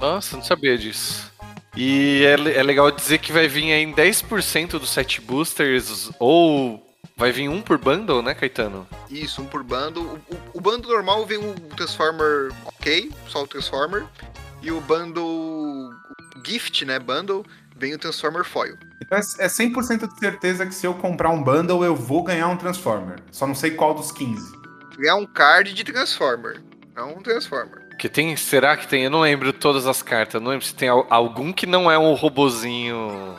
Nossa, 0.00 0.36
não 0.36 0.42
sabia 0.42 0.76
disso. 0.76 1.30
E 1.76 2.24
é, 2.24 2.58
é 2.58 2.62
legal 2.62 2.90
dizer 2.90 3.18
que 3.18 3.32
vai 3.32 3.46
vir 3.46 3.72
aí 3.72 3.82
em 3.82 3.92
10% 3.92 4.70
dos 4.70 4.90
set 4.90 5.20
boosters 5.20 6.10
ou 6.18 6.89
Vai 7.20 7.32
vir 7.32 7.50
um 7.50 7.60
por 7.60 7.76
bundle, 7.76 8.22
né, 8.22 8.32
Caetano? 8.32 8.88
Isso, 9.10 9.42
um 9.42 9.44
por 9.44 9.62
bundle. 9.62 10.02
O, 10.02 10.34
o, 10.34 10.40
o 10.54 10.60
bundle 10.62 10.90
normal 10.90 11.26
vem 11.26 11.36
o 11.36 11.52
Transformer 11.76 12.50
ok, 12.64 13.12
só 13.28 13.42
o 13.42 13.46
Transformer. 13.46 14.06
E 14.62 14.72
o 14.72 14.80
bundle 14.80 15.90
Gift, 16.42 16.82
né, 16.86 16.98
bundle, 16.98 17.44
vem 17.76 17.92
o 17.92 17.98
Transformer 17.98 18.42
Foil. 18.42 18.78
Então 19.02 19.18
é 19.18 19.20
100% 19.20 20.14
de 20.14 20.18
certeza 20.18 20.64
que 20.64 20.74
se 20.74 20.86
eu 20.86 20.94
comprar 20.94 21.28
um 21.28 21.42
bundle, 21.42 21.84
eu 21.84 21.94
vou 21.94 22.22
ganhar 22.22 22.48
um 22.48 22.56
Transformer. 22.56 23.18
Só 23.30 23.46
não 23.46 23.54
sei 23.54 23.72
qual 23.72 23.92
dos 23.92 24.10
15. 24.10 24.56
Ganhar 24.96 25.16
um 25.16 25.26
card 25.26 25.74
de 25.74 25.84
Transformer. 25.84 26.62
É 26.96 27.02
um 27.02 27.20
Transformer. 27.20 27.86
Que 27.98 28.08
tem, 28.08 28.34
será 28.34 28.78
que 28.78 28.88
tem? 28.88 29.04
Eu 29.04 29.10
não 29.10 29.20
lembro 29.20 29.52
todas 29.52 29.86
as 29.86 30.00
cartas. 30.00 30.40
Não 30.40 30.52
lembro 30.52 30.64
se 30.64 30.74
tem 30.74 30.88
algum 30.88 31.52
que 31.52 31.66
não 31.66 31.90
é 31.90 31.98
um 31.98 32.14
robozinho 32.14 33.36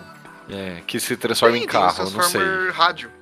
é, 0.47 0.83
que 0.85 0.99
se 0.99 1.17
transforma 1.17 1.55
tem, 1.55 1.63
em 1.63 1.67
carro. 1.67 1.95
Tem 1.95 2.05
um 2.05 2.11
Transformer 2.11 2.47
não 2.47 2.61
sei. 2.61 2.69
rádio. 2.69 3.20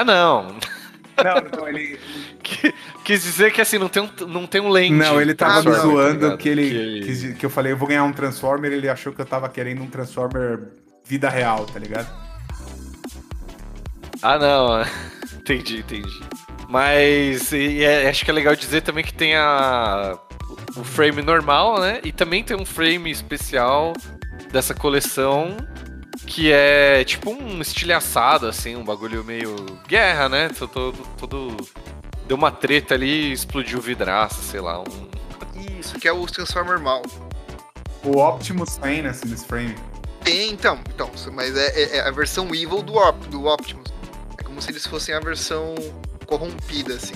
Ah, 0.00 0.04
não. 0.04 0.56
Não, 1.22 1.58
não, 1.58 1.68
ele. 1.68 2.00
Quis 3.04 3.22
dizer 3.22 3.52
que 3.52 3.60
assim, 3.60 3.76
não 3.76 3.88
tem 3.88 4.02
um, 4.02 4.10
não 4.26 4.46
tem 4.46 4.58
um 4.58 4.70
lente. 4.70 4.94
Não, 4.94 5.20
ele 5.20 5.34
tava 5.34 5.62
me 5.62 5.76
zoando 5.76 6.30
tá 6.30 6.36
que 6.38 6.48
ele. 6.48 7.04
Que... 7.04 7.34
que 7.34 7.44
eu 7.44 7.50
falei, 7.50 7.72
eu 7.72 7.76
vou 7.76 7.86
ganhar 7.86 8.04
um 8.04 8.12
Transformer, 8.12 8.72
ele 8.72 8.88
achou 8.88 9.12
que 9.12 9.20
eu 9.20 9.26
tava 9.26 9.46
querendo 9.50 9.82
um 9.82 9.86
Transformer 9.88 10.68
vida 11.04 11.28
real, 11.28 11.66
tá 11.66 11.78
ligado? 11.78 12.08
Ah, 14.22 14.38
não. 14.38 14.82
entendi, 15.38 15.80
entendi. 15.80 16.20
Mas 16.66 17.52
e 17.52 17.84
é, 17.84 18.08
acho 18.08 18.24
que 18.24 18.30
é 18.30 18.34
legal 18.34 18.56
dizer 18.56 18.80
também 18.80 19.04
que 19.04 19.12
tem 19.12 19.36
a, 19.36 20.18
o 20.76 20.82
frame 20.82 21.20
normal, 21.20 21.78
né? 21.78 22.00
E 22.02 22.10
também 22.10 22.42
tem 22.42 22.56
um 22.56 22.64
frame 22.64 23.10
especial 23.10 23.92
dessa 24.50 24.72
coleção 24.72 25.58
que 26.30 26.52
é 26.52 27.04
tipo 27.04 27.30
um 27.30 27.60
estilhaçado, 27.60 28.46
assim, 28.46 28.76
um 28.76 28.84
bagulho 28.84 29.24
meio 29.24 29.56
guerra, 29.88 30.28
né? 30.28 30.48
Todo, 30.48 30.92
todo, 31.18 31.56
Deu 32.28 32.36
uma 32.36 32.52
treta 32.52 32.94
ali 32.94 33.30
e 33.30 33.32
explodiu 33.32 33.80
vidraça, 33.80 34.40
sei 34.40 34.60
lá. 34.60 34.80
Um... 34.80 35.80
Isso, 35.80 35.98
que 35.98 36.06
é 36.06 36.12
o 36.12 36.24
Transformer 36.26 36.78
mal. 36.78 37.02
O 38.04 38.18
Optimus 38.18 38.76
tem 38.76 39.02
nesse, 39.02 39.26
nesse 39.26 39.44
frame. 39.44 39.74
Tem, 40.22 40.52
então, 40.52 40.78
então 40.94 41.10
mas 41.32 41.56
é, 41.56 41.66
é, 41.68 41.96
é, 41.96 42.00
a 42.02 42.10
versão 42.12 42.46
evil 42.54 42.80
do, 42.80 42.94
Op, 42.94 43.28
do 43.28 43.46
Optimus. 43.46 43.92
É 44.38 44.44
como 44.44 44.62
se 44.62 44.70
eles 44.70 44.86
fossem 44.86 45.12
a 45.12 45.20
versão 45.20 45.74
corrompida, 46.26 46.94
assim. 46.94 47.14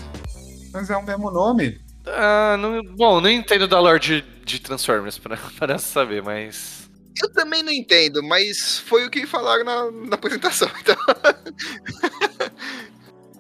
Mas 0.73 0.91
é 0.91 0.97
o 0.97 1.03
mesmo 1.05 1.31
nome. 1.31 1.81
Ah, 2.05 2.57
não, 2.59 2.83
bom, 2.97 3.21
não 3.21 3.31
entendo 3.31 3.69
da 3.69 3.79
lore 3.79 4.01
de, 4.01 4.25
de 4.45 4.59
Transformers, 4.59 5.19
para, 5.19 5.37
para 5.57 5.79
saber, 5.79 6.21
mas. 6.21 6.84
Eu 7.23 7.33
também 7.33 7.63
não 7.63 7.73
entendo, 7.73 8.23
mas 8.23 8.79
foi 8.79 9.07
o 9.07 9.11
que 9.11 9.27
falaram 9.27 9.65
na, 9.65 9.91
na 10.09 10.15
apresentação, 10.15 10.69
então. 10.81 10.97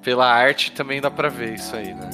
Pela 0.02 0.26
arte 0.26 0.72
também 0.72 1.00
dá 1.00 1.10
pra 1.10 1.28
ver 1.28 1.54
isso 1.54 1.74
aí, 1.74 1.92
né? 1.94 2.10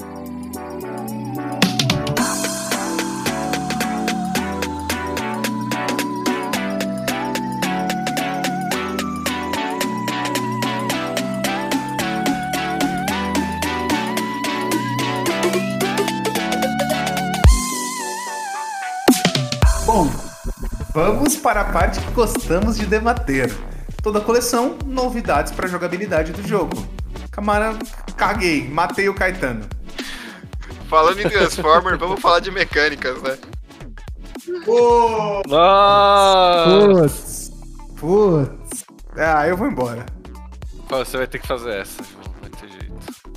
Bom, 19.85 20.30
vamos 20.93 21.35
para 21.35 21.61
a 21.61 21.65
parte 21.65 21.99
que 21.99 22.11
gostamos 22.11 22.77
de 22.77 22.85
debater. 22.85 23.51
Toda 24.01 24.19
a 24.19 24.21
coleção, 24.21 24.77
novidades 24.85 25.51
para 25.51 25.67
jogabilidade 25.67 26.31
do 26.31 26.47
jogo. 26.47 26.87
Camara, 27.31 27.77
caguei, 28.17 28.67
matei 28.67 29.07
o 29.07 29.13
Caetano. 29.13 29.65
Falando 30.89 31.19
em 31.19 31.29
Transformer, 31.29 31.97
vamos 31.97 32.19
falar 32.19 32.39
de 32.39 32.51
mecânicas, 32.51 33.21
né? 33.21 33.37
Pô! 34.65 35.41
Putz! 35.43 37.51
Putz! 37.97 38.83
Ah, 39.15 39.47
eu 39.47 39.55
vou 39.55 39.67
embora. 39.67 40.05
Você 40.89 41.17
vai 41.17 41.27
ter 41.27 41.39
que 41.39 41.47
fazer 41.47 41.81
essa. 41.81 42.03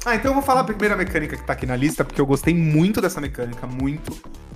Ah, 0.05 0.17
então 0.17 0.31
eu 0.31 0.35
vou 0.35 0.43
falar 0.43 0.61
a 0.61 0.65
primeira 0.65 0.97
mecânica 0.97 1.37
que 1.37 1.47
tá 1.47 1.53
aqui 1.53 1.65
na 1.65 1.77
lista, 1.77 2.05
porque 2.05 2.21
eu 2.21 2.27
gostei 2.27 2.55
muito 2.55 3.01
dessa 3.01 3.21
mecânica, 3.21 3.67
muito. 3.67 4.13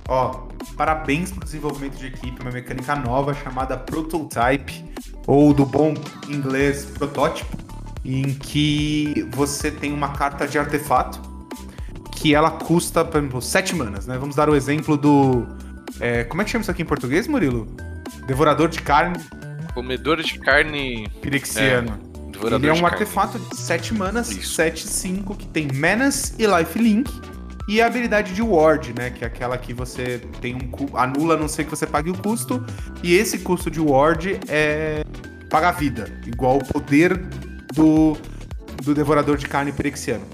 Ó, 0.08 0.48
parabéns 0.74 1.30
pro 1.30 1.44
desenvolvimento 1.44 1.98
de 1.98 2.06
equipe, 2.06 2.40
uma 2.40 2.50
mecânica 2.50 2.96
nova 2.96 3.34
chamada 3.34 3.76
Prototype, 3.76 4.84
ou 5.26 5.52
do 5.52 5.66
bom 5.66 5.92
inglês 6.26 6.86
protótipo, 6.86 7.56
em 8.02 8.32
que 8.32 9.28
você 9.32 9.70
tem 9.70 9.92
uma 9.92 10.08
carta 10.08 10.48
de 10.48 10.58
artefato 10.58 11.20
que 12.12 12.34
ela 12.34 12.50
custa, 12.50 13.04
por 13.04 13.18
exemplo, 13.18 13.42
7 13.42 13.76
manas, 13.76 14.06
né? 14.06 14.16
Vamos 14.18 14.34
dar 14.34 14.48
o 14.48 14.56
exemplo 14.56 14.96
do. 14.96 15.46
É, 16.00 16.24
como 16.24 16.40
é 16.40 16.44
que 16.44 16.50
chama 16.50 16.62
isso 16.62 16.70
aqui 16.70 16.82
em 16.82 16.86
português, 16.86 17.28
Murilo? 17.28 17.66
Devorador 18.26 18.68
de 18.68 18.80
carne. 18.80 19.18
Comedor 19.74 20.22
de 20.22 20.38
carne. 20.38 21.06
Pirexiano. 21.20 22.00
É. 22.04 22.54
Ele 22.54 22.68
é 22.68 22.72
um 22.72 22.86
artefato 22.86 23.38
de 23.38 23.56
7 23.56 23.94
manas, 23.94 24.28
7 24.28 24.86
5, 24.86 25.34
que 25.34 25.46
tem 25.48 25.68
Menace 25.72 26.34
e 26.38 26.46
Life 26.46 26.78
Link. 26.78 27.10
E 27.68 27.82
a 27.82 27.86
habilidade 27.86 28.32
de 28.32 28.40
Ward, 28.40 28.94
né? 28.96 29.10
Que 29.10 29.24
é 29.24 29.26
aquela 29.26 29.58
que 29.58 29.74
você 29.74 30.18
tem 30.40 30.54
um. 30.54 30.96
anula 30.96 31.34
a 31.34 31.36
não 31.36 31.46
ser 31.46 31.64
que 31.64 31.70
você 31.70 31.86
pague 31.86 32.10
o 32.10 32.16
custo. 32.16 32.64
E 33.02 33.14
esse 33.14 33.40
custo 33.40 33.70
de 33.70 33.78
Ward 33.78 34.40
é. 34.48 35.04
paga 35.50 35.68
a 35.68 35.72
vida. 35.72 36.10
Igual 36.26 36.56
o 36.56 36.64
poder 36.64 37.18
do, 37.74 38.16
do 38.82 38.94
Devorador 38.94 39.36
de 39.36 39.46
Carne 39.46 39.70
Perexiano. 39.70 40.24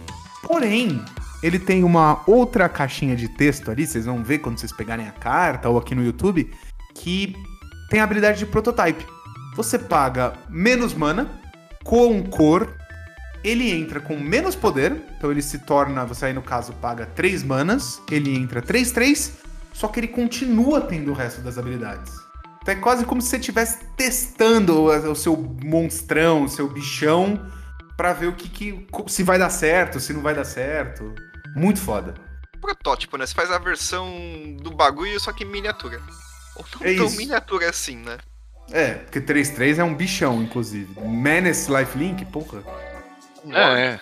Porém, 0.45 1.05
ele 1.43 1.59
tem 1.59 1.83
uma 1.83 2.23
outra 2.27 2.69
caixinha 2.69 3.17
de 3.17 3.29
texto 3.29 3.71
ali, 3.71 3.87
vocês 3.87 4.07
vão 4.07 4.23
ver 4.23 4.39
quando 4.39 4.59
vocês 4.59 4.73
pegarem 4.73 5.09
a 5.09 5.13
carta 5.13 5.69
ou 5.69 5.77
aqui 5.77 5.95
no 5.95 6.05
YouTube, 6.05 6.51
que 6.95 7.35
tem 7.91 8.01
a 8.01 8.05
habilidade 8.05 8.39
de 8.39 8.47
prototype. 8.47 9.05
Você 9.57 9.79
paga 9.79 10.35
menos 10.49 10.95
mana, 10.95 11.29
com 11.83 12.23
cor, 12.23 12.75
ele 13.45 13.71
entra 13.71 14.01
com 14.01 14.19
menos 14.19 14.57
poder, 14.57 14.97
então 15.17 15.31
ele 15.31 15.43
se 15.43 15.59
torna, 15.59 16.05
você 16.07 16.27
aí 16.27 16.33
no 16.33 16.43
caso 16.43 16.73
paga 16.73 17.05
3 17.05 17.43
manas, 17.43 18.01
ele 18.11 18.35
entra 18.35 18.63
3 18.63 18.91
3, 18.91 19.33
só 19.73 19.87
que 19.87 20.01
ele 20.01 20.09
continua 20.09 20.81
tendo 20.81 21.11
o 21.11 21.15
resto 21.15 21.43
das 21.43 21.59
habilidades. 21.59 22.13
Então 22.63 22.73
é 22.73 22.79
quase 22.79 23.05
como 23.05 23.21
se 23.21 23.29
você 23.29 23.37
estivesse 23.37 23.85
testando 23.95 24.85
o 24.85 25.15
seu 25.15 25.37
monstrão, 25.63 26.45
o 26.45 26.49
seu 26.49 26.67
bichão, 26.67 27.47
para 27.95 28.15
ver 28.15 28.29
o 28.29 28.33
que, 28.33 28.49
que 28.49 28.87
se 29.09 29.23
vai 29.23 29.39
dar 29.39 29.51
certo, 29.51 30.01
se 30.01 30.15
não 30.15 30.23
vai 30.23 30.35
dar 30.35 30.45
certo. 30.45 31.15
Muito 31.55 31.79
foda. 31.79 32.15
Protótipo, 32.59 33.19
né? 33.19 33.27
Você 33.27 33.35
faz 33.35 33.51
a 33.51 33.59
versão 33.59 34.57
do 34.63 34.71
bagulho, 34.71 35.21
só 35.21 35.31
que 35.31 35.45
miniatura. 35.45 36.01
Ou 36.57 36.65
não 36.81 36.87
é 36.87 36.97
tão 36.97 37.07
isso. 37.07 37.17
miniatura 37.19 37.69
assim, 37.69 37.97
né? 37.97 38.17
É, 38.73 38.95
porque 38.95 39.21
3-3 39.21 39.79
é 39.79 39.85
um 39.85 39.95
bichão, 39.95 40.43
inclusive. 40.43 40.99
Menace 41.01 41.71
Lifelink, 41.71 42.25
porra. 42.25 42.63
É, 43.51 43.81
é. 43.81 44.01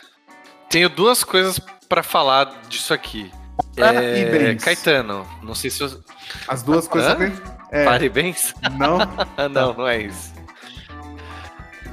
Tenho 0.68 0.88
duas 0.88 1.22
coisas 1.24 1.58
para 1.88 2.02
falar 2.02 2.62
disso 2.68 2.94
aqui. 2.94 3.30
Ah, 3.78 3.92
é, 3.94 4.54
Caetano, 4.56 5.26
não 5.42 5.54
sei 5.54 5.70
se 5.70 5.82
eu... 5.82 6.02
As 6.48 6.62
duas 6.62 6.88
coisas 6.88 7.14
que... 7.14 7.32
é. 7.70 7.84
Parabéns? 7.84 8.54
Não? 8.78 8.98
não, 9.50 9.74
não 9.74 9.86
é 9.86 10.02
isso. 10.02 10.32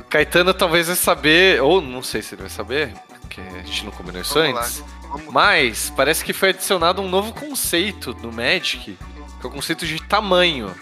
Caetano 0.10 0.54
talvez 0.54 0.88
vai 0.88 0.96
saber, 0.96 1.62
ou 1.62 1.82
não 1.82 2.02
sei 2.02 2.22
se 2.22 2.34
ele 2.34 2.42
vai 2.42 2.50
saber, 2.50 2.94
porque 3.22 3.42
a 3.42 3.64
gente 3.64 3.86
não 3.86 3.92
combinou 3.92 4.22
isso 4.22 4.34
Vamos 4.34 4.60
antes. 4.60 4.84
Mas 5.32 5.94
parece 5.96 6.26
que 6.26 6.34
foi 6.34 6.50
adicionado 6.50 7.02
um 7.02 7.08
novo 7.08 7.32
conceito 7.34 8.16
no 8.16 8.32
Magic, 8.32 8.98
que 9.40 9.46
é 9.46 9.48
o 9.48 9.52
conceito 9.52 9.86
de 9.86 10.02
tamanho. 10.04 10.74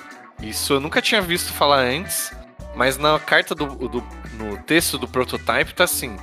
Isso 0.42 0.74
eu 0.74 0.80
nunca 0.80 1.02
tinha 1.02 1.22
visto 1.22 1.52
falar 1.52 1.80
antes, 1.80 2.32
mas 2.76 2.98
na 2.98 3.20
carta 3.20 3.54
do, 3.54 3.66
do 3.66 4.04
no 4.34 4.58
texto 4.64 4.98
do 4.98 5.08
prototype 5.08 5.74
tá 5.74 5.84
assim: 5.84 6.16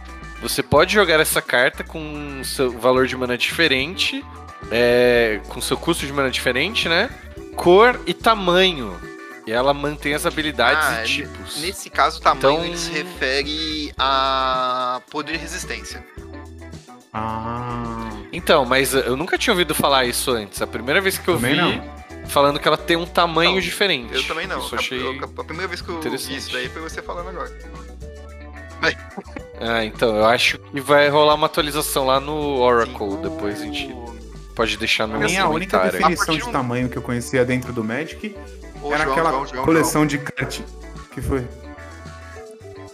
você 0.44 0.62
pode 0.62 0.92
jogar 0.92 1.18
essa 1.20 1.40
carta 1.40 1.82
com 1.82 2.44
seu 2.44 2.70
valor 2.70 3.06
de 3.06 3.16
mana 3.16 3.36
diferente, 3.36 4.22
é, 4.70 5.40
com 5.48 5.58
seu 5.58 5.74
custo 5.76 6.06
de 6.06 6.12
mana 6.12 6.30
diferente, 6.30 6.86
né? 6.86 7.08
Cor 7.56 7.98
e 8.06 8.12
tamanho. 8.12 8.94
E 9.46 9.52
ela 9.52 9.72
mantém 9.72 10.12
as 10.12 10.26
habilidades 10.26 10.86
ah, 10.86 11.02
e 11.02 11.06
tipos. 11.06 11.60
Nesse 11.60 11.88
caso, 11.88 12.18
o 12.18 12.20
tamanho 12.20 12.66
então... 12.66 12.76
se 12.76 12.90
refere 12.90 13.92
a 13.98 15.00
poder 15.10 15.34
e 15.34 15.38
resistência. 15.38 16.04
Ah. 17.12 18.10
Então, 18.30 18.66
mas 18.66 18.92
eu 18.92 19.16
nunca 19.16 19.38
tinha 19.38 19.52
ouvido 19.52 19.74
falar 19.74 20.04
isso 20.04 20.30
antes. 20.30 20.60
A 20.60 20.66
primeira 20.66 21.00
vez 21.00 21.16
que 21.16 21.28
eu 21.28 21.36
Também 21.36 21.54
vi. 21.54 21.60
Não 21.60 21.94
falando 22.26 22.58
que 22.58 22.66
ela 22.66 22.78
tem 22.78 22.96
um 22.96 23.04
tamanho 23.04 23.52
não, 23.52 23.60
diferente. 23.60 24.14
Eu 24.14 24.26
também 24.26 24.46
não. 24.46 24.58
Isso 24.58 24.74
achei 24.74 24.98
a, 24.98 25.10
a, 25.10 25.24
a, 25.24 25.44
primeira 25.44 25.68
vez 25.68 25.82
que 25.82 25.90
eu 25.90 26.00
vi 26.00 26.14
isso 26.14 26.52
daí 26.52 26.70
foi 26.70 26.80
você 26.80 27.02
falando 27.02 27.28
agora. 27.28 27.50
Ah, 29.66 29.84
então, 29.84 30.14
eu 30.14 30.26
acho 30.26 30.58
que 30.58 30.80
vai 30.80 31.08
rolar 31.08 31.34
uma 31.34 31.46
atualização 31.46 32.04
lá 32.04 32.20
no 32.20 32.58
Oracle, 32.58 33.12
Sim, 33.12 33.22
depois 33.22 33.62
a 33.62 33.64
gente 33.64 33.96
pode 34.54 34.76
deixar 34.76 35.06
no 35.06 35.18
Minha 35.18 35.48
única 35.48 35.78
definição 35.78 36.36
de 36.36 36.50
tamanho 36.50 36.88
que 36.88 36.98
eu 36.98 37.02
conhecia 37.02 37.44
dentro 37.44 37.72
do 37.72 37.82
Magic 37.82 38.36
era 38.92 39.04
João, 39.04 39.12
aquela 39.12 39.30
João, 39.30 39.46
João, 39.46 39.64
coleção 39.64 40.06
de 40.06 40.18
kart 40.18 40.60
que 41.12 41.22
foi. 41.22 41.46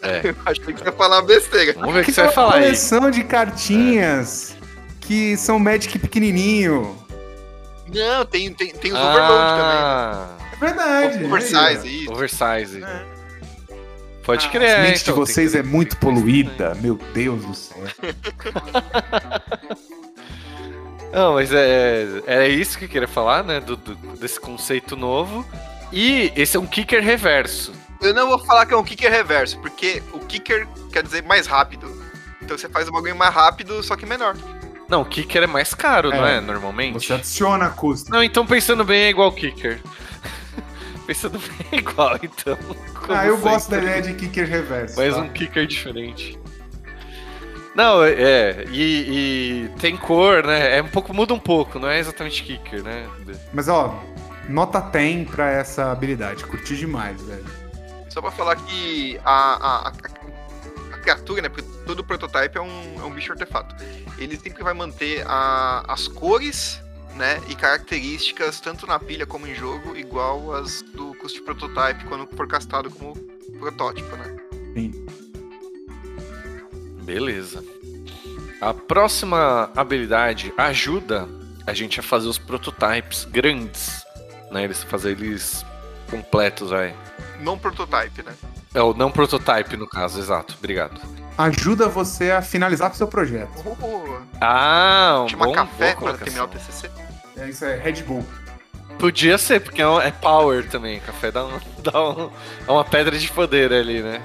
É. 0.02 0.20
Eu 0.28 0.36
acho 0.46 0.60
que 0.60 0.72
você 0.72 0.84
vai 0.84 0.92
falar 0.92 1.22
besteira. 1.22 1.72
Vamos 1.74 1.94
ver 1.94 2.00
o 2.00 2.04
que, 2.04 2.10
que 2.10 2.14
você 2.14 2.22
vai 2.22 2.32
falar 2.32 2.54
aí. 2.54 2.62
coleção 2.62 3.10
de 3.10 3.24
cartinhas 3.24 4.52
é. 4.52 4.96
que 5.00 5.36
são 5.36 5.58
Magic 5.58 5.98
pequenininho. 5.98 6.96
Não, 7.92 8.24
tem, 8.24 8.52
tem, 8.54 8.72
tem 8.72 8.92
os 8.92 8.98
ah, 8.98 9.10
overload 9.10 10.38
também. 10.38 10.50
É 10.52 10.56
verdade. 10.56 11.24
Oversize, 11.24 11.88
é. 11.88 11.90
isso. 11.90 12.12
Oversize. 12.12 12.84
É. 12.84 13.09
Pode 14.24 14.46
ah, 14.46 14.50
crer. 14.50 14.76
A 14.76 14.82
mente 14.82 15.02
então, 15.02 15.14
de 15.14 15.20
vocês 15.20 15.54
é 15.54 15.62
muito 15.62 15.96
poluída, 15.96 16.74
meu 16.76 16.96
Deus 17.14 17.44
do 17.44 17.54
céu. 17.54 17.78
Não, 21.12 21.34
mas 21.34 21.52
é, 21.52 22.06
é 22.26 22.48
isso 22.48 22.78
que 22.78 22.84
eu 22.84 22.88
queria 22.88 23.08
falar, 23.08 23.42
né? 23.42 23.60
Do, 23.60 23.76
do, 23.76 23.94
desse 24.16 24.38
conceito 24.38 24.94
novo. 24.94 25.44
E 25.92 26.32
esse 26.36 26.56
é 26.56 26.60
um 26.60 26.66
kicker 26.66 27.02
reverso. 27.02 27.72
Eu 28.00 28.14
não 28.14 28.28
vou 28.28 28.38
falar 28.38 28.64
que 28.64 28.72
é 28.72 28.76
um 28.76 28.84
kicker 28.84 29.10
reverso, 29.10 29.58
porque 29.58 30.02
o 30.12 30.20
kicker 30.20 30.66
quer 30.92 31.02
dizer 31.02 31.22
mais 31.24 31.46
rápido. 31.46 31.90
Então 32.40 32.56
você 32.56 32.68
faz 32.68 32.88
o 32.88 32.92
bagulho 32.92 33.16
mais 33.16 33.34
rápido, 33.34 33.82
só 33.82 33.96
que 33.96 34.06
menor. 34.06 34.36
Não, 34.88 35.02
o 35.02 35.04
kicker 35.04 35.42
é 35.42 35.46
mais 35.46 35.74
caro, 35.74 36.12
é, 36.12 36.16
não 36.16 36.26
é? 36.26 36.40
Normalmente. 36.40 36.94
Você 36.94 37.12
adiciona 37.12 37.70
custo. 37.70 38.10
Não, 38.10 38.22
então 38.22 38.46
pensando 38.46 38.84
bem 38.84 39.02
é 39.02 39.10
igual 39.10 39.28
o 39.28 39.32
kicker. 39.32 39.80
Pensando 41.10 41.40
bem 41.58 41.66
é 41.72 41.76
igual, 41.76 42.16
então. 42.22 42.56
Ah, 43.08 43.26
eu 43.26 43.36
sempre. 43.36 43.50
gosto 43.50 43.70
da 43.70 43.78
ideia 43.78 44.02
de 44.02 44.14
kicker 44.14 44.48
reverso. 44.48 44.94
Mas 44.96 45.14
tá? 45.14 45.20
um 45.20 45.28
kicker 45.30 45.66
diferente. 45.66 46.38
Não, 47.74 48.04
é, 48.04 48.64
e, 48.70 49.64
e, 49.66 49.68
tem 49.80 49.96
cor, 49.96 50.44
né? 50.44 50.78
É 50.78 50.82
um 50.82 50.88
pouco, 50.88 51.12
muda 51.12 51.34
um 51.34 51.38
pouco, 51.38 51.78
não 51.78 51.88
é 51.88 51.98
exatamente 51.98 52.42
kicker, 52.42 52.82
né? 52.82 53.08
Mas 53.52 53.68
ó, 53.68 54.00
nota 54.48 54.80
tem 54.80 55.24
pra 55.24 55.50
essa 55.50 55.90
habilidade, 55.90 56.44
curti 56.44 56.76
demais, 56.76 57.20
velho. 57.22 57.44
Só 58.08 58.20
pra 58.20 58.30
falar 58.30 58.56
que 58.56 59.18
a, 59.24 59.88
a, 59.88 59.88
a 59.88 60.98
criatura, 60.98 61.42
né? 61.42 61.48
Porque 61.48 61.62
todo 61.86 62.04
prototype 62.04 62.56
é 62.56 62.60
um, 62.60 63.00
é 63.00 63.04
um 63.04 63.10
bicho 63.10 63.32
artefato. 63.32 63.74
Ele 64.18 64.36
sempre 64.36 64.62
vai 64.62 64.74
manter 64.74 65.24
a, 65.26 65.84
as 65.88 66.06
cores 66.06 66.80
né, 67.14 67.40
e 67.48 67.54
características 67.54 68.60
tanto 68.60 68.86
na 68.86 68.98
pilha 68.98 69.26
como 69.26 69.46
em 69.46 69.54
jogo, 69.54 69.96
igual 69.96 70.54
as 70.54 70.82
do 70.82 71.14
custo 71.14 71.42
prototype 71.42 72.04
quando 72.06 72.26
for 72.34 72.46
castado 72.46 72.90
como 72.90 73.14
protótipo, 73.58 74.16
né? 74.16 74.36
Sim. 74.74 75.06
Beleza. 77.02 77.64
A 78.60 78.74
próxima 78.74 79.70
habilidade 79.74 80.52
ajuda 80.56 81.28
a 81.66 81.72
gente 81.72 82.00
a 82.00 82.02
fazer 82.02 82.28
os 82.28 82.38
prototypes 82.38 83.24
grandes, 83.24 84.04
né? 84.50 84.64
Eles 84.64 84.82
fazer 84.82 85.12
eles 85.12 85.64
completos 86.10 86.72
aí. 86.72 86.94
Não 87.40 87.58
prototype, 87.58 88.22
né? 88.22 88.34
É 88.74 88.82
o 88.82 88.94
não 88.94 89.10
prototype 89.10 89.76
no 89.76 89.86
caso, 89.86 90.18
exato. 90.18 90.54
Obrigado 90.58 91.00
ajuda 91.46 91.88
você 91.88 92.30
a 92.30 92.42
finalizar 92.42 92.90
o 92.90 92.94
seu 92.94 93.06
projeto. 93.06 93.50
Oh, 93.64 94.18
ah, 94.40 95.22
um 95.24 95.28
Chama 95.28 95.46
bom, 95.46 95.52
café 95.52 95.94
para 95.94 96.18
terminar 96.18 96.44
o 96.44 96.48
TCC. 96.48 96.90
É, 97.36 97.48
isso 97.48 97.64
é 97.64 97.76
Red 97.76 98.02
Bull. 98.02 98.26
Podia 98.98 99.38
ser, 99.38 99.60
porque 99.60 99.80
é, 99.80 99.84
é 99.84 100.10
power 100.10 100.68
também. 100.68 101.00
Café 101.00 101.30
dá, 101.30 101.46
um, 101.46 101.58
dá 101.82 102.10
um, 102.10 102.30
é 102.66 102.70
uma 102.70 102.84
pedra 102.84 103.18
de 103.18 103.30
poder 103.30 103.72
ali, 103.72 104.02
né? 104.02 104.20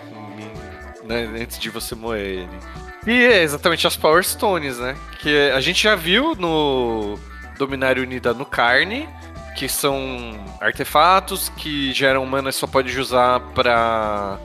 né? 1.03 1.41
Antes 1.41 1.60
de 1.60 1.69
você 1.69 1.95
moer 1.95 2.21
ele. 2.21 2.60
E 3.08 3.12
é 3.12 3.43
exatamente 3.43 3.86
as 3.86 3.95
Power 3.95 4.23
Stones, 4.23 4.79
né? 4.79 4.95
Que 5.19 5.51
a 5.51 5.62
gente 5.62 5.84
já 5.84 5.95
viu 5.95 6.36
no 6.36 7.17
Dominário 7.58 8.01
Unida 8.01 8.34
no 8.34 8.45
Carne. 8.45 9.08
Que 9.56 9.70
são 9.70 10.34
artefatos 10.60 11.50
que 11.50 11.94
geram 11.94 12.26
mana 12.26 12.50
e 12.50 12.54
só 12.54 12.68
pode 12.68 12.98
usar 13.00 13.39
pra. 13.54 14.38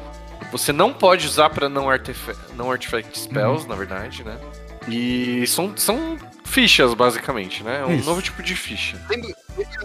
Você 0.53 0.73
não 0.73 0.93
pode 0.93 1.27
usar 1.27 1.51
pra 1.51 1.69
não, 1.69 1.91
artef 1.91 2.35
não 2.55 2.71
artifact 2.71 3.19
spells, 3.19 3.63
uhum. 3.63 3.69
na 3.69 3.75
verdade, 3.75 4.25
né? 4.25 4.39
E 4.89 5.47
são, 5.47 5.77
são 5.77 6.17
fichas, 6.45 6.95
basicamente, 6.95 7.63
né? 7.63 7.81
É 7.81 7.85
um 7.85 7.95
Isso. 7.95 8.07
novo 8.07 8.23
tipo 8.23 8.43
de 8.43 8.57
ficha. 8.57 8.97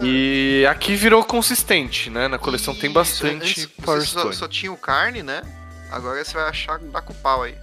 E 0.02 0.66
aqui 0.68 0.94
virou 0.94 1.22
consistente, 1.24 2.08
né? 2.08 2.28
Na 2.28 2.38
coleção 2.38 2.72
Isso, 2.72 2.80
tem 2.80 2.92
bastante 2.92 3.34
antes, 3.34 3.66
Power 3.66 4.02
só, 4.02 4.32
só, 4.32 4.48
tinha 4.48 4.72
o 4.72 4.76
carne, 4.76 5.22
né? 5.22 5.42
Agora 5.90 6.24
você 6.24 6.34
vai 6.34 6.48
achar 6.48 6.78
dá 6.78 7.00
com 7.00 7.14
pau 7.14 7.42
aí. 7.42 7.54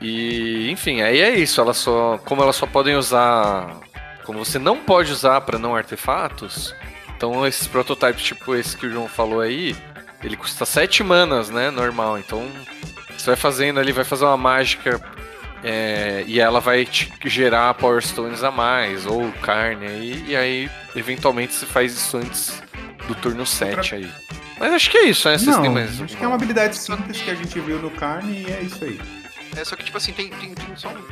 E, 0.00 0.70
enfim, 0.70 1.02
aí 1.02 1.20
é 1.20 1.34
isso. 1.38 1.60
Ela 1.60 1.74
só, 1.74 2.18
como 2.24 2.42
elas 2.42 2.56
só 2.56 2.66
podem 2.66 2.96
usar, 2.96 3.80
como 4.26 4.44
você 4.44 4.58
não 4.58 4.78
pode 4.78 5.12
usar 5.12 5.40
para 5.42 5.58
não 5.58 5.76
artefatos, 5.76 6.74
então 7.16 7.46
esses 7.46 7.66
protótipos 7.68 8.22
tipo 8.22 8.54
esse 8.54 8.76
que 8.76 8.86
o 8.86 8.90
João 8.90 9.08
falou 9.08 9.40
aí, 9.40 9.74
ele 10.22 10.36
custa 10.36 10.66
7 10.66 11.04
manas, 11.04 11.48
né, 11.48 11.70
normal. 11.70 12.18
Então 12.18 12.46
você 13.16 13.26
vai 13.26 13.36
fazendo 13.36 13.78
ali, 13.78 13.92
vai 13.92 14.04
fazer 14.04 14.24
uma 14.24 14.36
mágica 14.36 15.00
é, 15.62 16.24
e 16.26 16.40
ela 16.40 16.60
vai 16.60 16.84
te 16.84 17.12
gerar 17.24 17.72
Power 17.74 18.02
Stones 18.02 18.42
a 18.42 18.50
mais, 18.50 19.06
ou 19.06 19.30
carne 19.40 19.86
aí, 19.86 20.24
e 20.28 20.36
aí 20.36 20.70
eventualmente 20.94 21.54
você 21.54 21.64
faz 21.64 21.94
isso 21.94 22.16
antes 22.16 22.62
do 23.06 23.14
turno 23.14 23.46
7 23.46 23.94
aí. 23.94 24.10
Mas 24.58 24.72
acho 24.72 24.90
que 24.90 24.98
é 24.98 25.04
isso, 25.04 25.28
né? 25.28 25.38
Vocês 25.38 25.56
Não, 25.56 25.72
mais... 25.72 26.00
acho 26.00 26.16
que 26.16 26.24
é 26.24 26.26
uma 26.26 26.34
habilidade 26.34 26.76
simples 26.76 27.20
que 27.20 27.30
a 27.30 27.34
gente 27.34 27.60
viu 27.60 27.78
no 27.78 27.90
carne 27.90 28.44
e 28.48 28.52
é 28.52 28.62
isso 28.62 28.82
aí. 28.82 28.98
É, 29.56 29.64
só 29.64 29.74
que, 29.74 29.84
tipo 29.84 29.96
assim, 29.96 30.12
tem, 30.12 30.28
tem, 30.28 30.54
tem 30.54 30.76
só 30.76 30.88
um, 30.88 31.02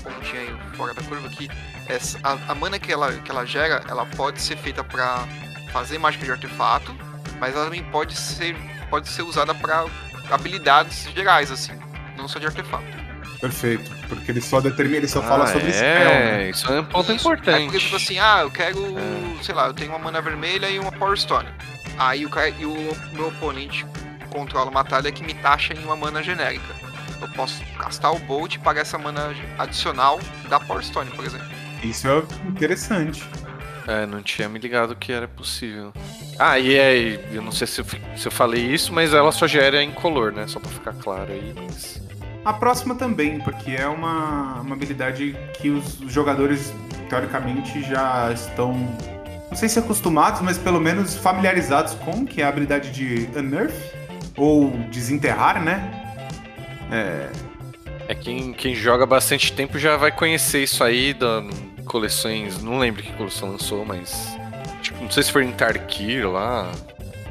pontinho 0.00 0.40
aí 0.40 0.76
fora 0.76 0.94
da 0.94 1.02
curva 1.02 1.28
que 1.28 1.50
essa, 1.88 2.18
a, 2.22 2.52
a 2.52 2.54
mana 2.54 2.78
que 2.78 2.92
ela, 2.92 3.12
que 3.12 3.30
ela 3.30 3.44
gera, 3.44 3.82
ela 3.88 4.06
pode 4.06 4.40
ser 4.40 4.56
feita 4.56 4.84
pra 4.84 5.26
fazer 5.72 5.98
mágica 5.98 6.24
de 6.24 6.30
artefato, 6.30 6.94
mas 7.38 7.54
ela 7.54 7.64
também 7.64 7.82
pode 7.84 8.16
ser, 8.16 8.56
pode 8.88 9.08
ser 9.08 9.22
usada 9.22 9.54
pra 9.54 9.86
habilidades 10.30 11.08
gerais, 11.14 11.50
assim, 11.50 11.72
não 12.16 12.28
só 12.28 12.38
de 12.38 12.46
artefato. 12.46 13.00
Perfeito, 13.40 13.90
porque 14.08 14.30
ele 14.30 14.40
só 14.40 14.60
determina, 14.60 14.98
ele 14.98 15.08
só 15.08 15.20
ah, 15.20 15.22
fala 15.22 15.46
sobre 15.46 15.70
é, 15.70 15.72
spell, 15.72 16.10
né? 16.10 16.50
Isso 16.50 16.72
é 16.72 16.80
um 16.80 16.84
ponto 16.84 17.12
isso. 17.12 17.26
importante. 17.26 17.62
É 17.62 17.64
porque, 17.64 17.78
tipo 17.78 17.96
assim, 17.96 18.18
ah, 18.18 18.40
eu 18.42 18.50
quero, 18.50 18.78
é. 18.98 19.42
sei 19.42 19.54
lá, 19.54 19.66
eu 19.66 19.74
tenho 19.74 19.90
uma 19.90 19.98
mana 19.98 20.20
vermelha 20.20 20.68
e 20.68 20.78
uma 20.78 20.92
Power 20.92 21.18
Stone. 21.18 21.48
Aí 21.98 22.26
o, 22.26 22.30
e 22.58 22.64
o 22.66 22.96
meu 23.12 23.28
oponente 23.28 23.86
controla 24.28 24.70
uma 24.70 24.84
talha 24.84 25.10
que 25.10 25.24
me 25.24 25.34
taxa 25.34 25.74
em 25.74 25.82
uma 25.84 25.96
mana 25.96 26.22
genérica 26.22 26.89
eu 27.20 27.28
posso 27.28 27.62
gastar 27.78 28.10
o 28.12 28.18
Bolt 28.20 28.54
e 28.54 28.58
pagar 28.58 28.82
essa 28.82 28.98
mana 28.98 29.34
adicional 29.58 30.18
da 30.48 30.58
Power 30.60 30.84
Stone, 30.84 31.10
por 31.10 31.24
exemplo. 31.24 31.48
Isso 31.82 32.08
é 32.08 32.22
interessante. 32.48 33.28
É, 33.86 34.06
não 34.06 34.22
tinha 34.22 34.48
me 34.48 34.58
ligado 34.58 34.94
que 34.94 35.12
era 35.12 35.26
possível. 35.26 35.92
Ah, 36.38 36.58
e 36.58 36.74
é, 36.74 37.20
eu 37.32 37.42
não 37.42 37.52
sei 37.52 37.66
se 37.66 37.80
eu, 37.80 37.86
se 38.16 38.26
eu 38.26 38.32
falei 38.32 38.62
isso, 38.62 38.92
mas 38.92 39.12
ela 39.12 39.32
só 39.32 39.46
gera 39.46 39.82
incolor, 39.82 40.32
né? 40.32 40.46
Só 40.46 40.60
pra 40.60 40.70
ficar 40.70 40.92
claro 40.94 41.32
aí, 41.32 41.54
mas... 41.56 42.00
A 42.44 42.52
próxima 42.52 42.94
também, 42.94 43.38
porque 43.40 43.72
é 43.72 43.86
uma, 43.86 44.60
uma 44.60 44.74
habilidade 44.74 45.36
que 45.54 45.68
os 45.68 45.98
jogadores, 46.06 46.72
teoricamente, 47.08 47.82
já 47.82 48.32
estão, 48.32 48.72
não 49.50 49.56
sei 49.56 49.68
se 49.68 49.78
acostumados, 49.78 50.40
mas 50.40 50.56
pelo 50.56 50.80
menos 50.80 51.16
familiarizados 51.16 51.94
com, 51.94 52.24
que 52.24 52.40
é 52.40 52.44
a 52.44 52.48
habilidade 52.48 52.90
de 52.92 53.28
Unearth, 53.38 53.74
ou 54.36 54.70
desenterrar, 54.90 55.62
né? 55.62 55.99
É. 56.90 57.30
É 58.08 58.14
quem, 58.14 58.52
quem 58.52 58.74
joga 58.74 59.06
bastante 59.06 59.52
tempo 59.52 59.78
já 59.78 59.96
vai 59.96 60.10
conhecer 60.10 60.62
isso 60.62 60.82
aí 60.82 61.14
da 61.14 61.42
coleções. 61.90 62.62
Não 62.62 62.78
lembro 62.78 63.02
que 63.02 63.12
coleção 63.12 63.50
lançou, 63.50 63.84
mas. 63.84 64.28
Tipo, 64.80 65.02
não 65.02 65.10
sei 65.10 65.22
se 65.22 65.32
foi 65.32 65.44
em 65.44 65.52
Tarkir 65.52 66.28
lá. 66.28 66.70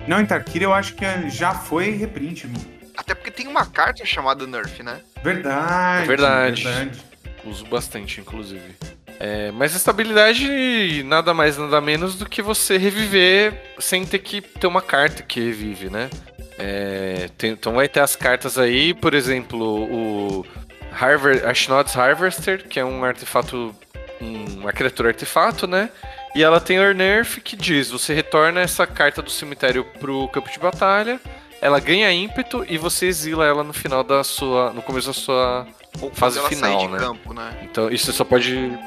Não, 0.08 0.20
em 0.20 0.26
Tarkir 0.26 0.62
eu 0.62 0.74
acho 0.74 0.96
que 0.96 1.06
já 1.30 1.54
foi 1.54 1.92
reprint. 1.92 2.50
Até 2.96 3.16
porque 3.16 3.32
tem 3.32 3.48
uma 3.48 3.66
carta 3.66 4.06
chamada 4.06 4.46
Nerf, 4.46 4.84
né? 4.84 5.00
Verdade. 5.24 6.04
É 6.04 6.08
verdade. 6.08 6.64
verdade. 6.64 7.00
Uso 7.46 7.66
bastante, 7.66 8.20
inclusive. 8.20 8.76
É, 9.20 9.52
mas 9.52 9.76
estabilidade 9.76 11.04
nada 11.04 11.34
mais 11.34 11.58
nada 11.58 11.82
menos 11.82 12.16
do 12.16 12.26
que 12.26 12.42
você 12.42 12.78
reviver 12.78 13.76
sem 13.78 14.06
ter 14.06 14.20
que 14.20 14.40
ter 14.40 14.66
uma 14.66 14.82
carta 14.82 15.22
que 15.24 15.42
revive, 15.42 15.90
né? 15.90 16.10
É, 16.58 17.30
tem, 17.38 17.52
então 17.52 17.74
vai 17.74 17.90
ter 17.90 18.00
as 18.00 18.16
cartas 18.16 18.58
aí, 18.58 18.94
por 18.94 19.14
exemplo, 19.14 19.60
o 19.60 20.46
Harvard, 20.92 21.46
Ashnod's 21.46 21.98
Harvester, 21.98 22.66
que 22.68 22.80
é 22.80 22.86
um 22.86 23.04
artefato, 23.04 23.76
uma 24.22 24.72
criatura 24.72 25.10
artefato, 25.10 25.68
né? 25.68 25.90
E 26.34 26.44
ela 26.44 26.62
tem 26.62 26.80
o 26.80 26.94
Nerf 26.94 27.42
que 27.42 27.56
diz: 27.58 27.90
você 27.90 28.14
retorna 28.14 28.62
essa 28.62 28.88
carta 28.88 29.22
do 29.22 29.30
cemitério 29.30 29.84
pro 30.00 30.30
campo 30.30 30.50
de 30.50 30.60
batalha, 30.60 31.20
ela 31.62 31.80
ganha 31.80 32.12
ímpeto 32.12 32.66
e 32.70 32.78
você 32.78 33.08
exila 33.08 33.46
ela 33.46 33.64
no 33.64 33.74
final 33.74 34.04
da 34.04 34.24
sua, 34.24 34.72
no 34.72 34.82
começo 34.82 35.08
da 35.08 35.14
sua 35.14 35.68
Ou 36.02 36.12
fase 36.12 36.40
final, 36.48 36.90
né? 36.90 37.00
Campo, 37.00 37.34
né? 37.34 37.54
Então 37.64 37.90
isso 37.90 38.12
só 38.14 38.24
pode 38.24 38.78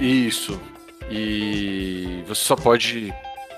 isso. 0.00 0.60
E 1.10 2.22
você 2.26 2.42
só 2.42 2.56
pode 2.56 3.12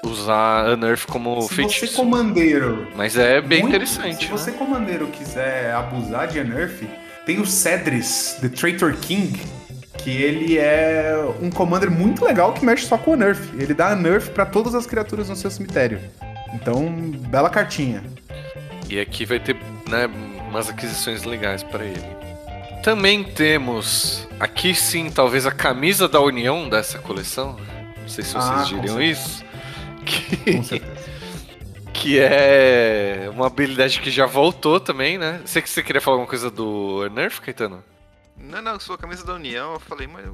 usar 0.04 0.70
Unearth 0.70 1.06
como 1.06 1.42
se 1.42 1.54
feitiço. 1.54 1.86
Se 1.86 1.92
você 1.92 1.96
comandeiro. 1.96 2.86
Mas 2.94 3.16
é 3.16 3.40
bem 3.40 3.60
muito, 3.62 3.74
interessante. 3.74 4.26
Se 4.26 4.30
né? 4.30 4.30
você 4.30 4.52
comandeiro 4.52 5.06
quiser 5.08 5.72
abusar 5.72 6.28
de 6.28 6.38
Unearth, 6.38 6.84
tem 7.26 7.40
o 7.40 7.46
Cedris, 7.46 8.36
The 8.40 8.48
Traitor 8.48 8.94
King, 8.96 9.40
que 9.98 10.10
ele 10.10 10.58
é 10.58 11.14
um 11.40 11.50
commander 11.50 11.90
muito 11.90 12.24
legal 12.24 12.52
que 12.52 12.64
mexe 12.64 12.86
só 12.86 12.96
com 12.96 13.12
Unearth. 13.12 13.54
Ele 13.58 13.74
dá 13.74 13.92
Unearth 13.92 14.30
para 14.30 14.46
todas 14.46 14.74
as 14.74 14.86
criaturas 14.86 15.28
no 15.28 15.36
seu 15.36 15.50
cemitério. 15.50 16.00
Então, 16.54 16.86
bela 17.28 17.50
cartinha. 17.50 18.02
E 18.88 18.98
aqui 18.98 19.26
vai 19.26 19.38
ter, 19.38 19.56
né, 19.88 20.08
umas 20.48 20.70
aquisições 20.70 21.24
legais 21.24 21.62
para 21.62 21.84
ele. 21.84 22.17
Também 22.82 23.24
temos 23.24 24.26
aqui 24.38 24.74
sim, 24.74 25.10
talvez 25.10 25.46
a 25.46 25.50
camisa 25.50 26.08
da 26.08 26.20
União 26.20 26.68
dessa 26.68 26.98
coleção. 26.98 27.56
Não 28.00 28.08
sei 28.08 28.24
se 28.24 28.32
vocês 28.32 28.44
ah, 28.44 28.64
diriam 28.64 29.00
isso. 29.02 29.44
Que... 30.04 30.54
Com 30.54 30.62
certeza. 30.62 31.08
que 31.92 32.18
é 32.20 33.28
uma 33.32 33.48
habilidade 33.48 34.00
que 34.00 34.10
já 34.10 34.24
voltou 34.24 34.78
também, 34.78 35.18
né? 35.18 35.40
Sei 35.44 35.60
que 35.60 35.68
você 35.68 35.82
queria 35.82 36.00
falar 36.00 36.14
alguma 36.14 36.28
coisa 36.28 36.50
do 36.50 37.08
Nerf, 37.10 37.40
Caetano? 37.40 37.82
Não, 38.36 38.62
não, 38.62 38.78
sua 38.78 38.96
camisa 38.96 39.26
da 39.26 39.34
União, 39.34 39.74
eu 39.74 39.80
falei, 39.80 40.06
mas 40.06 40.24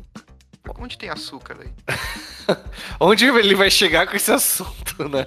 onde 0.78 0.98
tem 0.98 1.09
açúcar 1.09 1.57
aí? 1.61 1.96
onde 3.00 3.24
ele 3.24 3.54
vai 3.54 3.70
chegar 3.70 4.07
com 4.07 4.14
esse 4.14 4.30
assunto, 4.30 5.09
né? 5.09 5.26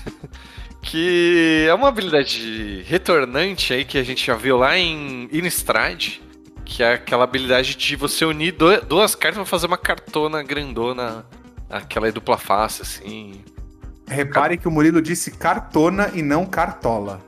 que 0.82 1.66
é 1.68 1.74
uma 1.74 1.88
habilidade 1.88 2.82
retornante 2.86 3.72
aí 3.72 3.84
que 3.84 3.98
a 3.98 4.02
gente 4.02 4.24
já 4.24 4.34
viu 4.34 4.58
lá 4.58 4.76
em 4.78 5.28
Innistrad, 5.32 6.20
que 6.66 6.82
é 6.82 6.94
aquela 6.94 7.24
habilidade 7.24 7.76
de 7.76 7.96
você 7.96 8.24
unir 8.24 8.54
duas 8.86 9.14
cartas 9.14 9.36
para 9.36 9.46
fazer 9.46 9.68
uma 9.68 9.78
cartona 9.78 10.42
grandona, 10.42 11.24
aquela 11.70 12.10
dupla 12.10 12.36
face, 12.36 12.82
assim. 12.82 13.40
Repare 14.06 14.58
que 14.58 14.66
o 14.66 14.70
Murilo 14.70 15.00
disse 15.00 15.30
cartona 15.30 16.10
e 16.12 16.22
não 16.22 16.44
cartola. 16.44 17.24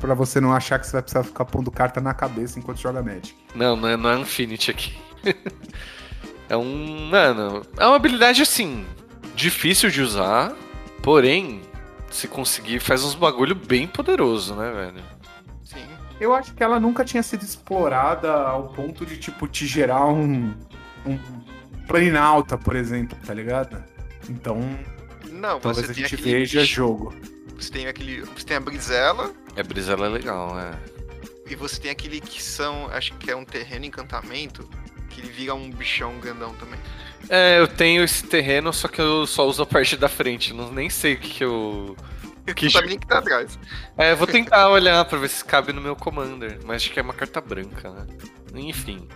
Pra 0.00 0.14
você 0.14 0.40
não 0.40 0.52
achar 0.52 0.78
que 0.78 0.86
você 0.86 0.92
vai 0.92 1.02
precisar 1.02 1.22
ficar 1.22 1.44
pondo 1.44 1.70
carta 1.70 2.00
na 2.00 2.12
cabeça 2.12 2.58
enquanto 2.58 2.80
joga 2.80 3.02
Magic. 3.02 3.34
Não, 3.54 3.74
não 3.74 3.88
é, 3.88 3.96
não 3.96 4.10
é 4.10 4.18
Infinity 4.18 4.70
aqui. 4.70 4.94
é 6.50 6.56
um. 6.56 7.08
Mano, 7.08 7.62
é 7.78 7.86
uma 7.86 7.96
habilidade 7.96 8.42
assim. 8.42 8.84
Difícil 9.34 9.90
de 9.90 10.02
usar, 10.02 10.52
porém, 11.02 11.62
se 12.10 12.28
conseguir, 12.28 12.80
faz 12.80 13.02
uns 13.02 13.14
bagulho 13.14 13.54
bem 13.54 13.86
poderoso, 13.86 14.54
né, 14.54 14.70
velho? 14.70 15.11
Eu 16.22 16.32
acho 16.32 16.54
que 16.54 16.62
ela 16.62 16.78
nunca 16.78 17.04
tinha 17.04 17.20
sido 17.20 17.42
explorada 17.42 18.32
ao 18.32 18.68
ponto 18.68 19.04
de, 19.04 19.16
tipo, 19.16 19.48
te 19.48 19.66
gerar 19.66 20.06
um. 20.06 20.54
um 21.04 21.18
Planinalta, 21.88 22.56
por 22.56 22.76
exemplo, 22.76 23.18
tá 23.26 23.34
ligado? 23.34 23.82
Então, 24.30 24.60
não, 25.32 25.58
Talvez 25.58 25.90
a 25.90 25.92
gente 25.92 26.14
veja 26.14 26.60
bicho. 26.60 26.74
jogo. 26.74 27.12
Você 27.58 27.72
tem 27.72 27.88
aquele. 27.88 28.20
Você 28.20 28.46
tem 28.46 28.56
a 28.56 28.60
Brisela. 28.60 29.32
A 29.56 29.60
é, 29.60 29.62
Brisela 29.64 30.06
é 30.06 30.08
legal, 30.08 30.56
é. 30.60 30.70
E 31.50 31.56
você 31.56 31.80
tem 31.80 31.90
aquele 31.90 32.20
que 32.20 32.40
são. 32.40 32.86
Acho 32.92 33.14
que 33.14 33.28
é 33.28 33.34
um 33.34 33.44
terreno 33.44 33.84
encantamento. 33.84 34.70
Que 35.10 35.20
ele 35.20 35.28
vira 35.28 35.54
um 35.54 35.70
bichão 35.72 36.20
grandão 36.20 36.54
também. 36.54 36.78
É, 37.28 37.58
eu 37.58 37.66
tenho 37.66 38.04
esse 38.04 38.24
terreno, 38.24 38.72
só 38.72 38.86
que 38.86 39.00
eu 39.00 39.26
só 39.26 39.44
uso 39.44 39.60
a 39.64 39.66
parte 39.66 39.96
da 39.96 40.08
frente. 40.08 40.54
Não, 40.54 40.70
nem 40.70 40.88
sei 40.88 41.14
o 41.14 41.18
que, 41.18 41.28
que 41.30 41.44
eu. 41.44 41.96
Que 42.54 42.68
que 42.68 43.06
tá 43.06 43.18
atrás. 43.18 43.58
É, 43.96 44.14
vou 44.14 44.26
tentar 44.26 44.68
olhar 44.68 45.04
pra 45.04 45.18
ver 45.18 45.28
se 45.28 45.44
cabe 45.44 45.72
no 45.72 45.80
meu 45.80 45.94
Commander. 45.94 46.58
Mas 46.64 46.82
acho 46.82 46.92
que 46.92 46.98
é 46.98 47.02
uma 47.02 47.14
carta 47.14 47.40
branca, 47.40 47.90
né? 47.90 48.06
Enfim. 48.54 49.06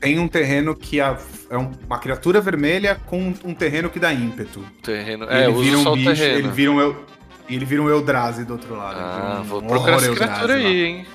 Tem 0.00 0.18
um 0.18 0.28
terreno 0.28 0.74
que 0.74 1.00
é 1.00 1.16
uma 1.56 1.98
criatura 1.98 2.40
vermelha 2.40 3.00
com 3.06 3.34
um 3.44 3.54
terreno 3.54 3.88
que 3.88 3.98
dá 3.98 4.12
ímpeto. 4.12 4.64
Terreno. 4.82 5.26
É, 5.28 5.44
ele 5.44 5.62
vira 5.62 5.78
um 5.78 5.92
bicho, 5.94 6.22
ele 6.22 6.48
vira 6.48 6.70
um 6.70 6.80
El... 6.80 6.96
ele 7.48 7.64
vira 7.64 7.82
um 7.82 7.88
Eldrazi 7.88 8.44
do 8.44 8.54
outro 8.54 8.76
lado. 8.76 8.98
Ah, 9.00 9.40
um 9.40 9.44
vou 9.44 9.62
procurar 9.62 9.96
essa 9.96 10.12
criatura 10.12 10.54
aí, 10.54 10.84
hein? 10.84 11.06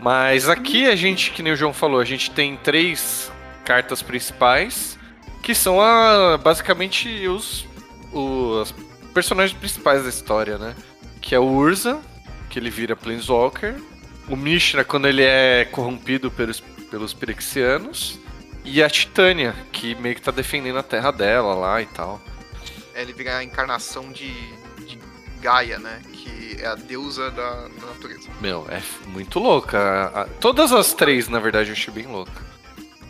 Mas 0.00 0.48
aqui 0.48 0.86
a 0.86 0.96
gente, 0.96 1.30
que 1.30 1.42
nem 1.42 1.52
o 1.52 1.56
João 1.56 1.72
falou, 1.72 2.00
a 2.00 2.04
gente 2.04 2.30
tem 2.30 2.56
três 2.56 3.32
cartas 3.64 4.02
principais 4.02 4.98
Que 5.42 5.54
são 5.54 5.80
a, 5.80 6.38
basicamente 6.38 7.26
os, 7.26 7.66
os 8.12 8.74
personagens 9.16 9.58
principais 9.58 10.02
da 10.02 10.10
história, 10.10 10.58
né? 10.58 10.76
Que 11.22 11.34
é 11.34 11.38
o 11.38 11.44
Urza, 11.44 11.98
que 12.50 12.58
ele 12.58 12.68
vira 12.68 12.94
Planeswalker. 12.94 13.74
O 14.28 14.36
Mishra, 14.36 14.84
quando 14.84 15.08
ele 15.08 15.22
é 15.22 15.64
corrompido 15.64 16.30
pelos, 16.30 16.60
pelos 16.60 17.14
Pirexianos. 17.14 18.18
E 18.62 18.82
a 18.82 18.90
Titânia, 18.90 19.54
que 19.72 19.94
meio 19.94 20.14
que 20.14 20.20
tá 20.20 20.30
defendendo 20.30 20.78
a 20.78 20.82
terra 20.82 21.10
dela 21.12 21.54
lá 21.54 21.80
e 21.80 21.86
tal. 21.86 22.20
É, 22.94 23.00
ele 23.00 23.14
vira 23.14 23.38
a 23.38 23.42
encarnação 23.42 24.12
de, 24.12 24.34
de 24.86 24.98
Gaia, 25.40 25.78
né? 25.78 26.02
Que 26.12 26.58
é 26.60 26.66
a 26.66 26.74
deusa 26.74 27.30
da, 27.30 27.68
da 27.68 27.86
natureza. 27.86 28.28
Meu, 28.38 28.66
é 28.68 28.82
muito 29.08 29.38
louca. 29.38 30.28
Todas 30.40 30.72
as 30.72 30.92
três, 30.92 31.26
na 31.26 31.38
verdade, 31.38 31.70
eu 31.70 31.72
achei 31.72 31.94
bem 31.94 32.06
louca. 32.06 32.44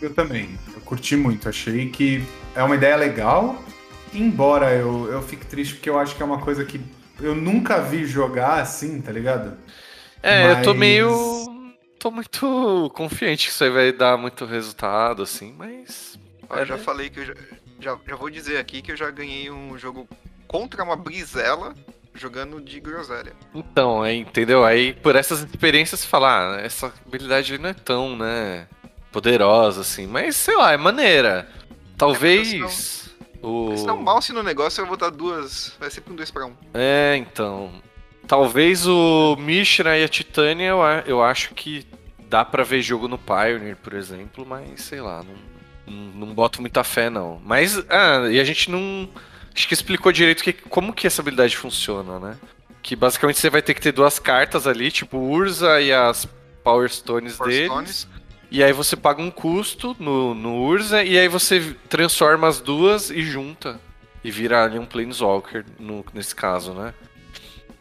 Eu 0.01 0.15
também. 0.15 0.57
Eu 0.73 0.81
curti 0.83 1.17
muito. 1.17 1.49
Achei 1.49 1.91
que 1.91 2.25
é 2.55 2.63
uma 2.63 2.77
ideia 2.77 2.95
legal. 2.95 3.61
Embora 4.13 4.73
eu, 4.73 5.11
eu 5.11 5.23
fique 5.23 5.45
triste 5.47 5.75
porque 5.75 5.91
eu 5.91 5.99
acho 5.99 6.17
que 6.17 6.23
é 6.23 6.27
uma 6.27 6.41
coisa 6.41 6.65
que 6.65 6.81
eu 7.21 7.35
nunca 7.35 7.81
vi 7.81 8.05
jogar 8.07 8.61
assim, 8.61 9.01
tá 9.01 9.13
ligado? 9.13 9.57
É, 10.23 10.49
mas... 10.49 10.59
eu 10.59 10.65
tô 10.65 10.75
meio 10.75 11.57
tô 11.99 12.11
muito 12.11 12.93
confiante 12.95 13.47
que 13.47 13.53
isso 13.53 13.65
aí 13.65 13.71
vai 13.71 13.93
dar 13.93 14.17
muito 14.17 14.45
resultado, 14.45 15.23
assim, 15.23 15.53
mas. 15.57 16.19
Eu 16.51 16.65
já 16.65 16.79
falei 16.79 17.11
que 17.11 17.21
eu 17.21 17.25
já, 17.25 17.35
já, 17.81 17.99
já, 18.07 18.17
vou 18.17 18.31
dizer 18.31 18.59
aqui 18.59 18.81
que 18.81 18.93
eu 18.93 18.97
já 18.97 19.11
ganhei 19.11 19.51
um 19.51 19.77
jogo 19.77 20.09
contra 20.47 20.85
uma 20.85 20.95
brisela 20.95 21.75
jogando 22.15 22.61
de 22.61 22.79
groselha. 22.81 23.33
Então, 23.55 24.03
aí, 24.03 24.19
entendeu? 24.19 24.65
Aí 24.65 24.93
por 24.93 25.17
essas 25.17 25.41
experiências 25.41 26.05
falar, 26.05 26.57
ah, 26.57 26.61
essa 26.61 26.93
habilidade 27.05 27.59
não 27.59 27.71
é 27.71 27.75
tão, 27.75 28.17
né, 28.17 28.69
poderosa 29.11 29.81
assim, 29.81 30.07
mas 30.07 30.37
sei 30.37 30.57
lá, 30.57 30.73
é 30.73 30.77
maneira. 30.77 31.49
Talvez. 31.99 33.06
O... 33.47 33.76
Se 33.76 33.86
dá 33.86 33.94
um 33.94 34.03
mouse 34.03 34.32
no 34.32 34.42
negócio, 34.42 34.82
eu 34.82 34.86
vou 34.86 34.97
dar 34.97 35.11
duas. 35.11 35.72
Vai 35.78 35.88
ser 35.88 36.03
um 36.11 36.16
2 36.16 36.30
para 36.32 36.47
1. 36.47 36.49
Um. 36.49 36.55
É, 36.74 37.16
então. 37.16 37.70
Talvez 38.26 38.88
o 38.88 39.36
Mishra 39.36 39.97
e 39.97 40.03
a 40.03 40.09
Titânia 40.09 40.70
eu, 40.70 40.80
eu 41.07 41.22
acho 41.22 41.55
que 41.55 41.86
dá 42.28 42.44
para 42.44 42.64
ver 42.64 42.82
jogo 42.82 43.07
no 43.07 43.16
Pioneer, 43.16 43.76
por 43.76 43.94
exemplo, 43.94 44.44
mas 44.44 44.82
sei 44.82 45.01
lá, 45.01 45.22
não, 45.22 45.94
não, 45.94 46.26
não 46.26 46.34
boto 46.34 46.61
muita 46.61 46.82
fé 46.82 47.09
não. 47.09 47.40
Mas, 47.44 47.78
ah, 47.88 48.26
e 48.28 48.40
a 48.40 48.44
gente 48.44 48.68
não. 48.68 49.09
Acho 49.55 49.68
que 49.68 49.74
explicou 49.74 50.11
direito 50.11 50.42
que, 50.42 50.53
como 50.53 50.92
que 50.92 51.07
essa 51.07 51.22
habilidade 51.22 51.57
funciona, 51.57 52.18
né? 52.18 52.36
Que 52.82 52.97
basicamente 52.97 53.38
você 53.38 53.49
vai 53.49 53.62
ter 53.62 53.74
que 53.74 53.80
ter 53.80 53.92
duas 53.92 54.18
cartas 54.18 54.66
ali, 54.66 54.90
tipo 54.90 55.18
Urza 55.18 55.80
e 55.80 55.92
as 55.92 56.26
Power 56.64 56.90
Stones 56.90 57.36
Power 57.36 57.53
deles. 57.53 57.66
Stones. 57.68 58.09
E 58.51 58.62
aí 58.62 58.72
você 58.72 58.97
paga 58.97 59.20
um 59.20 59.30
custo 59.30 59.97
no, 59.99 60.34
no 60.34 60.62
Urza 60.62 61.03
e 61.03 61.18
aí 61.18 61.28
você 61.28 61.76
transforma 61.88 62.47
as 62.47 62.61
duas 62.61 63.11
e 63.11 63.22
junta. 63.22 63.80
E 64.22 64.30
vira 64.30 64.64
ali 64.64 64.78
um 64.78 64.86
Planeswalker, 64.86 65.64
no, 65.78 66.05
nesse 66.12 66.34
caso, 66.34 66.72
né? 66.72 66.94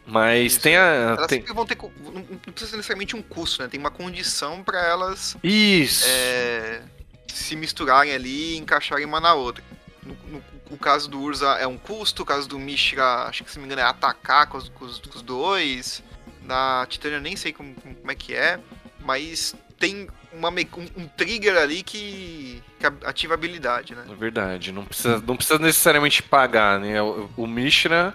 Mas 0.06 0.52
Isso. 0.52 0.60
tem 0.60 0.76
a. 0.76 0.84
Elas 0.84 1.26
tem... 1.26 1.42
vão 1.42 1.66
ter. 1.66 1.76
Não 1.76 2.22
precisa 2.52 2.70
ser 2.70 2.76
necessariamente 2.76 3.16
um 3.16 3.22
custo, 3.22 3.62
né? 3.62 3.68
Tem 3.68 3.80
uma 3.80 3.90
condição 3.90 4.62
para 4.62 4.80
elas. 4.84 5.36
Isso! 5.42 6.04
É, 6.06 6.82
se 7.26 7.56
misturarem 7.56 8.12
ali 8.12 8.54
e 8.54 8.56
encaixarem 8.56 9.04
uma 9.04 9.20
na 9.20 9.34
outra. 9.34 9.64
No, 10.04 10.14
no, 10.28 10.44
o 10.70 10.76
caso 10.76 11.08
do 11.10 11.20
Urza 11.20 11.48
é 11.58 11.66
um 11.66 11.76
custo, 11.76 12.22
o 12.22 12.26
caso 12.26 12.48
do 12.48 12.58
Mishra, 12.58 13.24
acho 13.24 13.42
que 13.42 13.50
se 13.50 13.56
não 13.56 13.62
me 13.62 13.66
engano, 13.66 13.82
é 13.82 13.90
atacar 13.90 14.46
com 14.46 14.58
os, 14.58 14.68
com 14.68 14.84
os, 14.84 14.98
com 15.00 15.16
os 15.16 15.22
dois. 15.22 16.02
Na 16.42 16.86
Titânia 16.88 17.18
nem 17.18 17.34
sei 17.34 17.52
como, 17.52 17.74
como 17.74 18.10
é 18.10 18.14
que 18.14 18.34
é. 18.34 18.60
Mas 19.00 19.54
tem 19.78 20.08
uma, 20.36 20.50
um, 20.50 21.02
um, 21.02 21.08
trigger 21.08 21.56
ali 21.56 21.82
que, 21.82 22.62
que 22.78 22.86
ativa 23.04 23.34
a 23.34 23.36
habilidade, 23.36 23.94
né? 23.94 24.04
É 24.10 24.14
verdade, 24.14 24.72
não 24.72 24.84
precisa, 24.84 25.22
não 25.26 25.36
precisa 25.36 25.58
necessariamente 25.58 26.22
pagar, 26.22 26.78
né? 26.80 27.00
O, 27.02 27.28
o 27.36 27.46
Mishra 27.46 28.14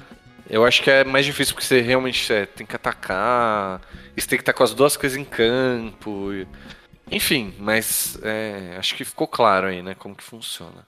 eu 0.51 0.65
acho 0.65 0.83
que 0.83 0.91
é 0.91 1.05
mais 1.05 1.25
difícil 1.25 1.53
porque 1.53 1.65
você 1.65 1.79
realmente 1.79 2.31
é, 2.31 2.45
tem 2.45 2.67
que 2.67 2.75
atacar, 2.75 3.79
você 4.13 4.27
tem 4.27 4.37
que 4.37 4.41
estar 4.41 4.51
com 4.51 4.63
as 4.63 4.73
duas 4.73 4.97
coisas 4.97 5.17
em 5.17 5.23
campo. 5.23 6.29
Enfim, 7.09 7.53
mas 7.57 8.19
é, 8.21 8.75
acho 8.77 8.93
que 8.95 9.05
ficou 9.05 9.27
claro 9.27 9.67
aí, 9.67 9.81
né, 9.81 9.95
como 9.95 10.13
que 10.13 10.23
funciona. 10.23 10.85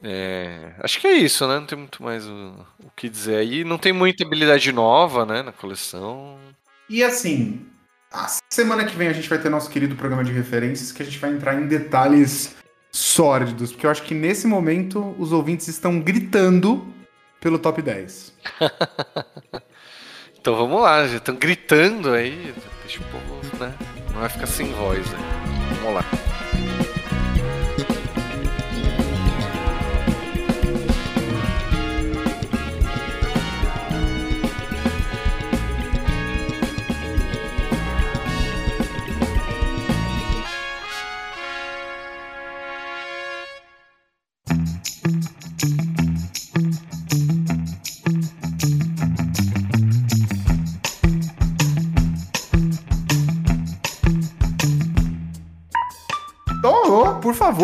É, 0.00 0.72
acho 0.78 1.00
que 1.00 1.08
é 1.08 1.14
isso, 1.14 1.46
né? 1.48 1.56
Não 1.56 1.66
tem 1.66 1.78
muito 1.78 2.00
mais 2.00 2.24
o, 2.26 2.66
o, 2.78 2.90
que 2.94 3.08
dizer 3.08 3.36
aí. 3.36 3.64
Não 3.64 3.76
tem 3.76 3.92
muita 3.92 4.24
habilidade 4.24 4.70
nova, 4.70 5.26
né, 5.26 5.42
na 5.42 5.52
coleção. 5.52 6.38
E 6.88 7.02
assim, 7.02 7.66
a 8.12 8.28
semana 8.50 8.84
que 8.84 8.94
vem 8.94 9.08
a 9.08 9.12
gente 9.12 9.28
vai 9.28 9.38
ter 9.38 9.48
nosso 9.48 9.70
querido 9.70 9.96
programa 9.96 10.22
de 10.22 10.32
referências 10.32 10.92
que 10.92 11.02
a 11.02 11.04
gente 11.04 11.18
vai 11.18 11.30
entrar 11.30 11.54
em 11.54 11.66
detalhes 11.66 12.54
sórdidos, 12.90 13.72
porque 13.72 13.86
eu 13.86 13.90
acho 13.90 14.02
que 14.02 14.14
nesse 14.14 14.46
momento 14.46 15.14
os 15.18 15.32
ouvintes 15.32 15.66
estão 15.68 15.98
gritando 15.98 16.86
pelo 17.40 17.58
top 17.58 17.80
10. 17.80 18.34
então 20.38 20.54
vamos 20.54 20.82
lá, 20.82 21.06
já 21.08 21.16
estão 21.16 21.34
gritando 21.34 22.12
aí. 22.12 22.54
Deixa 22.82 23.00
o 23.00 23.04
povo, 23.04 23.56
né? 23.58 23.74
Não 24.12 24.20
vai 24.20 24.28
ficar 24.28 24.46
sem 24.46 24.70
voz 24.72 25.06
aí. 25.14 25.76
Vamos 25.80 25.94
lá. 25.94 26.41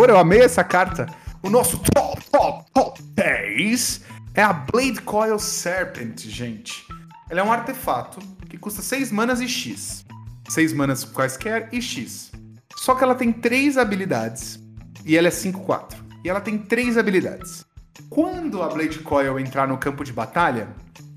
Favor, 0.08 0.10
eu 0.10 0.18
amei 0.18 0.40
essa 0.40 0.64
carta. 0.64 1.06
O 1.42 1.50
nosso 1.50 1.78
top, 1.78 2.24
top, 2.30 2.70
top 2.72 3.02
10 3.02 4.00
é 4.34 4.42
a 4.42 4.52
Blade 4.52 5.00
Coil 5.02 5.38
Serpent, 5.38 6.20
gente. 6.26 6.84
Ela 7.30 7.40
é 7.40 7.44
um 7.44 7.52
artefato 7.52 8.18
que 8.48 8.56
custa 8.56 8.80
6 8.80 9.12
manas 9.12 9.40
e 9.40 9.48
X. 9.48 10.04
6 10.48 10.72
manas 10.72 11.04
quaisquer 11.04 11.68
e 11.72 11.82
X. 11.82 12.32
Só 12.76 12.94
que 12.94 13.04
ela 13.04 13.14
tem 13.14 13.32
3 13.32 13.76
habilidades. 13.76 14.58
E 15.04 15.16
ela 15.16 15.28
é 15.28 15.30
5-4. 15.30 15.96
E 16.24 16.28
ela 16.28 16.40
tem 16.40 16.58
3 16.58 16.96
habilidades. 16.96 17.64
Quando 18.08 18.62
a 18.62 18.68
Blade 18.68 19.00
Coil 19.00 19.38
entrar 19.38 19.68
no 19.68 19.78
campo 19.78 20.04
de 20.04 20.12
batalha, 20.12 20.68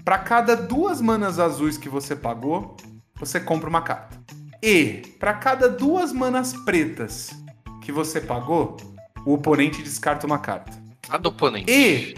para 0.04 0.18
cada 0.18 0.56
duas 0.56 1.00
manas 1.00 1.40
azuis 1.40 1.78
que 1.78 1.88
você 1.88 2.16
pagou, 2.16 2.76
você 3.16 3.40
compra 3.40 3.70
uma 3.70 3.82
carta. 3.82 4.20
E 4.62 5.16
para 5.20 5.34
cada 5.34 5.70
duas 5.70 6.12
manas 6.12 6.54
pretas 6.66 7.32
que 7.82 7.92
você 7.92 8.22
pagou, 8.22 8.78
o 9.26 9.34
oponente 9.34 9.82
descarta 9.82 10.26
uma 10.26 10.40
carta. 10.40 10.72
Cada 11.08 11.30
oponente. 11.30 11.72
E 11.72 12.16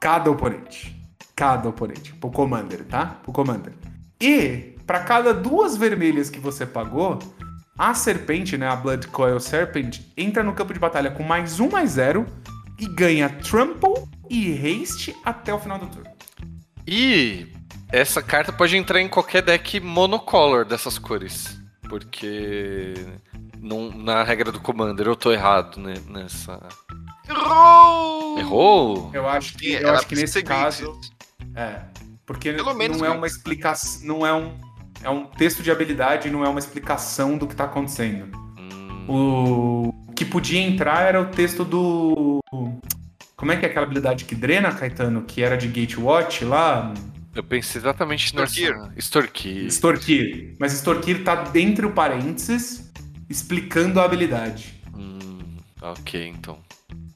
cada 0.00 0.30
oponente. 0.30 0.96
Cada 1.34 1.68
oponente. 1.68 2.12
Pro 2.14 2.30
commander, 2.30 2.84
tá? 2.84 3.18
Pro 3.22 3.32
commander. 3.32 3.72
E 4.20 4.76
para 4.86 5.00
cada 5.00 5.32
duas 5.32 5.76
vermelhas 5.76 6.28
que 6.28 6.40
você 6.40 6.66
pagou, 6.66 7.18
a 7.78 7.94
serpente, 7.94 8.58
né, 8.58 8.66
a 8.66 8.74
Blood 8.74 9.06
Coil 9.08 9.38
Serpent, 9.38 10.00
entra 10.16 10.42
no 10.42 10.52
campo 10.52 10.74
de 10.74 10.80
batalha 10.80 11.10
com 11.10 11.22
mais 11.22 11.60
um 11.60 11.70
mais 11.70 11.92
zero 11.92 12.26
e 12.78 12.86
ganha 12.86 13.28
Trample 13.28 14.04
e 14.28 14.52
Haste 14.52 15.14
até 15.24 15.54
o 15.54 15.58
final 15.58 15.78
do 15.78 15.86
turno. 15.86 16.10
E 16.86 17.46
essa 17.92 18.22
carta 18.22 18.52
pode 18.52 18.76
entrar 18.76 19.00
em 19.00 19.08
qualquer 19.08 19.42
deck 19.42 19.78
monocolor 19.80 20.64
dessas 20.64 20.98
cores. 20.98 21.60
Porque 21.88 22.94
num, 23.60 23.96
na 23.96 24.22
regra 24.22 24.50
do 24.52 24.60
Commander, 24.60 25.06
eu 25.06 25.16
tô 25.16 25.32
errado 25.32 25.78
né, 25.80 25.94
nessa. 26.08 26.58
Errou! 27.28 28.38
Errou? 28.38 29.10
Eu 29.12 29.28
acho 29.28 29.56
que, 29.56 29.72
eu 29.72 29.90
acho 29.90 30.06
que 30.06 30.14
nesse 30.14 30.42
caso. 30.42 30.98
É. 31.54 31.80
Porque 32.24 32.52
Pelo 32.52 32.74
não 32.74 33.04
é 33.04 33.10
uma 33.10 33.26
explicação. 33.26 34.06
Não 34.06 34.26
é 34.26 34.32
um. 34.32 34.54
É 35.02 35.08
um 35.08 35.24
texto 35.24 35.62
de 35.62 35.70
habilidade 35.70 36.28
não 36.28 36.44
é 36.44 36.48
uma 36.48 36.58
explicação 36.58 37.38
do 37.38 37.46
que 37.46 37.54
tá 37.54 37.64
acontecendo. 37.64 38.28
Hum. 39.08 39.92
O 40.10 40.12
que 40.12 40.24
podia 40.24 40.60
entrar 40.60 41.02
era 41.02 41.20
o 41.20 41.26
texto 41.26 41.64
do. 41.64 42.40
Como 43.36 43.52
é 43.52 43.56
que 43.56 43.64
é 43.64 43.68
aquela 43.68 43.86
habilidade 43.86 44.24
que 44.24 44.34
drena, 44.34 44.72
Caetano? 44.72 45.22
Que 45.22 45.42
era 45.42 45.56
de 45.56 45.68
Gatewatch 45.68 46.44
lá? 46.44 46.92
Eu 47.34 47.44
pensei 47.44 47.80
exatamente 47.80 48.34
nessa. 48.34 48.60
Extorquir. 48.96 49.66
Extorquir. 49.66 50.56
Mas 50.58 50.72
extorquir 50.72 51.22
tá 51.22 51.36
dentro 51.36 51.88
o 51.88 51.92
parênteses 51.92 52.87
explicando 53.28 54.00
a 54.00 54.04
habilidade. 54.04 54.80
Hum, 54.96 55.56
ok, 55.80 56.28
então. 56.28 56.58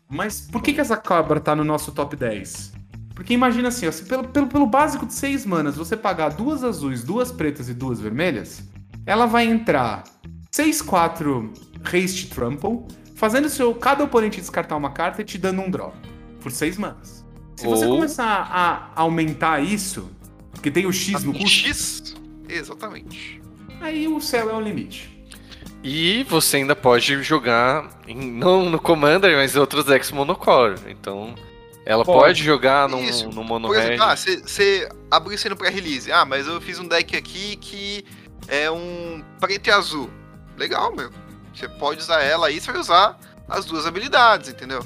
Mas 0.09 0.43
por 0.43 0.63
que, 0.63 0.73
que 0.73 0.81
essa 0.81 0.97
cobra 0.97 1.41
tá 1.41 1.57
no 1.57 1.65
nosso 1.65 1.93
top 1.93 2.17
10? 2.17 2.73
Porque 3.15 3.33
imagina 3.33 3.69
assim, 3.69 3.87
ó, 3.87 3.93
pelo, 4.07 4.29
pelo, 4.29 4.47
pelo 4.47 4.67
básico 4.67 5.07
de 5.07 5.15
6 5.15 5.47
manas, 5.47 5.77
você 5.77 5.97
pagar 5.97 6.31
duas 6.31 6.65
azuis, 6.65 7.03
duas 7.03 7.31
pretas 7.31 7.69
e 7.69 7.75
duas 7.75 8.01
vermelhas, 8.01 8.63
ela 9.07 9.27
vai 9.27 9.47
entrar 9.47 10.05
6-4 10.53 11.51
Haste 11.83 12.29
Trample, 12.29 12.81
fazendo 13.15 13.49
seu, 13.49 13.75
cada 13.75 14.05
oponente 14.05 14.41
descartar 14.41 14.77
uma 14.77 14.91
carta 14.91 15.23
e 15.23 15.25
te 15.25 15.39
dando 15.39 15.63
um 15.63 15.71
draw. 15.71 15.95
Por 16.41 16.51
seis 16.51 16.77
manas. 16.77 17.25
Se 17.57 17.67
você 17.67 17.87
Ou... 17.87 17.97
começar 17.97 18.49
a 18.51 18.91
aumentar 19.01 19.63
isso, 19.63 20.11
porque 20.51 20.71
tem 20.71 20.87
o 20.87 20.93
X 20.93 21.23
no 21.25 21.33
custo. 21.33 21.49
X? 21.49 22.15
Exatamente. 22.49 23.41
Aí 23.81 24.09
o 24.09 24.21
céu 24.21 24.51
é 24.51 24.55
o 24.55 24.61
limite. 24.61 25.22
E 25.83 26.23
você 26.25 26.59
ainda 26.59 26.77
pode 26.77 27.23
jogar, 27.23 27.89
em, 28.07 28.33
não 28.33 28.71
no 28.71 28.79
Commander, 28.79 29.37
mas 29.37 29.57
em 29.57 29.59
outros 29.59 29.85
decks 29.85 30.13
monocore. 30.13 30.77
Então, 30.87 31.35
ela 31.85 32.05
pode, 32.05 32.19
pode 32.19 32.45
jogar 32.45 32.89
no, 32.89 33.01
no 33.01 33.43
mono 33.43 33.69
Por 33.69 33.77
exemplo, 33.77 34.05
ah, 34.05 34.15
você 34.15 34.89
abriu 35.11 35.35
isso 35.35 35.47
aí 35.47 35.51
no 35.51 35.57
pré-release. 35.57 36.13
Ah, 36.13 36.25
mas 36.25 36.47
eu 36.47 36.61
fiz 36.61 36.79
um 36.79 36.87
deck 36.87 37.17
aqui 37.17 37.57
que 37.57 38.05
é 38.47 38.71
um 38.71 39.25
preto 39.41 39.67
e 39.67 39.71
azul. 39.71 40.09
Legal, 40.57 40.95
meu. 40.95 41.11
Você 41.53 41.69
pode 41.69 42.01
usar 42.01 42.23
ela 42.23 42.47
aí, 42.47 42.61
você 42.61 42.71
vai 42.71 42.81
usar 42.81 43.19
as 43.49 43.65
duas 43.65 43.85
habilidades, 43.85 44.51
entendeu? 44.51 44.83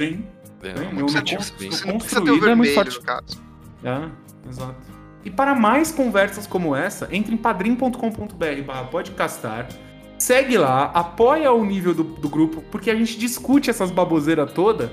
Sim. 0.00 0.26
É, 0.62 0.74
não, 0.92 1.06
precisa, 1.06 1.54
você 1.58 1.86
não 1.86 1.98
precisa 1.98 2.20
ter 2.22 2.30
o 2.30 2.40
vermelho, 2.40 2.80
é 2.80 2.84
no 2.84 3.02
caso. 3.02 3.42
É, 3.82 4.48
exato. 4.48 4.76
E 5.24 5.30
para 5.30 5.54
mais 5.54 5.92
conversas 5.92 6.46
como 6.46 6.74
essa, 6.74 7.08
entre 7.10 7.32
em 7.32 7.36
padrim.com.br 7.36 8.62
barra 8.66 8.84
podcastar, 8.84 9.68
segue 10.22 10.58
lá, 10.58 10.90
apoia 10.94 11.52
o 11.52 11.64
nível 11.64 11.94
do, 11.94 12.04
do 12.04 12.28
grupo, 12.28 12.62
porque 12.70 12.90
a 12.90 12.94
gente 12.94 13.18
discute 13.18 13.70
essas 13.70 13.90
baboseiras 13.90 14.52
toda 14.52 14.90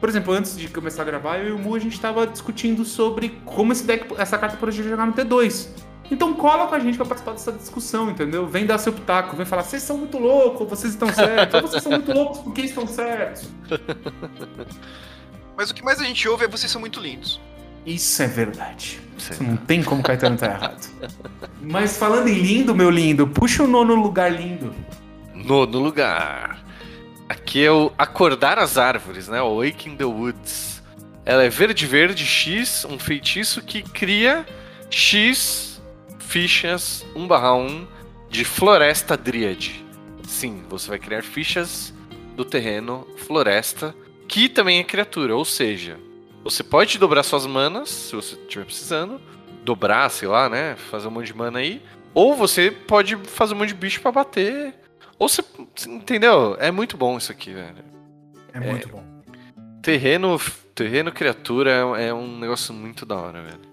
por 0.00 0.08
exemplo, 0.08 0.32
antes 0.32 0.56
de 0.56 0.68
começar 0.68 1.02
a 1.02 1.04
gravar, 1.04 1.38
eu 1.38 1.48
e 1.48 1.52
o 1.52 1.58
Mu 1.58 1.74
a 1.74 1.78
gente 1.78 1.98
tava 2.00 2.26
discutindo 2.26 2.84
sobre 2.84 3.30
como 3.44 3.72
esse 3.72 3.84
deck, 3.84 4.14
essa 4.16 4.38
carta 4.38 4.56
poderia 4.56 4.84
jogar 4.84 5.06
no 5.06 5.12
T2. 5.12 5.68
Então 6.10 6.32
cola 6.34 6.68
com 6.68 6.74
a 6.74 6.78
gente 6.78 6.96
pra 6.96 7.04
participar 7.04 7.32
dessa 7.32 7.52
discussão, 7.52 8.08
entendeu? 8.08 8.46
Vem 8.46 8.64
dar 8.64 8.78
seu 8.78 8.92
pitaco, 8.92 9.36
vem 9.36 9.44
falar, 9.44 9.64
vocês 9.64 9.82
são 9.82 9.98
muito 9.98 10.16
loucos, 10.18 10.68
vocês 10.68 10.92
estão 10.92 11.12
certos, 11.12 11.60
vocês 11.62 11.82
são 11.82 11.92
muito 11.92 12.12
loucos 12.12 12.38
porque 12.38 12.62
estão 12.62 12.86
certos. 12.86 13.50
Mas 15.56 15.70
o 15.70 15.74
que 15.74 15.84
mais 15.84 16.00
a 16.00 16.04
gente 16.04 16.28
ouve 16.28 16.44
é 16.44 16.48
vocês 16.48 16.70
são 16.70 16.80
muito 16.80 17.00
lindos. 17.00 17.40
Isso 17.88 18.22
é 18.22 18.26
verdade. 18.26 19.00
Não 19.40 19.56
tem 19.56 19.82
como 19.82 20.02
Caetano 20.02 20.34
estar 20.34 20.48
tá 20.48 20.54
errado. 20.54 20.88
Mas 21.62 21.96
falando 21.96 22.28
em 22.28 22.34
lindo, 22.34 22.74
meu 22.74 22.90
lindo, 22.90 23.26
puxa 23.26 23.64
o 23.64 23.66
nono 23.66 23.94
lugar 23.94 24.30
lindo. 24.30 24.74
Nono 25.34 25.78
lugar. 25.78 26.62
Aqui 27.26 27.64
é 27.64 27.72
o 27.72 27.90
Acordar 27.96 28.58
as 28.58 28.76
Árvores, 28.76 29.26
né? 29.26 29.40
O 29.40 29.62
Waking 29.62 29.96
the 29.96 30.04
Woods. 30.04 30.82
Ela 31.24 31.44
é 31.44 31.48
verde-verde 31.48 32.26
X, 32.26 32.84
um 32.84 32.98
feitiço 32.98 33.62
que 33.62 33.82
cria 33.82 34.46
X 34.90 35.80
fichas 36.18 37.06
1/1 37.16 37.86
de 38.28 38.44
Floresta 38.44 39.16
Dríade. 39.16 39.82
Sim, 40.26 40.62
você 40.68 40.90
vai 40.90 40.98
criar 40.98 41.22
fichas 41.22 41.94
do 42.36 42.44
terreno 42.44 43.06
Floresta, 43.16 43.94
que 44.26 44.46
também 44.46 44.78
é 44.78 44.84
criatura, 44.84 45.34
ou 45.34 45.44
seja, 45.44 45.98
você 46.44 46.62
pode 46.62 46.98
dobrar 46.98 47.22
suas 47.22 47.46
manas, 47.46 47.88
se 47.88 48.16
você 48.16 48.34
estiver 48.36 48.64
precisando, 48.64 49.20
dobrar, 49.64 50.10
sei 50.10 50.28
lá, 50.28 50.48
né? 50.48 50.76
Fazer 50.76 51.08
um 51.08 51.10
monte 51.10 51.26
de 51.26 51.34
mana 51.34 51.58
aí. 51.58 51.82
Ou 52.14 52.34
você 52.34 52.70
pode 52.70 53.16
fazer 53.16 53.54
um 53.54 53.58
monte 53.58 53.68
de 53.68 53.74
bicho 53.74 54.00
para 54.00 54.12
bater 54.12 54.74
ou 55.18 55.28
você. 55.28 55.42
Entendeu? 55.86 56.56
É 56.58 56.70
muito 56.70 56.96
bom 56.96 57.18
isso 57.18 57.32
aqui, 57.32 57.52
velho. 57.52 57.84
É 58.52 58.60
muito 58.60 58.88
é, 58.88 58.92
bom. 58.92 59.02
Terreno, 59.82 60.40
terreno 60.74 61.12
criatura 61.12 61.70
é, 61.70 62.08
é 62.08 62.14
um 62.14 62.38
negócio 62.38 62.72
muito 62.72 63.04
da 63.04 63.16
hora, 63.16 63.42
velho. 63.42 63.68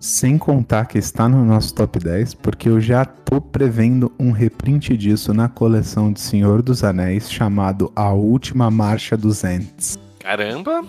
Sem 0.00 0.36
contar 0.36 0.86
que 0.86 0.98
está 0.98 1.28
no 1.28 1.44
nosso 1.44 1.72
top 1.74 2.00
10, 2.00 2.34
porque 2.34 2.68
eu 2.68 2.80
já 2.80 3.04
tô 3.04 3.40
prevendo 3.40 4.10
um 4.18 4.32
reprint 4.32 4.96
disso 4.96 5.32
na 5.32 5.48
coleção 5.48 6.12
de 6.12 6.20
Senhor 6.20 6.60
dos 6.60 6.82
Anéis 6.82 7.30
chamado 7.30 7.92
A 7.94 8.12
Última 8.12 8.68
Marcha 8.68 9.16
dos 9.16 9.44
Ents. 9.44 9.96
Caramba! 10.18 10.84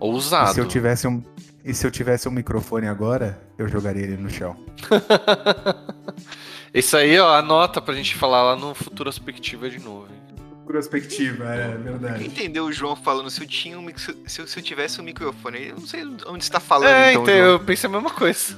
Ousado. 0.00 0.50
E 0.50 0.54
se 0.54 0.60
eu 0.60 0.66
tivesse 0.66 1.06
um, 1.06 1.22
e 1.64 1.74
se 1.74 1.86
eu 1.86 1.90
tivesse 1.90 2.26
um 2.26 2.32
microfone 2.32 2.86
agora, 2.86 3.40
eu 3.58 3.68
jogaria 3.68 4.02
ele 4.02 4.16
no 4.16 4.30
chão. 4.30 4.56
Isso 6.72 6.96
aí, 6.96 7.18
ó, 7.18 7.34
anota 7.36 7.82
pra 7.82 7.94
gente 7.94 8.14
falar 8.14 8.42
lá 8.42 8.56
no 8.56 8.74
Futurospectiva 8.74 9.68
de 9.68 9.78
novo. 9.78 10.06
Hein? 10.10 10.20
Futurospectiva, 10.60 11.44
é 11.46 11.76
verdade. 11.76 12.24
Entendeu 12.24 12.64
o 12.64 12.72
João 12.72 12.94
falando 12.94 13.28
se 13.28 13.42
eu, 13.42 13.46
tinha 13.46 13.76
um, 13.78 13.86
se, 13.96 14.40
eu, 14.40 14.46
se 14.46 14.58
eu 14.58 14.62
tivesse 14.62 15.00
um 15.00 15.04
microfone? 15.04 15.66
Eu 15.68 15.74
não 15.74 15.86
sei 15.86 16.04
onde 16.26 16.44
você 16.44 16.50
tá 16.50 16.60
falando. 16.60 16.88
É, 16.88 17.10
então, 17.12 17.24
então 17.24 17.34
eu 17.34 17.58
pensei 17.58 17.90
a 17.90 17.92
mesma 17.92 18.10
coisa. 18.10 18.56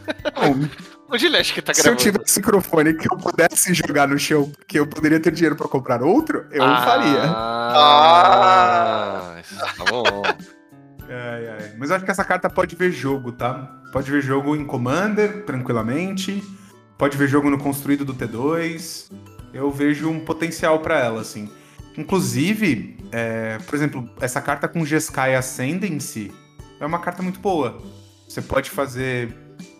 onde 1.08 1.26
ele 1.26 1.38
acha 1.38 1.54
que 1.54 1.62
tá 1.62 1.72
gravando? 1.72 2.00
Se 2.00 2.08
eu 2.08 2.12
tivesse 2.12 2.38
microfone 2.38 2.94
que 2.94 3.10
eu 3.10 3.16
pudesse 3.16 3.72
jogar 3.72 4.06
no 4.06 4.18
show, 4.18 4.52
que 4.68 4.78
eu 4.78 4.86
poderia 4.86 5.18
ter 5.18 5.32
dinheiro 5.32 5.56
pra 5.56 5.66
comprar 5.66 6.02
outro, 6.02 6.46
eu 6.50 6.62
ah, 6.62 6.84
faria. 6.84 7.22
Ah, 7.24 7.72
ah. 9.34 9.42
tá 9.78 9.84
bom. 9.90 10.22
Ai, 11.32 11.48
ai. 11.48 11.72
Mas 11.78 11.88
eu 11.88 11.96
acho 11.96 12.04
que 12.04 12.10
essa 12.10 12.24
carta 12.24 12.50
pode 12.50 12.76
ver 12.76 12.92
jogo, 12.92 13.32
tá? 13.32 13.80
Pode 13.90 14.10
ver 14.10 14.20
jogo 14.22 14.54
em 14.54 14.64
Commander, 14.66 15.44
tranquilamente. 15.44 16.42
Pode 16.98 17.16
ver 17.16 17.26
jogo 17.26 17.48
no 17.48 17.58
construído 17.58 18.04
do 18.04 18.14
T2. 18.14 19.10
Eu 19.54 19.70
vejo 19.70 20.10
um 20.10 20.20
potencial 20.20 20.80
para 20.80 20.98
ela, 20.98 21.22
assim. 21.22 21.50
Inclusive, 21.96 22.98
é, 23.10 23.58
por 23.66 23.74
exemplo, 23.74 24.10
essa 24.20 24.40
carta 24.40 24.68
com 24.68 24.84
Jeskai 24.84 25.34
Ascendancy 25.34 26.32
é 26.78 26.84
uma 26.84 26.98
carta 26.98 27.22
muito 27.22 27.40
boa. 27.40 27.80
Você 28.28 28.42
pode 28.42 28.70
fazer 28.70 29.34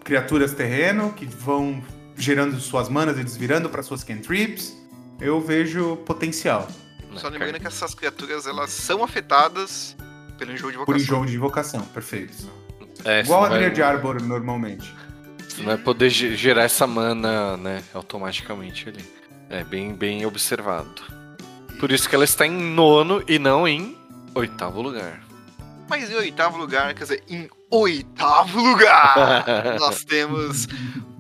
criaturas 0.05 0.53
terreno 0.53 1.13
que 1.13 1.27
vão 1.27 1.83
gerando 2.17 2.59
suas 2.61 2.89
manas 2.89 3.19
e 3.19 3.25
desvirando 3.25 3.69
para 3.69 3.83
suas 3.83 4.03
cantrips. 4.03 4.77
Eu 5.21 5.41
vejo 5.41 5.97
potencial. 5.99 6.67
Só 7.17 7.29
lembrando 7.29 7.61
que 7.61 7.67
essas 7.67 7.95
criaturas 7.95 8.47
elas 8.47 8.71
são 8.71 9.05
afetadas 9.05 9.97
pelo 10.43 10.53
enjoo 10.53 10.71
de 10.71 10.77
invocação. 10.77 10.85
Por 10.85 10.97
enjoo 10.97 11.27
de 11.27 11.37
invocação, 11.37 11.81
perfeito. 11.87 12.51
É, 13.05 13.21
Igual 13.21 13.45
a 13.45 13.49
vai... 13.49 13.71
de 13.71 13.83
Arbor 13.83 14.21
normalmente. 14.21 14.93
Você 15.49 15.63
vai 15.63 15.77
poder 15.77 16.11
gerar 16.11 16.65
essa 16.65 16.87
mana, 16.87 17.57
né, 17.57 17.83
automaticamente 17.95 18.89
ali. 18.89 19.05
É 19.49 19.63
bem, 19.63 19.95
bem 19.95 20.25
observado. 20.25 21.03
Por 21.79 21.93
isso 21.93 22.09
que 22.09 22.15
ela 22.15 22.25
está 22.25 22.47
em 22.47 22.51
nono 22.51 23.23
e 23.29 23.39
não 23.39 23.69
em 23.69 23.97
oitavo 24.35 24.81
lugar. 24.81 25.23
Mas 25.89 26.11
em 26.11 26.15
oitavo 26.15 26.57
lugar, 26.57 26.95
quer 26.95 27.03
dizer, 27.03 27.23
em 27.29 27.51
oitavo 27.71 28.61
lugar, 28.61 29.45
nós 29.79 30.05
temos 30.05 30.67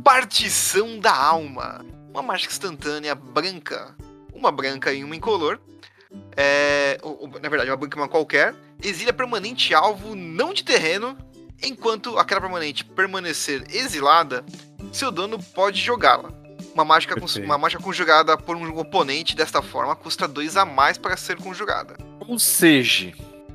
Partição 0.02 0.98
da 0.98 1.14
Alma. 1.14 1.84
Uma 2.10 2.22
mágica 2.22 2.52
instantânea 2.52 3.14
branca. 3.14 3.94
Uma 4.32 4.50
branca 4.50 4.92
e 4.92 5.04
uma 5.04 5.14
incolor. 5.14 5.60
É, 6.36 6.98
ou, 7.02 7.28
na 7.40 7.48
verdade, 7.48 7.70
uma 7.70 7.76
branca 7.76 7.98
e 7.98 8.00
uma 8.00 8.08
qualquer. 8.08 8.54
Exilha 8.82 9.12
permanente 9.12 9.74
alvo 9.74 10.14
não 10.14 10.52
de 10.52 10.64
terreno 10.64 11.16
Enquanto 11.62 12.18
aquela 12.18 12.40
permanente 12.40 12.84
permanecer 12.84 13.64
exilada, 13.72 14.44
seu 14.92 15.12
dono 15.12 15.38
pode 15.54 15.80
jogá-la. 15.80 16.32
Uma 16.74 16.84
mágica, 16.84 17.14
uma 17.44 17.56
mágica 17.56 17.80
conjugada 17.80 18.36
por 18.36 18.56
um 18.56 18.78
oponente 18.78 19.36
desta 19.36 19.62
forma 19.62 19.94
custa 19.94 20.26
2 20.26 20.56
a 20.56 20.64
mais 20.64 20.98
para 20.98 21.16
ser 21.16 21.36
conjugada. 21.36 21.96
Ou 22.26 22.38
seja, 22.38 23.12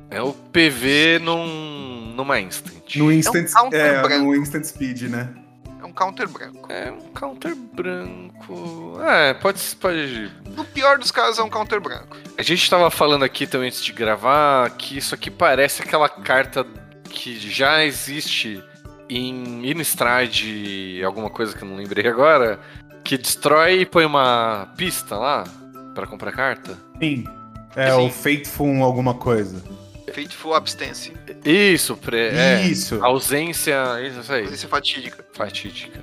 é 0.08 0.22
o 0.22 0.32
PV 0.32 1.18
num, 1.20 2.14
numa 2.14 2.40
instant. 2.40 2.96
No 2.96 3.12
instant, 3.12 3.50
é, 3.72 4.02
um 4.02 4.06
é 4.06 4.18
no 4.18 4.34
instant 4.34 4.64
speed, 4.64 5.02
né? 5.02 5.34
É 5.98 6.04
um 6.04 6.12
counter 6.12 6.28
branco. 6.28 6.72
É 6.72 6.92
um 6.92 7.12
counter 7.12 7.54
branco. 7.54 9.00
É, 9.02 9.34
pode, 9.34 9.60
pode. 9.76 10.30
No 10.54 10.64
pior 10.64 10.98
dos 10.98 11.10
casos, 11.10 11.38
é 11.38 11.42
um 11.42 11.50
counter 11.50 11.80
branco. 11.80 12.16
A 12.36 12.42
gente 12.42 12.62
estava 12.62 12.90
falando 12.90 13.24
aqui 13.24 13.46
também 13.46 13.68
antes 13.68 13.84
de 13.84 13.92
gravar 13.92 14.70
que 14.70 14.98
isso 14.98 15.14
aqui 15.14 15.30
parece 15.30 15.82
aquela 15.82 16.08
carta 16.08 16.64
que 17.10 17.38
já 17.38 17.84
existe 17.84 18.62
em 19.08 19.68
Innistrad, 19.68 20.44
alguma 21.04 21.30
coisa 21.30 21.56
que 21.56 21.64
eu 21.64 21.68
não 21.68 21.76
lembrei 21.76 22.06
agora, 22.06 22.60
que 23.02 23.16
destrói 23.16 23.80
e 23.80 23.86
põe 23.86 24.04
uma 24.04 24.68
pista 24.76 25.16
lá 25.16 25.44
para 25.94 26.06
comprar 26.06 26.30
carta? 26.32 26.78
Sim. 27.00 27.24
É 27.74 27.90
Sim. 27.90 28.06
o 28.06 28.10
Faithful 28.10 28.82
alguma 28.82 29.14
coisa. 29.14 29.62
Faithful 30.12 30.54
Abstance. 30.54 31.12
Isso, 31.44 31.96
pre, 31.96 32.28
é, 32.28 32.62
isso. 32.66 33.02
Ausência, 33.04 33.76
isso 34.02 34.32
aí. 34.32 34.44
Ausência 34.44 34.68
fatídica. 34.68 35.26
Fatídica. 35.32 36.00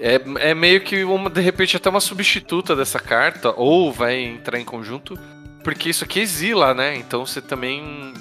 É, 0.00 0.50
é 0.50 0.54
meio 0.54 0.80
que 0.80 1.04
uma, 1.04 1.28
de 1.28 1.40
repente 1.40 1.76
até 1.76 1.90
uma 1.90 2.00
substituta 2.00 2.76
dessa 2.76 3.00
carta, 3.00 3.52
ou 3.56 3.92
vai 3.92 4.16
entrar 4.20 4.58
em 4.58 4.64
conjunto, 4.64 5.18
porque 5.64 5.90
isso 5.90 6.04
aqui 6.04 6.20
exila, 6.20 6.72
né? 6.72 6.96
Então 6.96 7.26
você 7.26 7.40
também 7.40 8.14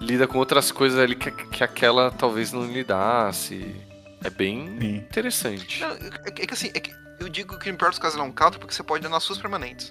lida 0.00 0.26
com 0.26 0.38
outras 0.38 0.70
coisas 0.70 0.98
ali 0.98 1.16
que, 1.16 1.30
que 1.30 1.64
aquela 1.64 2.10
talvez 2.10 2.52
não 2.52 2.64
lidasse. 2.66 3.74
É 4.22 4.30
bem 4.30 4.78
Sim. 4.80 4.96
interessante. 4.96 5.80
Não, 5.80 5.90
é, 5.90 6.10
é, 6.26 6.30
que 6.30 6.54
assim, 6.54 6.70
é 6.74 6.80
que 6.80 6.90
eu 7.20 7.28
digo 7.28 7.58
que 7.58 7.70
no 7.70 7.78
pior 7.78 7.90
dos 7.90 7.98
casos 7.98 8.16
não 8.16 8.26
é 8.26 8.28
um 8.28 8.32
counter 8.32 8.58
porque 8.58 8.74
você 8.74 8.82
pode 8.82 9.02
dar 9.02 9.08
nas 9.08 9.22
suas 9.22 9.38
permanentes. 9.38 9.90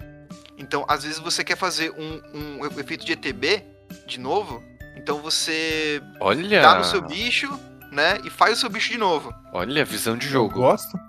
Então, 0.57 0.85
às 0.87 1.03
vezes 1.03 1.19
você 1.19 1.43
quer 1.43 1.57
fazer 1.57 1.91
um, 1.91 2.21
um 2.33 2.79
efeito 2.79 3.05
de 3.05 3.11
ETB 3.11 3.63
de 4.07 4.19
novo, 4.19 4.63
então 4.95 5.19
você 5.19 6.01
Olha. 6.19 6.61
dá 6.61 6.77
no 6.77 6.83
seu 6.83 7.01
bicho, 7.01 7.47
né, 7.91 8.19
e 8.23 8.29
faz 8.29 8.57
o 8.57 8.61
seu 8.61 8.69
bicho 8.69 8.91
de 8.91 8.97
novo. 8.97 9.33
Olha, 9.51 9.85
visão 9.85 10.17
de 10.17 10.27
jogo. 10.27 10.55
Eu 10.55 10.61
gosto. 10.61 10.99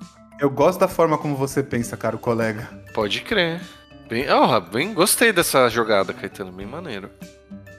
Eu 0.41 0.51
gosto 0.51 0.81
da 0.81 0.89
forma 0.89 1.17
como 1.17 1.37
você 1.37 1.63
pensa, 1.63 1.97
caro 1.97 2.19
colega. 2.19 2.69
Pode 2.93 3.21
crer. 3.21 3.61
bem, 4.09 4.27
oh, 4.31 4.61
bem 4.61 4.93
gostei 4.93 5.33
dessa 5.33 5.69
jogada, 5.69 6.13
Caetano, 6.13 6.53
bem 6.53 6.67
maneiro. 6.67 7.11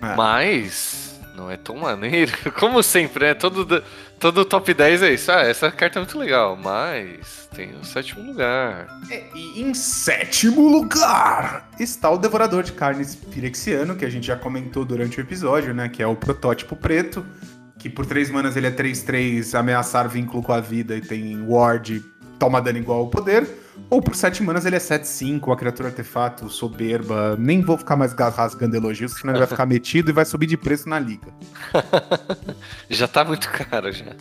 É. 0.01 0.16
Mas 0.16 1.05
não 1.36 1.51
é 1.51 1.57
tão 1.57 1.77
maneiro. 1.77 2.31
Como 2.59 2.81
sempre, 2.81 3.25
né? 3.25 3.33
Todo, 3.33 3.83
todo 4.19 4.45
top 4.45 4.73
10 4.73 5.03
é 5.03 5.13
isso. 5.13 5.31
Ah, 5.31 5.41
essa 5.41 5.71
carta 5.71 5.99
é 5.99 6.01
muito 6.01 6.17
legal, 6.17 6.55
mas 6.55 7.47
tem 7.55 7.75
o 7.75 7.83
sétimo 7.83 8.23
lugar. 8.23 8.88
É, 9.09 9.23
e 9.36 9.61
em 9.61 9.73
sétimo 9.73 10.67
lugar 10.67 11.69
está 11.79 12.09
o 12.09 12.17
Devorador 12.17 12.63
de 12.63 12.71
Carnes 12.71 13.15
Pirexiano, 13.15 13.95
que 13.95 14.05
a 14.05 14.09
gente 14.09 14.27
já 14.27 14.36
comentou 14.36 14.86
durante 14.86 15.19
o 15.19 15.21
episódio, 15.21 15.73
né? 15.73 15.89
Que 15.89 16.01
é 16.01 16.07
o 16.07 16.15
protótipo 16.15 16.75
preto. 16.75 17.25
Que 17.77 17.89
por 17.89 18.05
3 18.05 18.31
manas 18.31 18.55
ele 18.55 18.67
é 18.67 18.71
3-3, 18.71 19.53
ameaçar 19.53 20.09
vínculo 20.09 20.41
com 20.41 20.53
a 20.53 20.59
vida 20.59 20.95
e 20.95 21.01
tem 21.01 21.45
ward, 21.47 22.03
toma 22.39 22.61
dano 22.61 22.79
igual 22.79 22.99
ao 22.99 23.07
poder. 23.09 23.64
Ou 23.89 24.01
por 24.01 24.15
7 24.15 24.41
manas 24.41 24.65
ele 24.65 24.76
é 24.76 24.80
7-5, 24.80 25.53
a 25.53 25.55
criatura 25.55 25.89
artefato, 25.89 26.49
soberba. 26.49 27.36
Nem 27.38 27.61
vou 27.61 27.78
ficar 27.78 27.95
mais 27.95 28.13
rasgando 28.13 28.76
elogios, 28.76 29.13
senão 29.13 29.34
ele 29.34 29.39
vai 29.39 29.47
ficar 29.47 29.65
metido 29.67 30.09
e 30.09 30.13
vai 30.13 30.26
subir 30.26 30.47
de 30.47 30.57
preço 30.57 30.89
na 30.89 30.99
liga. 30.99 31.28
já 32.89 33.07
tá 33.07 33.23
muito 33.23 33.49
caro 33.49 33.91
já. 33.91 34.15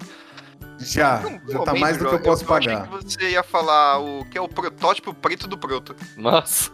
Já, 0.79 1.23
já 1.49 1.61
tá 1.61 1.75
mais 1.75 1.97
do 1.97 2.07
que 2.09 2.15
eu 2.15 2.21
posso 2.21 2.43
eu 2.43 2.49
pagar. 2.49 2.89
Que 2.89 3.05
você 3.05 3.31
ia 3.31 3.43
falar 3.43 4.01
o 4.01 4.25
que 4.27 4.37
é 4.37 4.41
o 4.41 4.49
protótipo 4.49 5.15
preto 5.15 5.47
do 5.47 5.57
proto. 5.57 5.95
Nossa. 6.17 6.71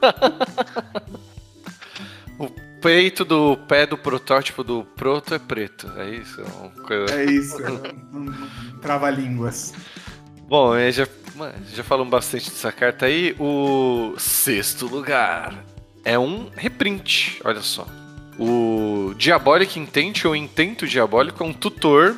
o 2.38 2.48
peito 2.80 3.24
do 3.24 3.56
pé 3.56 3.86
do 3.86 3.96
protótipo 3.96 4.64
do 4.64 4.84
proto 4.84 5.34
é 5.34 5.38
preto, 5.38 5.92
é 5.96 6.10
isso? 6.10 6.42
É 7.10 7.24
isso, 7.24 7.58
trava-línguas. 8.80 9.74
Bom, 10.48 10.74
já 10.90 11.06
já 11.72 11.84
falamos 11.84 12.10
bastante 12.10 12.50
dessa 12.50 12.72
carta 12.72 13.06
aí. 13.06 13.34
O 13.38 14.14
sexto 14.18 14.86
lugar 14.86 15.54
é 16.04 16.18
um 16.18 16.50
reprint, 16.56 17.40
olha 17.44 17.60
só. 17.60 17.86
O 18.38 19.14
Diabolic 19.16 19.78
Intent 19.78 20.24
ou 20.24 20.34
Intento 20.34 20.86
Diabólico 20.86 21.42
é 21.42 21.46
um 21.46 21.52
tutor, 21.52 22.16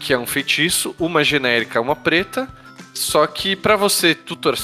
que 0.00 0.12
é 0.12 0.18
um 0.18 0.26
feitiço, 0.26 0.94
uma 0.98 1.22
genérica, 1.22 1.80
uma 1.80 1.94
preta. 1.94 2.48
Só 2.94 3.26
que 3.26 3.54
para 3.54 3.76
você 3.76 4.14
tutor, 4.14 4.58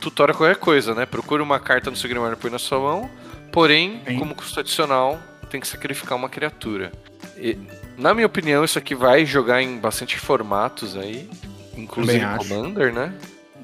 tutora 0.00 0.34
qualquer 0.34 0.56
coisa, 0.56 0.94
né? 0.94 1.06
Procura 1.06 1.42
uma 1.42 1.58
carta 1.58 1.90
no 1.90 1.96
seu 1.96 2.08
Grimório 2.08 2.36
e 2.36 2.40
põe 2.40 2.50
na 2.50 2.58
sua 2.58 2.78
mão. 2.78 3.10
Porém, 3.52 4.02
Sim. 4.06 4.18
como 4.18 4.34
custo 4.34 4.60
adicional, 4.60 5.18
tem 5.50 5.60
que 5.60 5.66
sacrificar 5.66 6.16
uma 6.16 6.28
criatura. 6.28 6.92
E, 7.38 7.56
na 7.96 8.12
minha 8.12 8.26
opinião, 8.26 8.64
isso 8.64 8.78
aqui 8.78 8.94
vai 8.94 9.24
jogar 9.24 9.62
em 9.62 9.78
bastante 9.78 10.18
formatos 10.18 10.96
aí. 10.96 11.28
Inclusive 11.76 12.24
Commander, 12.38 12.92
né? 12.92 13.12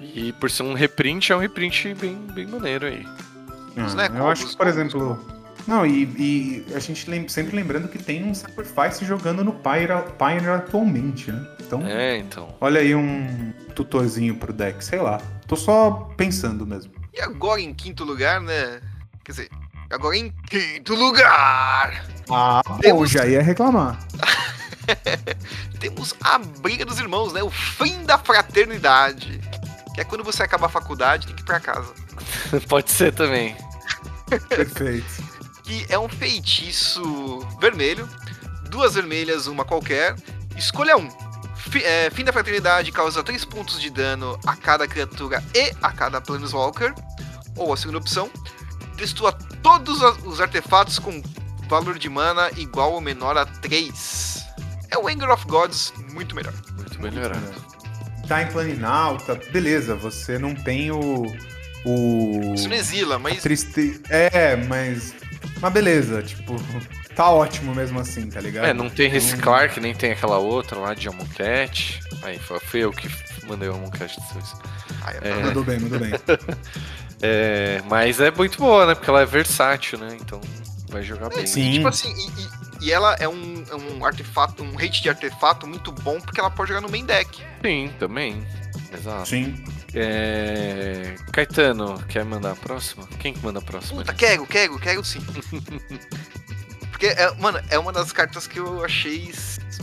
E 0.00 0.32
por 0.32 0.50
ser 0.50 0.64
um 0.64 0.74
reprint, 0.74 1.32
é 1.32 1.36
um 1.36 1.38
reprint 1.38 1.94
bem, 1.94 2.16
bem 2.34 2.46
maneiro 2.46 2.86
aí. 2.86 3.06
Ah, 3.76 4.16
eu 4.16 4.28
acho 4.28 4.48
que, 4.48 4.56
por 4.56 4.66
exemplo. 4.66 5.18
Não, 5.66 5.86
e, 5.86 6.02
e 6.18 6.74
a 6.74 6.78
gente 6.80 7.08
lem 7.08 7.28
sempre 7.28 7.54
lembrando 7.54 7.88
que 7.88 7.98
tem 7.98 8.24
um 8.24 8.34
Sacrifice 8.34 9.04
jogando 9.04 9.44
no 9.44 9.52
Pyre, 9.52 9.92
Pyre 10.18 10.48
atualmente, 10.48 11.30
né? 11.30 11.46
Então, 11.60 11.86
é, 11.86 12.18
então. 12.18 12.54
Olha 12.60 12.80
aí 12.80 12.94
um 12.94 13.52
tutorzinho 13.74 14.34
pro 14.34 14.52
deck, 14.52 14.84
sei 14.84 15.00
lá. 15.00 15.20
Tô 15.46 15.54
só 15.54 16.12
pensando 16.16 16.66
mesmo. 16.66 16.92
E 17.14 17.20
agora 17.20 17.60
em 17.60 17.72
quinto 17.72 18.04
lugar, 18.04 18.40
né? 18.40 18.80
Quer 19.24 19.32
dizer, 19.32 19.48
agora 19.88 20.16
em 20.16 20.30
quinto 20.48 20.94
lugar! 20.94 22.04
Ah, 22.28 22.62
Temos... 22.80 23.10
já 23.10 23.24
ia 23.26 23.40
reclamar. 23.40 23.98
Temos 25.78 26.14
a 26.20 26.38
briga 26.38 26.84
dos 26.84 26.98
irmãos, 26.98 27.32
né? 27.32 27.42
O 27.42 27.50
fim 27.50 28.04
da 28.04 28.18
fraternidade. 28.18 29.40
Que 29.94 30.00
é 30.00 30.04
quando 30.04 30.24
você 30.24 30.42
acaba 30.42 30.66
a 30.66 30.70
faculdade, 30.70 31.26
tem 31.26 31.36
que 31.36 31.42
ir 31.42 31.44
pra 31.44 31.60
casa. 31.60 31.92
Pode 32.68 32.90
ser 32.90 33.12
também. 33.12 33.56
Perfeito. 34.48 35.04
que 35.62 35.84
é 35.88 35.98
um 35.98 36.08
feitiço 36.08 37.40
vermelho, 37.60 38.08
duas 38.70 38.94
vermelhas, 38.94 39.46
uma 39.46 39.64
qualquer. 39.64 40.16
Escolha 40.56 40.96
um. 40.96 41.08
é, 41.84 42.10
fim 42.10 42.24
da 42.24 42.32
fraternidade 42.32 42.90
causa 42.90 43.22
3 43.22 43.44
pontos 43.44 43.80
de 43.80 43.90
dano 43.90 44.38
a 44.46 44.56
cada 44.56 44.88
criatura 44.88 45.42
e 45.54 45.72
a 45.82 45.92
cada 45.92 46.20
Planeswalker. 46.20 46.94
Ou 47.56 47.72
a 47.72 47.76
segunda 47.76 47.98
opção, 47.98 48.30
destrua 48.96 49.32
todos 49.62 50.00
os 50.24 50.40
artefatos 50.40 50.98
com 50.98 51.22
valor 51.68 51.98
de 51.98 52.08
mana 52.08 52.50
igual 52.56 52.92
ou 52.92 53.00
menor 53.00 53.36
a 53.36 53.44
3. 53.44 54.41
É 54.93 54.99
o 54.99 55.09
Anger 55.09 55.30
of 55.30 55.47
Gods 55.47 55.93
muito 56.12 56.36
melhor. 56.36 56.53
Muito 56.76 57.01
melhorado. 57.01 57.43
Tá 58.28 58.43
em 58.43 58.47
Planinalta, 58.49 59.34
beleza, 59.51 59.95
você 59.95 60.38
não 60.38 60.55
tem 60.55 60.90
o. 60.90 61.24
o 61.84 62.53
Isso 62.55 62.68
não 62.68 62.76
exila, 62.76 63.18
mas. 63.18 63.43
Triste... 63.43 64.03
É, 64.11 64.55
mas. 64.55 65.14
Mas 65.61 65.72
beleza, 65.72 66.22
tipo, 66.22 66.57
tá 67.16 67.30
ótimo 67.30 67.74
mesmo 67.74 67.99
assim, 67.99 68.28
tá 68.28 68.40
ligado? 68.40 68.66
É, 68.66 68.74
não 68.74 68.90
tem 68.90 69.07
então... 69.07 69.18
reciclar, 69.18 69.72
que 69.72 69.80
nem 69.80 69.95
tem 69.95 70.12
aquela 70.12 70.38
outra 70.38 70.78
lá 70.78 70.93
de 70.93 71.09
Amonkhet. 71.09 72.01
Aí, 72.22 72.38
foi 72.38 72.80
eu 72.80 72.93
que 72.93 73.09
mandei 73.47 73.70
o 73.70 73.74
Amonkhet 73.74 74.14
depois. 74.28 74.55
Ah, 75.03 75.14
é, 75.22 75.30
é... 75.30 75.43
Mandou 75.43 75.64
bem, 75.64 75.80
mandou 75.80 75.99
bem. 75.99 76.12
é, 77.22 77.82
mas 77.88 78.20
é 78.20 78.30
muito 78.30 78.59
boa, 78.59 78.86
né? 78.86 78.95
Porque 78.95 79.09
ela 79.09 79.22
é 79.22 79.26
versátil, 79.26 79.99
né? 79.99 80.18
Então 80.20 80.38
vai 80.90 81.03
jogar 81.03 81.32
é, 81.32 81.36
bem. 81.36 81.47
Sim. 81.47 81.70
E, 81.70 81.72
tipo 81.74 81.88
assim, 81.88 82.12
e, 82.12 82.43
e 82.43 82.61
ela 82.90 83.14
é 83.20 83.28
um, 83.28 83.64
é 83.70 83.76
um 83.76 84.04
artefato, 84.04 84.62
um 84.62 84.76
hate 84.76 85.02
de 85.02 85.08
artefato 85.08 85.66
muito 85.66 85.92
bom 85.92 86.20
porque 86.20 86.40
ela 86.40 86.50
pode 86.50 86.68
jogar 86.70 86.80
no 86.80 86.90
main 86.90 87.04
deck. 87.04 87.42
Sim, 87.62 87.92
também. 87.98 88.44
Exato. 88.92 89.28
Sim. 89.28 89.62
É... 89.94 91.14
Caetano, 91.32 92.02
quer 92.08 92.24
mandar 92.24 92.52
a 92.52 92.56
próxima? 92.56 93.06
Quem 93.20 93.34
que 93.34 93.44
manda 93.44 93.58
a 93.58 93.62
próxima? 93.62 94.00
Puta, 94.00 94.14
quero, 94.14 94.46
quero, 94.46 94.78
quero 94.78 95.04
sim. 95.04 95.20
Porque, 96.90 97.06
é, 97.06 97.34
mano, 97.34 97.60
é 97.68 97.78
uma 97.78 97.92
das 97.92 98.12
cartas 98.12 98.46
que 98.46 98.58
eu 98.58 98.84
achei 98.84 99.32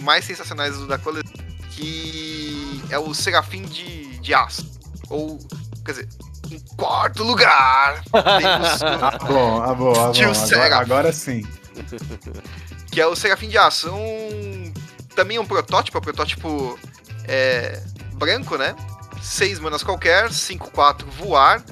mais 0.01 0.25
sensacionais 0.25 0.77
da 0.87 0.97
coleção. 0.97 1.31
Que 1.71 2.81
é 2.89 2.97
o 2.97 3.13
Serafim 3.13 3.63
de, 3.63 4.17
de 4.19 4.33
Aço. 4.33 4.69
Ou, 5.09 5.39
quer 5.85 5.91
dizer, 5.91 6.09
em 6.51 6.59
quarto 6.75 7.23
lugar, 7.23 8.01
temos. 8.11 8.83
ah, 8.83 9.17
bom, 9.25 9.61
ah, 9.61 9.73
bom, 9.73 9.91
ah, 9.91 10.11
bom. 10.11 10.55
Agora, 10.55 10.75
agora, 10.77 11.13
sim. 11.13 11.45
Que 12.91 13.01
é 13.01 13.05
o 13.05 13.15
Serafim 13.15 13.47
de 13.47 13.57
Aço. 13.57 13.91
Um, 13.91 14.73
também 15.15 15.37
um 15.39 15.45
protótipo, 15.45 15.97
é 15.97 15.99
um 15.99 16.03
protótipo 16.03 16.79
é, 17.27 17.81
branco, 18.13 18.57
né? 18.57 18.75
6 19.21 19.59
manas 19.59 19.83
qualquer, 19.83 20.29
5-4 20.29 21.05
voar. 21.05 21.63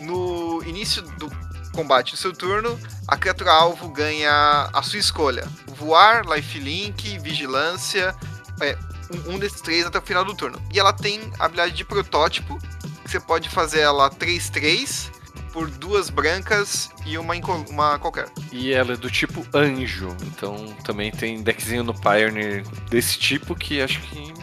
No 0.00 0.62
início 0.64 1.02
do 1.02 1.30
combate 1.72 2.12
do 2.12 2.16
seu 2.16 2.32
turno, 2.32 2.78
a 3.06 3.16
criatura 3.16 3.52
alvo 3.52 3.88
ganha 3.88 4.70
a 4.72 4.82
sua 4.82 4.98
escolha: 4.98 5.46
voar, 5.66 6.24
lifelink, 6.26 7.18
vigilância, 7.18 8.14
é, 8.60 8.76
um, 9.12 9.34
um 9.34 9.38
desses 9.38 9.60
três 9.60 9.86
até 9.86 9.98
o 9.98 10.02
final 10.02 10.24
do 10.24 10.34
turno. 10.34 10.60
E 10.72 10.78
ela 10.78 10.92
tem 10.92 11.20
a 11.38 11.44
habilidade 11.44 11.74
de 11.74 11.84
protótipo, 11.84 12.58
que 13.04 13.10
você 13.10 13.20
pode 13.20 13.48
fazer 13.48 13.80
ela 13.80 14.10
3-3 14.10 15.15
por 15.56 15.70
duas 15.70 16.10
brancas 16.10 16.90
e 17.06 17.16
uma, 17.16 17.32
uma 17.70 17.98
qualquer. 17.98 18.26
E 18.52 18.74
ela 18.74 18.92
é 18.92 18.96
do 18.96 19.10
tipo 19.10 19.42
anjo, 19.54 20.14
então 20.26 20.54
também 20.84 21.10
tem 21.10 21.42
deckzinho 21.42 21.82
no 21.82 21.94
Pioneer 21.94 22.62
desse 22.90 23.18
tipo 23.18 23.54
que 23.54 23.80
acho 23.80 23.98
que 24.02 24.34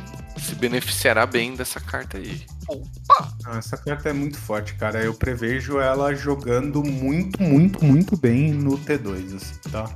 se 0.41 0.55
beneficiará 0.55 1.28
bem 1.28 1.53
dessa 1.53 1.80
carta 1.80 2.18
aí. 2.18 2.41
Opa! 2.68 3.32
Ah, 3.45 3.57
essa 3.59 3.78
carta 3.78 4.09
é 4.09 4.14
muito 4.14 4.39
forte, 4.39 4.74
cara. 4.74 5.03
Eu 5.03 5.14
prevejo 5.14 5.80
ela 5.80 6.16
jogando 6.16 6.84
muito, 6.84 7.39
muito, 7.43 7.86
muito 7.86 8.18
bem 8.18 8.51
no 8.51 8.76
T2, 8.80 9.36
assim, 9.36 9.70
tá? 9.72 9.88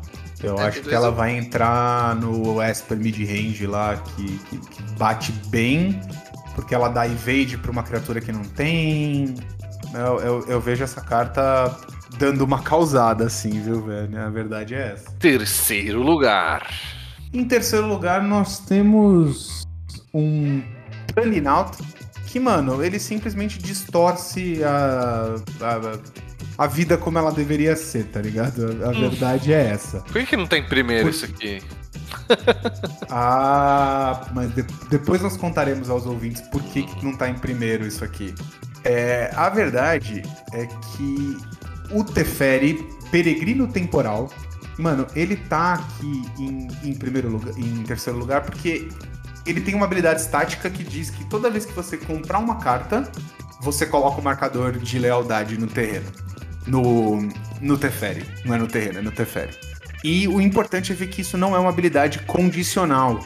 Eu 0.44 0.60
é, 0.60 0.68
acho 0.68 0.82
que 0.82 0.94
ela 0.94 1.08
é... 1.08 1.12
vai 1.12 1.36
entrar 1.36 2.16
no 2.16 2.62
Esper 2.62 2.96
mid-range 2.96 3.66
lá, 3.66 3.98
que, 3.98 4.38
que, 4.38 4.58
que, 4.60 4.84
bate 5.00 5.32
bem, 5.48 6.00
porque 6.54 6.76
ela 6.76 6.90
dá 6.90 7.08
evade 7.08 7.58
pra 7.58 7.72
uma 7.72 7.82
criatura 7.82 8.22
que 8.22 8.32
não 8.32 8.44
tem. 8.44 9.34
Eu, 9.98 10.20
eu, 10.20 10.46
eu 10.48 10.62
vejo 10.62 10.84
essa 10.84 11.02
carta 11.02 11.76
dando 12.18 12.44
uma 12.44 12.62
causada, 12.62 13.26
assim, 13.26 13.62
viu, 13.62 13.84
velho? 13.84 14.20
A 14.20 14.30
verdade 14.30 14.76
é 14.76 14.94
essa. 14.94 15.12
Terceiro 15.20 16.02
lugar. 16.02 16.70
Em 17.34 17.44
terceiro 17.46 17.88
lugar, 17.88 18.24
nós 18.24 18.60
temos 18.60 19.64
um 20.14 20.62
Planinauta 21.14 21.84
que, 22.28 22.40
mano, 22.40 22.84
ele 22.84 23.00
simplesmente 23.00 23.58
distorce 23.58 24.62
a, 24.64 25.36
a, 25.62 26.64
a, 26.64 26.68
vida 26.68 26.98
como 26.98 27.18
ela 27.18 27.32
deveria 27.32 27.76
ser, 27.76 28.06
tá 28.06 28.22
ligado? 28.22 28.84
A, 28.84 28.88
a 28.88 28.90
hum. 28.90 29.10
verdade 29.10 29.54
é 29.54 29.70
essa. 29.70 30.02
Por 30.02 30.24
que, 30.26 30.38
não 30.38 30.46
tem 30.46 30.64
primeiro 30.64 31.06
Por... 31.06 31.10
isso 31.10 31.26
aqui? 31.26 31.62
ah, 33.10 34.28
mas 34.34 34.54
de, 34.54 34.64
depois 34.90 35.22
nós 35.22 35.36
contaremos 35.36 35.90
aos 35.90 36.06
ouvintes 36.06 36.42
por 36.42 36.62
que, 36.64 36.84
que 36.84 37.04
não 37.06 37.16
tá 37.16 37.30
em 37.30 37.36
primeiro 37.36 37.86
isso 37.86 38.04
aqui. 38.04 38.34
É, 38.90 39.30
a 39.36 39.50
verdade 39.50 40.24
é 40.54 40.66
que 40.66 41.38
o 41.92 42.06
Teferi, 42.06 42.88
Peregrino 43.12 43.68
Temporal, 43.68 44.30
mano, 44.78 45.06
ele 45.14 45.36
tá 45.36 45.74
aqui 45.74 46.24
em, 46.40 46.68
em 46.90 46.94
primeiro 46.94 47.28
lugar, 47.28 47.54
em 47.60 47.84
terceiro 47.84 48.18
lugar, 48.18 48.44
porque 48.44 48.88
ele 49.46 49.60
tem 49.60 49.76
uma 49.76 49.86
habilidade 49.86 50.22
estática 50.22 50.70
que 50.70 50.86
diz 50.86 51.10
que 51.10 51.26
toda 51.26 51.50
vez 51.50 51.66
que 51.66 51.74
você 51.74 51.98
comprar 51.98 52.40
uma 52.40 52.60
carta, 52.60 53.12
você 53.60 53.86
coloca 53.86 54.22
o 54.22 54.24
marcador 54.24 54.78
de 54.78 54.98
lealdade 54.98 55.58
no 55.58 55.68
terreno. 55.68 56.10
no, 56.66 57.28
no 57.62 57.78
Teferi. 57.78 58.24
Não 58.46 58.56
é 58.56 58.58
no 58.58 58.68
terreno, 58.68 59.00
é 59.00 59.02
no 59.02 59.12
Teferi. 59.12 59.52
E 60.04 60.28
o 60.28 60.40
importante 60.40 60.92
é 60.92 60.96
ver 60.96 61.08
que 61.08 61.22
isso 61.22 61.38
não 61.38 61.56
é 61.56 61.60
uma 61.60 61.70
habilidade 61.70 62.20
condicional. 62.20 63.20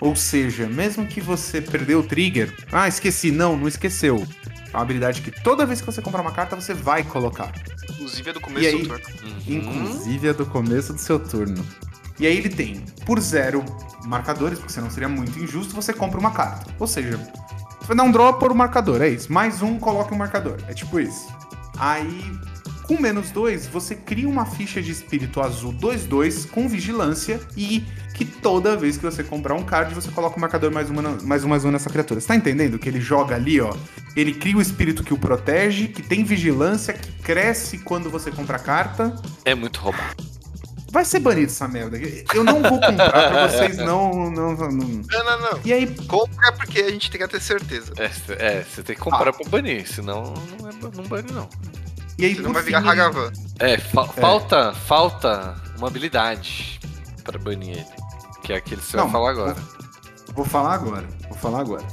Ou 0.00 0.16
seja, 0.16 0.66
mesmo 0.66 1.06
que 1.06 1.20
você 1.20 1.60
perdeu 1.60 2.00
o 2.00 2.02
trigger, 2.02 2.52
ah, 2.72 2.88
esqueci, 2.88 3.30
não, 3.30 3.56
não 3.56 3.68
esqueceu. 3.68 4.26
É 4.74 4.76
uma 4.76 4.82
habilidade 4.82 5.22
que 5.22 5.30
toda 5.30 5.64
vez 5.64 5.80
que 5.80 5.86
você 5.86 6.02
comprar 6.02 6.20
uma 6.20 6.32
carta, 6.32 6.56
você 6.56 6.74
vai 6.74 7.04
colocar. 7.04 7.52
Inclusive 7.90 8.30
é 8.30 8.32
do 8.32 8.40
começo 8.40 8.66
aí, 8.66 8.82
do 8.82 8.88
turno. 8.88 9.04
Uhum. 9.22 9.40
Inclusive 9.46 10.28
é 10.28 10.34
do 10.34 10.46
começo 10.46 10.92
do 10.92 10.98
seu 10.98 11.20
turno. 11.20 11.64
E 12.18 12.26
aí 12.26 12.36
ele 12.36 12.48
tem, 12.48 12.80
por 13.06 13.20
zero 13.20 13.64
marcadores, 14.04 14.58
porque 14.58 14.72
senão 14.72 14.90
seria 14.90 15.08
muito 15.08 15.38
injusto, 15.38 15.76
você 15.76 15.92
compra 15.92 16.18
uma 16.18 16.32
carta. 16.32 16.74
Ou 16.80 16.88
seja, 16.88 17.16
você 17.16 17.86
vai 17.86 17.96
dar 17.96 18.02
um 18.02 18.10
draw 18.10 18.34
por 18.34 18.50
um 18.50 18.54
marcador, 18.56 19.00
é 19.00 19.08
isso. 19.08 19.32
Mais 19.32 19.62
um, 19.62 19.78
coloca 19.78 20.12
um 20.12 20.18
marcador. 20.18 20.58
É 20.66 20.74
tipo 20.74 20.98
isso. 20.98 21.28
Aí, 21.78 22.32
com 22.86 23.00
menos 23.00 23.30
dois, 23.30 23.66
você 23.66 23.94
cria 23.94 24.28
uma 24.28 24.46
ficha 24.46 24.82
de 24.82 24.90
espírito 24.90 25.40
azul 25.40 25.72
2-2 25.72 26.48
com 26.48 26.68
vigilância 26.68 27.40
e 27.56 27.82
que 28.14 28.24
toda 28.24 28.76
vez 28.76 28.96
que 28.96 29.02
você 29.02 29.24
comprar 29.24 29.54
um 29.54 29.64
card, 29.64 29.94
você 29.94 30.10
coloca 30.10 30.36
o 30.36 30.38
um 30.38 30.40
marcador 30.40 30.70
mais 30.70 30.88
uma, 30.88 31.02
mais 31.22 31.44
um, 31.44 31.48
mais 31.48 31.64
um 31.64 31.70
nessa 31.70 31.90
criatura. 31.90 32.20
Você 32.20 32.28
tá 32.28 32.36
entendendo 32.36 32.78
que 32.78 32.88
ele 32.88 33.00
joga 33.00 33.34
ali, 33.34 33.60
ó? 33.60 33.74
Ele 34.14 34.32
cria 34.32 34.56
o 34.56 34.60
espírito 34.60 35.02
que 35.02 35.12
o 35.12 35.18
protege, 35.18 35.88
que 35.88 36.02
tem 36.02 36.22
vigilância, 36.22 36.92
que 36.92 37.10
cresce 37.22 37.78
quando 37.78 38.08
você 38.10 38.30
compra 38.30 38.56
a 38.56 38.60
carta. 38.60 39.14
É 39.44 39.54
muito 39.54 39.80
roubado. 39.80 40.34
Vai 40.94 41.04
ser 41.04 41.18
banido 41.18 41.46
essa 41.46 41.66
merda. 41.66 41.98
Eu 42.32 42.44
não 42.44 42.62
vou 42.62 42.78
comprar 42.80 43.10
pra 43.10 43.48
vocês 43.48 43.76
não. 43.78 44.30
Não, 44.30 44.54
não, 44.54 44.68
não. 44.68 44.68
não, 44.68 45.40
não. 45.40 45.60
E 45.64 45.72
aí. 45.72 45.92
Compra 46.06 46.52
porque 46.52 46.78
a 46.82 46.90
gente 46.90 47.10
tem 47.10 47.20
que 47.20 47.26
ter 47.26 47.40
certeza. 47.40 47.92
É, 47.98 48.10
é 48.58 48.62
você 48.62 48.80
tem 48.80 48.94
que 48.94 49.02
comprar 49.02 49.30
ah. 49.30 49.32
pra 49.32 49.48
banir, 49.50 49.88
senão 49.88 50.32
não, 50.60 50.68
é, 50.68 50.72
não 50.96 51.02
bane, 51.02 51.32
não. 51.32 51.48
E 52.18 52.24
aí, 52.24 52.38
não 52.38 52.52
vai 52.52 52.62
virar 52.62 52.78
Hagavan. 52.78 53.32
É, 53.58 53.78
fa 53.78 54.02
é, 54.02 54.20
falta, 54.20 54.72
falta 54.72 55.54
uma 55.76 55.88
habilidade 55.88 56.80
pra 57.22 57.38
banir 57.38 57.78
ele. 57.78 57.86
Que 58.42 58.52
é 58.52 58.56
aquele 58.56 58.80
que 58.80 58.86
você 58.86 58.96
não, 58.96 59.04
vai 59.04 59.12
falar 59.12 59.30
agora. 59.30 59.54
Vou, 59.54 60.34
vou 60.34 60.44
falar 60.44 60.74
agora. 60.74 61.08
Vou 61.28 61.38
falar 61.38 61.60
agora. 61.60 61.84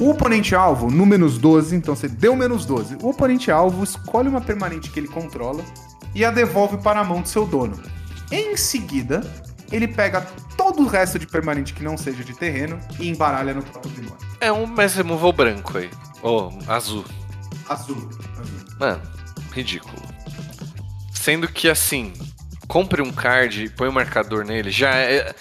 O 0.00 0.10
oponente 0.10 0.54
alvo, 0.54 0.90
no 0.90 1.04
menos 1.04 1.38
12, 1.38 1.74
então 1.74 1.96
você 1.96 2.08
deu 2.08 2.36
menos 2.36 2.64
12. 2.64 2.98
O 3.02 3.08
oponente 3.08 3.50
alvo 3.50 3.82
escolhe 3.82 4.28
uma 4.28 4.40
permanente 4.40 4.90
que 4.90 5.00
ele 5.00 5.08
controla 5.08 5.64
e 6.14 6.24
a 6.24 6.30
devolve 6.30 6.78
para 6.78 7.00
a 7.00 7.04
mão 7.04 7.20
do 7.20 7.28
seu 7.28 7.44
dono. 7.44 7.80
Em 8.30 8.56
seguida, 8.56 9.22
ele 9.72 9.88
pega 9.88 10.20
todo 10.56 10.82
o 10.82 10.86
resto 10.86 11.18
de 11.18 11.26
permanente 11.26 11.74
que 11.74 11.82
não 11.82 11.96
seja 11.98 12.22
de 12.22 12.32
terreno 12.32 12.78
e 12.98 13.08
embaralha 13.08 13.52
no 13.52 13.62
topo 13.62 13.88
de 13.88 14.02
mão. 14.02 14.16
É 14.40 14.52
um 14.52 14.66
Mass 14.66 14.94
Removal 14.94 15.32
branco 15.32 15.76
aí. 15.76 15.90
Ou 16.22 16.52
oh, 16.52 16.72
azul. 16.72 17.04
Azul. 17.68 18.08
azul. 18.40 18.76
Mano, 18.78 19.02
ridículo. 19.58 20.00
Sendo 21.12 21.48
que 21.48 21.68
assim, 21.68 22.12
compre 22.66 23.02
um 23.02 23.12
card 23.12 23.64
e 23.64 23.68
põe 23.68 23.88
o 23.88 23.90
um 23.90 23.94
marcador 23.94 24.44
nele, 24.44 24.70
já 24.70 24.94
é. 24.94 25.34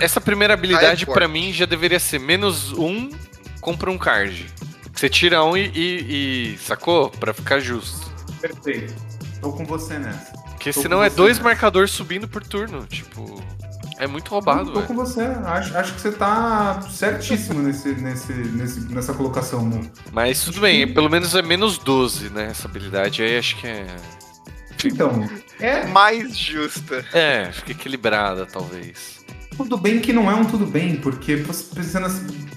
Essa 0.00 0.20
primeira 0.20 0.54
habilidade 0.54 1.06
para 1.06 1.26
mim 1.26 1.52
já 1.52 1.66
deveria 1.66 1.98
ser 1.98 2.20
menos 2.20 2.72
um, 2.72 3.10
compra 3.60 3.90
um 3.90 3.98
card. 3.98 4.46
Você 4.94 5.08
tira 5.08 5.42
um 5.42 5.56
e, 5.56 5.70
e, 5.74 6.52
e 6.54 6.58
sacou? 6.58 7.10
para 7.10 7.32
ficar 7.32 7.58
justo. 7.58 8.10
Perfeito. 8.40 8.94
Tô 9.40 9.52
com 9.52 9.64
você 9.64 9.98
nessa. 9.98 10.32
Porque 10.50 10.72
tô 10.72 10.82
senão 10.82 11.02
é 11.02 11.10
dois 11.10 11.38
nessa. 11.38 11.48
marcadores 11.48 11.90
subindo 11.90 12.28
por 12.28 12.44
turno. 12.44 12.86
Tipo. 12.86 13.42
É 14.02 14.06
muito 14.08 14.30
roubado, 14.30 14.64
velho. 14.64 14.80
Tô 14.80 14.82
com 14.82 14.94
você. 14.96 15.20
Acho, 15.22 15.78
acho 15.78 15.94
que 15.94 16.00
você 16.00 16.10
tá 16.10 16.82
certíssimo 16.90 17.62
nesse, 17.62 17.90
nesse, 17.90 18.32
nesse, 18.32 18.80
nessa 18.92 19.14
colocação, 19.14 19.64
mano. 19.64 19.88
Mas 20.10 20.42
tudo 20.44 20.60
bem, 20.60 20.88
que... 20.88 20.92
pelo 20.92 21.08
menos 21.08 21.36
é 21.36 21.40
menos 21.40 21.78
12, 21.78 22.30
né? 22.30 22.48
Essa 22.50 22.66
habilidade 22.66 23.22
aí 23.22 23.38
acho 23.38 23.56
que 23.58 23.68
é. 23.68 23.86
Então, 24.84 25.30
é 25.60 25.86
mais 25.86 26.36
justa. 26.36 27.04
É, 27.12 27.52
fica 27.52 27.70
equilibrada, 27.70 28.44
talvez. 28.44 29.24
Tudo 29.56 29.76
bem 29.76 30.00
que 30.00 30.12
não 30.12 30.28
é 30.28 30.34
um 30.34 30.46
tudo 30.46 30.66
bem, 30.66 30.96
porque 30.96 31.36
você 31.36 31.72
pensando 31.72 32.08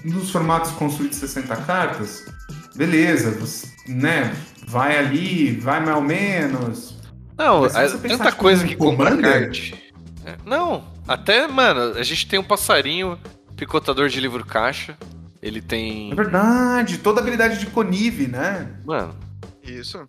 nos 0.04 0.32
formatos 0.32 0.72
construídos 0.72 1.20
de 1.20 1.28
60 1.28 1.54
cartas, 1.58 2.26
beleza, 2.74 3.30
você, 3.30 3.68
né? 3.86 4.34
Vai 4.66 4.98
ali, 4.98 5.52
vai 5.60 5.78
mais 5.78 5.96
ou 5.96 6.02
menos. 6.02 6.96
Não, 7.38 7.64
é 7.66 7.88
tanta 8.08 8.32
coisa 8.32 8.66
que 8.66 8.74
compra 8.74 9.16
card. 9.16 9.80
É. 10.24 10.34
Não, 10.44 10.95
até, 11.06 11.46
mano, 11.46 11.98
a 11.98 12.02
gente 12.02 12.26
tem 12.26 12.38
um 12.38 12.44
passarinho 12.44 13.18
picotador 13.56 14.08
de 14.08 14.20
livro 14.20 14.44
caixa. 14.44 14.96
Ele 15.42 15.60
tem. 15.60 16.10
É 16.10 16.14
verdade, 16.14 16.98
toda 16.98 17.20
habilidade 17.20 17.58
de 17.58 17.66
Conive, 17.66 18.26
né? 18.26 18.74
Mano, 18.84 19.14
isso. 19.62 20.06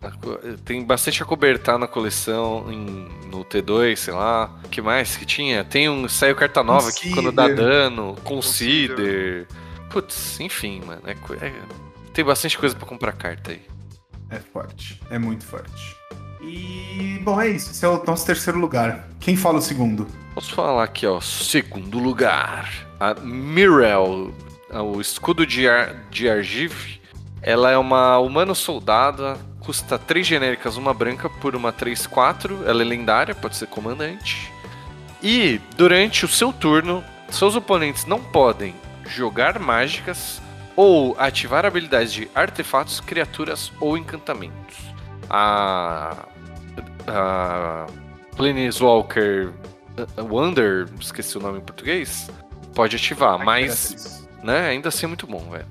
Tem 0.64 0.84
bastante 0.84 1.22
acobertar 1.22 1.78
na 1.78 1.86
coleção 1.86 2.66
em, 2.70 3.08
no 3.30 3.44
T2, 3.44 3.96
sei 3.96 4.14
lá. 4.14 4.58
O 4.64 4.68
que 4.68 4.80
mais 4.80 5.16
que 5.16 5.24
tinha? 5.24 5.64
Tem 5.64 5.88
um. 5.88 6.08
Saiu 6.08 6.36
carta 6.36 6.62
nova 6.62 6.86
Consider. 6.86 7.08
que 7.08 7.14
quando 7.14 7.32
dá 7.32 7.48
dano. 7.48 8.16
Consider. 8.24 9.46
Putz, 9.90 10.38
enfim, 10.40 10.82
mano. 10.84 11.02
É, 11.04 11.12
é, 11.46 11.52
tem 12.12 12.24
bastante 12.24 12.58
coisa 12.58 12.74
para 12.74 12.86
comprar 12.86 13.12
carta 13.12 13.52
aí. 13.52 13.62
É 14.30 14.38
forte. 14.38 15.00
É 15.10 15.18
muito 15.18 15.44
forte. 15.44 15.97
E, 16.40 17.20
bom, 17.24 17.40
é 17.40 17.48
isso. 17.48 17.70
Esse 17.70 17.84
é 17.84 17.88
o 17.88 18.02
nosso 18.04 18.24
terceiro 18.24 18.58
lugar. 18.58 19.08
Quem 19.20 19.36
fala 19.36 19.58
o 19.58 19.62
segundo? 19.62 20.06
Posso 20.34 20.54
falar 20.54 20.84
aqui, 20.84 21.06
ó. 21.06 21.20
Segundo 21.20 21.98
lugar. 21.98 22.70
A 23.00 23.14
Mirel. 23.14 24.32
O 24.70 25.00
escudo 25.00 25.46
de, 25.46 25.68
Ar 25.68 25.94
de 26.10 26.28
Argiv. 26.28 27.00
Ela 27.42 27.70
é 27.70 27.78
uma 27.78 28.18
humano 28.18 28.54
soldada 28.54 29.38
custa 29.68 29.98
3 29.98 30.26
genéricas, 30.26 30.78
uma 30.78 30.94
branca 30.94 31.28
por 31.28 31.54
uma 31.54 31.70
3-4. 31.70 32.66
Ela 32.66 32.80
é 32.80 32.84
lendária, 32.86 33.34
pode 33.34 33.54
ser 33.54 33.66
comandante. 33.66 34.50
E 35.22 35.60
durante 35.76 36.24
o 36.24 36.28
seu 36.28 36.54
turno, 36.54 37.04
seus 37.28 37.54
oponentes 37.54 38.06
não 38.06 38.18
podem 38.18 38.74
jogar 39.04 39.58
mágicas 39.58 40.40
ou 40.74 41.14
ativar 41.18 41.66
habilidades 41.66 42.14
de 42.14 42.30
artefatos, 42.34 42.98
criaturas 42.98 43.70
ou 43.78 43.98
encantamentos. 43.98 44.78
A, 45.28 46.16
a 47.08 47.86
Planeswalker 48.36 49.52
Wonder, 50.16 50.86
esqueci 51.00 51.36
o 51.36 51.40
nome 51.40 51.58
em 51.58 51.62
português, 51.62 52.30
pode 52.74 52.96
ativar, 52.96 53.38
mas 53.44 54.28
né, 54.42 54.68
ainda 54.68 54.88
assim 54.88 55.06
é 55.06 55.08
muito 55.08 55.26
bom, 55.26 55.50
velho. 55.50 55.66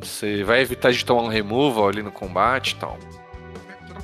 Você 0.00 0.42
vai 0.44 0.60
evitar 0.60 0.92
de 0.92 1.04
tomar 1.04 1.22
um 1.22 1.28
removal 1.28 1.88
ali 1.88 2.02
no 2.02 2.10
combate 2.10 2.72
e 2.72 2.76
tal. 2.76 2.98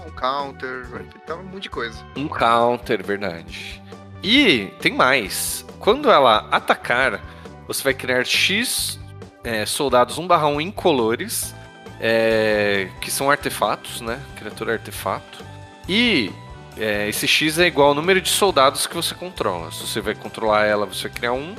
Um 0.06 0.10
counter, 0.10 0.84
vai 0.86 1.00
evitar 1.00 1.36
um 1.36 1.44
monte 1.44 1.64
de 1.64 1.70
coisa. 1.70 1.96
Um 2.14 2.28
counter, 2.28 3.02
verdade. 3.02 3.82
E 4.22 4.66
tem 4.80 4.92
mais. 4.92 5.64
Quando 5.78 6.10
ela 6.10 6.46
atacar, 6.50 7.20
você 7.66 7.82
vai 7.82 7.94
criar 7.94 8.24
X 8.24 8.98
é, 9.42 9.64
soldados 9.64 10.18
1/1 10.18 10.60
incolores, 10.60 11.54
é, 12.00 12.88
que 13.00 13.10
são 13.10 13.30
artefatos, 13.30 14.00
né? 14.00 14.20
Criatura 14.36 14.74
artefato. 14.74 15.44
E 15.88 16.32
é, 16.76 17.08
esse 17.08 17.26
X 17.26 17.58
é 17.58 17.66
igual 17.66 17.88
ao 17.88 17.94
número 17.94 18.20
de 18.20 18.28
soldados 18.28 18.86
que 18.86 18.94
você 18.94 19.14
controla. 19.14 19.70
Se 19.72 19.86
você 19.86 20.00
vai 20.00 20.14
controlar 20.14 20.64
ela, 20.64 20.86
você 20.86 21.08
vai 21.08 21.16
criar 21.16 21.32
um. 21.32 21.54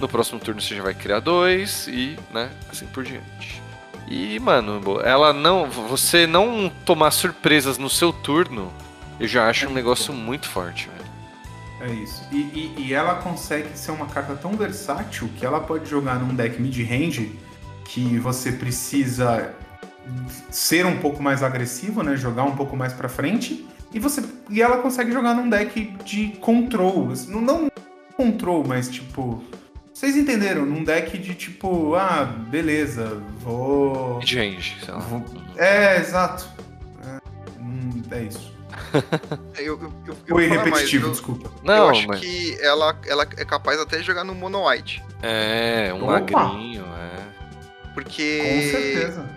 No 0.00 0.08
próximo 0.08 0.40
turno 0.40 0.60
você 0.60 0.74
já 0.74 0.82
vai 0.82 0.94
criar 0.94 1.20
dois 1.20 1.86
e, 1.86 2.18
né, 2.32 2.50
assim 2.70 2.86
por 2.86 3.04
diante. 3.04 3.62
E, 4.08 4.38
mano, 4.40 5.00
ela 5.04 5.32
não. 5.32 5.70
Você 5.70 6.26
não 6.26 6.70
tomar 6.84 7.10
surpresas 7.10 7.78
no 7.78 7.88
seu 7.88 8.12
turno, 8.12 8.72
eu 9.20 9.28
já 9.28 9.48
acho 9.48 9.66
é 9.66 9.68
um 9.68 9.72
negócio 9.72 10.12
muito 10.12 10.48
forte, 10.48 10.88
velho. 10.88 11.02
É 11.92 11.94
isso. 11.94 12.22
E, 12.30 12.36
e, 12.36 12.74
e, 12.78 12.94
ela 12.94 13.16
consegue 13.16 13.76
ser 13.76 13.90
uma 13.90 14.06
carta 14.06 14.34
tão 14.34 14.52
versátil 14.52 15.28
que 15.36 15.44
ela 15.44 15.60
pode 15.60 15.88
jogar 15.90 16.16
num 16.16 16.34
deck 16.34 16.60
mid-range 16.60 17.38
que 17.84 18.18
você 18.18 18.52
precisa 18.52 19.52
ser 20.50 20.86
um 20.86 20.98
pouco 20.98 21.22
mais 21.22 21.42
agressivo, 21.42 22.02
né? 22.02 22.16
Jogar 22.16 22.44
um 22.44 22.54
pouco 22.54 22.76
mais 22.76 22.92
para 22.92 23.08
frente. 23.08 23.66
E 23.92 23.98
você 23.98 24.22
e 24.48 24.62
ela 24.62 24.78
consegue 24.78 25.12
jogar 25.12 25.34
num 25.34 25.48
deck 25.48 25.80
de 26.04 26.28
control. 26.40 27.12
Não, 27.28 27.40
não 27.40 27.70
control, 28.16 28.64
mas 28.66 28.88
tipo 28.88 29.42
vocês 30.02 30.16
entenderam? 30.16 30.64
Num 30.64 30.82
deck 30.82 31.16
de 31.18 31.34
tipo, 31.34 31.94
ah, 31.94 32.24
beleza, 32.24 33.22
vou. 33.38 34.18
Midrange, 34.18 34.76
sei 34.84 34.94
lá. 34.94 35.00
Vou... 35.00 35.24
É, 35.56 35.98
exato. 35.98 36.48
É, 37.06 37.20
hum, 37.60 38.02
é 38.10 38.22
isso. 38.22 38.52
eu, 39.58 39.78
eu, 39.80 39.92
eu, 40.06 40.16
Foi 40.26 40.46
repetitivo, 40.46 41.06
eu, 41.06 41.10
desculpa. 41.12 41.52
Não, 41.62 41.74
eu 41.74 41.88
acho 41.90 42.08
mas... 42.08 42.20
que 42.20 42.58
ela, 42.60 42.98
ela 43.06 43.22
é 43.36 43.44
capaz 43.44 43.78
até 43.78 43.98
de 43.98 44.02
jogar 44.02 44.24
no 44.24 44.34
Mono 44.34 44.66
White. 44.66 45.04
É, 45.22 45.92
um 45.94 46.04
Opa. 46.04 46.32
magrinho, 46.32 46.84
é. 46.84 47.92
Porque. 47.94 48.38
Com 48.38 48.78
certeza. 48.78 49.30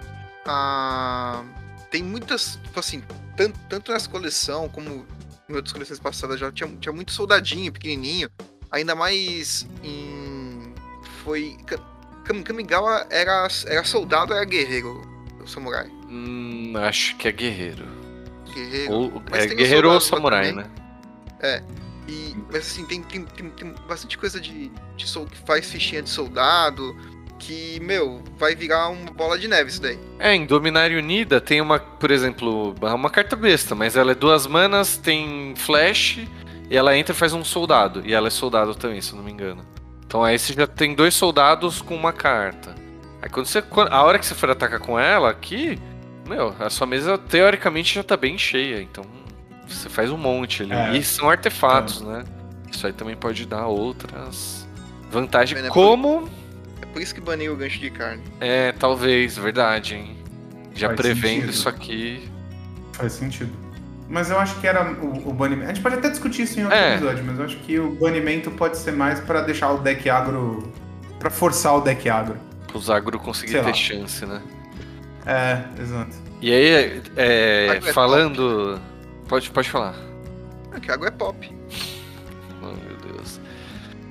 A... 0.47 1.43
Tem 1.91 2.01
muitas, 2.01 2.58
tipo 2.64 2.80
assim, 2.80 3.03
tanto, 3.36 3.60
tanto 3.70 3.92
nessa 3.92 4.10
coleção 4.10 4.70
como 4.70 5.06
em 5.50 5.54
outras 5.54 5.72
coleções 5.72 6.00
passadas 6.00 6.40
já 6.40 6.52
tinha, 6.52 6.70
tinha 6.80 6.94
muito 6.94 7.12
soldadinho, 7.12 7.72
pequenininho. 7.72 8.30
Ainda 8.72 8.96
mais 8.96 9.68
em 9.84 10.74
foi. 11.24 11.58
Kamigawa 12.44 13.06
era, 13.10 13.48
era 13.68 13.84
soldado 13.84 14.32
ou 14.32 14.38
era 14.38 14.46
guerreiro? 14.46 15.02
O 15.42 15.48
samurai? 15.48 15.88
Hum, 16.10 16.74
acho 16.76 17.16
que 17.18 17.28
é 17.28 17.32
guerreiro. 17.32 17.86
guerreiro. 18.52 18.92
Ou, 18.92 19.24
é, 19.32 19.46
guerreiro 19.48 19.92
ou 19.92 20.02
samurai, 20.02 20.52
né? 20.52 20.70
É. 21.40 21.64
E, 22.08 22.36
mas 22.52 22.68
assim, 22.68 22.86
tem, 22.86 23.04
tem, 23.04 23.24
tem, 23.24 23.50
tem 23.52 23.76
bastante 23.88 24.18
coisa 24.18 24.40
de, 24.40 24.72
de 24.96 25.08
soul 25.08 25.28
que 25.28 25.38
faz 25.38 25.70
fichinha 25.70 26.02
de 26.02 26.10
soldado. 26.10 26.96
Que, 27.38 27.80
meu, 27.82 28.24
vai 28.38 28.56
virar 28.56 28.90
uma 28.90 29.12
bola 29.12 29.38
de 29.38 29.48
neve 29.48 29.70
isso 29.70 29.82
daí. 29.82 30.00
É, 30.18 30.34
em 30.34 30.46
Dominária 30.46 30.98
Unida 30.98 31.40
tem 31.42 31.62
uma, 31.62 31.80
por 31.80 32.10
exemplo, 32.10 32.74
uma 32.82 33.10
carta 33.10 33.36
besta, 33.36 33.76
mas 33.76 33.96
ela 33.96 34.14
é 34.14 34.16
duas 34.16 34.48
manas, 34.48 34.98
tem 34.98 35.54
flash, 35.56 36.20
e 36.70 36.76
ela 36.76 36.98
entra 36.98 37.14
e 37.14 37.18
faz 37.18 37.34
um 37.34 37.44
soldado. 37.44 38.02
E 38.06 38.14
ela 38.14 38.28
é 38.28 38.32
soldado 38.32 38.74
também, 38.74 39.02
se 39.02 39.12
eu 39.12 39.18
não 39.18 39.24
me 39.24 39.32
engano. 39.32 39.66
Então 40.06 40.24
aí 40.24 40.40
você 40.40 40.54
já 40.54 40.66
tem 40.66 40.96
dois 40.96 41.14
soldados 41.14 41.82
com 41.82 41.96
uma 41.96 42.14
carta. 42.14 42.74
Aí 43.22 43.30
quando 43.30 43.48
você. 43.48 43.64
A 43.90 44.04
hora 44.04 44.18
que 44.18 44.26
você 44.26 44.36
for 44.36 44.50
atacar 44.50 44.80
com 44.80 45.00
ela 45.00 45.30
aqui, 45.30 45.80
meu, 46.28 46.56
a 46.60 46.70
sua 46.70 46.88
mesa 46.88 47.18
teoricamente 47.18 47.96
já 47.96 48.04
tá 48.04 48.16
bem 48.16 48.38
cheia. 48.38 48.82
Então 48.82 49.04
você 49.68 49.90
faz 49.90 50.12
um 50.12 50.18
monte 50.18 50.64
ali. 50.64 50.74
É. 50.74 50.98
E 50.98 51.04
são 51.04 51.30
artefatos, 51.30 52.02
é. 52.02 52.06
né? 52.06 52.24
Isso 52.72 52.86
aí 52.86 52.94
também 52.94 53.16
pode 53.16 53.46
dar 53.46 53.68
outras 53.68 54.68
vantagens. 55.10 55.64
É 55.64 55.70
como. 55.70 56.30
É 56.82 56.86
por 56.86 57.02
isso 57.02 57.14
que 57.14 57.22
baniu 57.22 57.54
o 57.54 57.56
gancho 57.56 57.80
de 57.80 57.90
carne. 57.90 58.24
É, 58.40 58.72
talvez, 58.72 59.38
verdade, 59.38 59.96
hein? 59.96 60.18
Já 60.74 60.88
Faz 60.88 61.00
prevendo 61.00 61.24
sentido. 61.24 61.50
isso 61.50 61.70
aqui. 61.70 62.30
Faz 62.94 63.14
sentido. 63.14 63.52
Mas 64.08 64.30
eu 64.30 64.38
acho 64.38 64.60
que 64.60 64.68
era 64.68 64.92
o, 64.92 65.30
o, 65.30 65.34
banimento. 65.34 65.72
A 65.72 65.74
gente 65.74 65.82
pode 65.82 65.96
até 65.96 66.10
discutir 66.10 66.44
isso 66.44 66.60
em 66.60 66.64
outro 66.64 66.78
é. 66.78 66.96
episódio, 66.96 67.24
mas 67.24 67.40
eu 67.40 67.46
acho 67.46 67.58
que 67.58 67.80
o 67.80 67.92
banimento 67.96 68.52
pode 68.52 68.78
ser 68.78 68.92
mais 68.92 69.20
para 69.20 69.42
deixar 69.42 69.72
o 69.72 69.80
deck 69.80 70.08
agro. 70.10 70.72
para 71.18 71.30
forçar 71.30 71.76
o 71.76 71.82
deck 71.82 72.08
agro. 72.08 72.38
Os 72.74 72.90
agro 72.90 73.18
conseguir 73.18 73.54
Sei 73.54 73.62
ter 73.62 73.68
lá. 73.68 73.74
chance, 73.74 74.26
né? 74.26 74.42
É, 75.26 75.82
exato. 75.82 76.16
E 76.42 76.52
aí, 76.52 77.02
é, 77.16 77.78
é 77.78 77.82
falando. 77.94 78.80
Pode, 79.28 79.50
pode 79.50 79.70
falar. 79.70 79.96
É 80.74 80.80
que 80.80 80.92
água 80.92 81.08
é 81.08 81.12
pop. 81.12 81.52
Oh, 82.62 82.66
meu 82.66 83.14
Deus. 83.14 83.40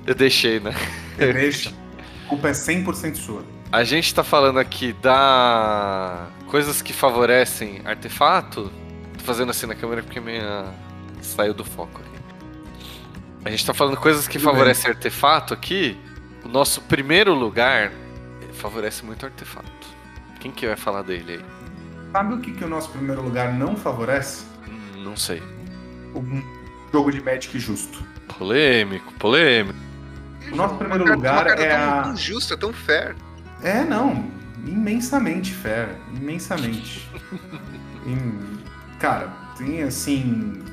Eu 0.05 0.15
deixei, 0.15 0.59
né? 0.59 0.73
Deixa. 1.17 1.71
A 2.25 2.27
culpa 2.27 2.49
é 2.49 2.51
100% 2.51 3.15
sua. 3.15 3.43
A 3.71 3.83
gente 3.83 4.13
tá 4.13 4.23
falando 4.23 4.57
aqui 4.59 4.93
da 4.93 6.27
coisas 6.47 6.81
que 6.81 6.91
favorecem 6.93 7.81
artefato. 7.85 8.71
Tô 9.17 9.23
fazendo 9.23 9.51
assim 9.51 9.67
na 9.67 9.75
câmera 9.75 10.01
porque 10.01 10.19
minha 10.19 10.65
saiu 11.21 11.53
do 11.53 11.63
foco 11.63 12.01
aqui. 12.01 12.15
A 13.43 13.49
gente 13.51 13.65
tá 13.65 13.73
falando 13.73 13.97
coisas 13.97 14.27
que 14.27 14.39
Tudo 14.39 14.45
favorecem 14.45 14.85
bem. 14.85 14.93
artefato 14.93 15.53
aqui. 15.53 15.97
O 16.43 16.47
nosso 16.47 16.81
primeiro 16.81 17.33
lugar 17.33 17.91
favorece 18.53 19.05
muito 19.05 19.25
artefato. 19.25 19.69
Quem 20.39 20.51
que 20.51 20.65
vai 20.65 20.75
falar 20.75 21.01
dele 21.03 21.33
aí? 21.33 21.45
Sabe 22.11 22.33
o 22.35 22.39
que, 22.39 22.53
que 22.53 22.63
o 22.63 22.67
nosso 22.67 22.89
primeiro 22.89 23.21
lugar 23.21 23.53
não 23.53 23.75
favorece? 23.75 24.45
Não 24.97 25.15
sei. 25.17 25.43
Um 26.15 26.41
jogo 26.91 27.11
de 27.11 27.21
Magic 27.21 27.59
justo. 27.59 28.03
Polêmico, 28.37 29.11
polêmico. 29.13 29.77
O 30.51 30.55
nosso 30.55 30.75
primeiro 30.75 31.05
lugar 31.05 31.47
é 31.47 31.75
a. 31.75 32.03
Tão 32.03 32.15
justo, 32.15 32.53
é 32.53 32.57
tão 32.57 32.73
fair. 32.73 33.15
É, 33.61 33.83
não. 33.83 34.25
Imensamente 34.65 35.53
fair. 35.53 35.89
Imensamente. 36.13 37.09
Cara, 38.99 39.29
tem 39.57 39.83
assim. 39.83 40.63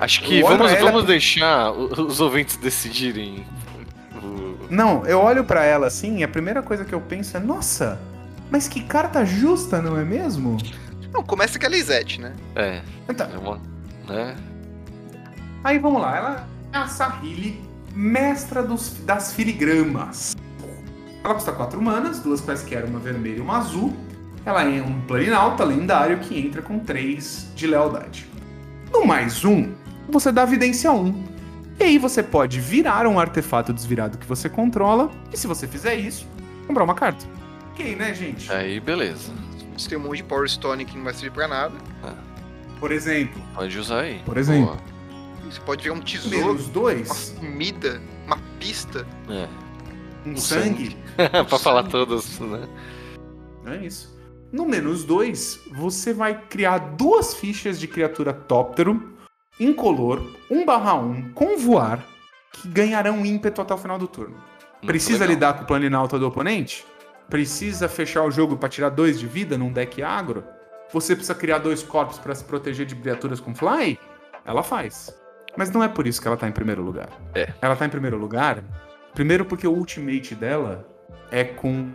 Acho 0.00 0.22
que 0.22 0.42
vamos, 0.42 0.72
ela... 0.72 0.90
vamos 0.90 1.04
deixar 1.04 1.70
os 1.70 2.20
ouvintes 2.20 2.56
decidirem. 2.56 3.46
Não, 4.68 5.06
eu 5.06 5.20
olho 5.20 5.44
para 5.44 5.64
ela 5.64 5.86
assim 5.86 6.18
e 6.18 6.24
a 6.24 6.28
primeira 6.28 6.62
coisa 6.62 6.84
que 6.84 6.94
eu 6.94 7.00
penso 7.00 7.36
é: 7.36 7.40
nossa, 7.40 8.00
mas 8.50 8.68
que 8.68 8.82
carta 8.82 9.24
justa, 9.24 9.80
não 9.80 9.98
é 9.98 10.04
mesmo? 10.04 10.56
Não, 11.12 11.22
começa 11.22 11.58
com 11.58 11.66
a 11.66 11.68
Lisette, 11.68 12.20
né? 12.20 12.34
É. 12.54 12.82
Então. 13.08 13.28
É 13.32 13.38
uma, 13.38 13.60
né? 14.08 14.36
Aí 15.62 15.78
vamos 15.78 16.00
lá, 16.00 16.16
ela 16.16 16.48
é 16.72 16.78
a 16.78 16.86
Sahili, 16.86 17.60
mestra 17.96 18.62
dos, 18.62 18.90
das 19.04 19.32
filigramas. 19.32 20.36
Ela 21.24 21.34
custa 21.34 21.50
4 21.50 21.80
manas, 21.80 22.20
duas 22.20 22.42
quaisquer, 22.42 22.84
uma 22.84 23.00
vermelha 23.00 23.38
e 23.38 23.40
uma 23.40 23.56
azul. 23.56 23.96
Ela 24.44 24.62
é 24.62 24.82
um 24.82 25.00
planinalta 25.00 25.64
lendário 25.64 26.18
que 26.18 26.38
entra 26.38 26.60
com 26.60 26.78
3 26.78 27.52
de 27.56 27.66
lealdade. 27.66 28.28
No 28.92 29.04
mais 29.06 29.44
um, 29.44 29.72
você 30.08 30.30
dá 30.30 30.42
evidência 30.42 30.92
1. 30.92 31.24
E 31.80 31.84
aí 31.84 31.98
você 31.98 32.22
pode 32.22 32.60
virar 32.60 33.06
um 33.06 33.18
artefato 33.18 33.72
desvirado 33.72 34.18
que 34.18 34.26
você 34.26 34.48
controla, 34.48 35.10
e 35.32 35.36
se 35.36 35.46
você 35.46 35.66
fizer 35.66 35.94
isso, 35.94 36.26
comprar 36.66 36.84
uma 36.84 36.94
carta. 36.94 37.24
Ok, 37.72 37.96
né, 37.96 38.14
gente? 38.14 38.50
Aí, 38.52 38.78
beleza. 38.78 39.32
Você 39.76 39.88
tem 39.88 39.98
um 39.98 40.02
monte 40.02 40.18
de 40.18 40.24
Power 40.24 40.48
Stone 40.48 40.84
que 40.84 40.96
não 40.96 41.04
vai 41.04 41.12
servir 41.12 41.32
pra 41.32 41.48
nada. 41.48 41.74
Ah. 42.02 42.14
Por 42.78 42.92
exemplo. 42.92 43.42
Pode 43.54 43.78
usar 43.78 44.00
aí. 44.00 44.22
Por 44.24 44.38
exemplo. 44.38 44.66
Boa. 44.66 44.95
Você 45.50 45.60
pode 45.60 45.84
ver 45.84 45.90
um 45.90 46.00
tesouro. 46.00 46.36
Menos 46.36 46.68
dois. 46.68 47.30
Uma 47.30 47.40
comida, 47.40 48.02
uma 48.26 48.38
pista. 48.58 49.06
É. 49.28 49.48
Um, 50.26 50.32
um 50.32 50.36
sangue. 50.36 50.90
sangue. 50.90 50.96
pra 51.16 51.44
sangue. 51.44 51.62
falar 51.62 51.84
todos, 51.84 52.38
né? 52.40 52.68
É 53.66 53.76
isso. 53.84 54.16
No 54.52 54.66
menos 54.66 55.04
dois, 55.04 55.60
você 55.72 56.12
vai 56.12 56.40
criar 56.48 56.78
duas 56.78 57.34
fichas 57.34 57.78
de 57.80 57.88
criatura 57.88 58.32
Tóptero, 58.32 59.16
incolor, 59.58 60.22
1/1, 60.50 61.32
com 61.34 61.56
voar, 61.58 62.04
que 62.52 62.68
ganharão 62.68 63.26
ímpeto 63.26 63.60
até 63.60 63.74
o 63.74 63.78
final 63.78 63.98
do 63.98 64.06
turno. 64.06 64.34
Muito 64.36 64.86
Precisa 64.86 65.20
legal. 65.20 65.34
lidar 65.34 65.54
com 65.54 65.64
o 65.64 65.66
planinalta 65.66 66.18
do 66.18 66.26
oponente? 66.26 66.84
precisa 67.28 67.88
fechar 67.88 68.22
o 68.22 68.30
jogo 68.30 68.56
para 68.56 68.68
tirar 68.68 68.90
dois 68.90 69.18
de 69.18 69.26
vida 69.26 69.58
num 69.58 69.72
deck 69.72 70.02
agro, 70.02 70.44
você 70.92 71.14
precisa 71.14 71.34
criar 71.34 71.58
dois 71.58 71.82
corpos 71.82 72.18
para 72.18 72.34
se 72.34 72.44
proteger 72.44 72.86
de 72.86 72.94
criaturas 72.94 73.40
com 73.40 73.54
fly, 73.54 73.98
ela 74.44 74.62
faz. 74.62 75.14
Mas 75.56 75.70
não 75.70 75.82
é 75.82 75.88
por 75.88 76.06
isso 76.06 76.20
que 76.20 76.28
ela 76.28 76.36
tá 76.36 76.48
em 76.48 76.52
primeiro 76.52 76.82
lugar. 76.82 77.08
É. 77.34 77.52
Ela 77.60 77.74
tá 77.76 77.86
em 77.86 77.88
primeiro 77.88 78.16
lugar, 78.16 78.62
primeiro 79.14 79.44
porque 79.44 79.66
o 79.66 79.72
ultimate 79.72 80.34
dela 80.34 80.86
é 81.30 81.44
com 81.44 81.90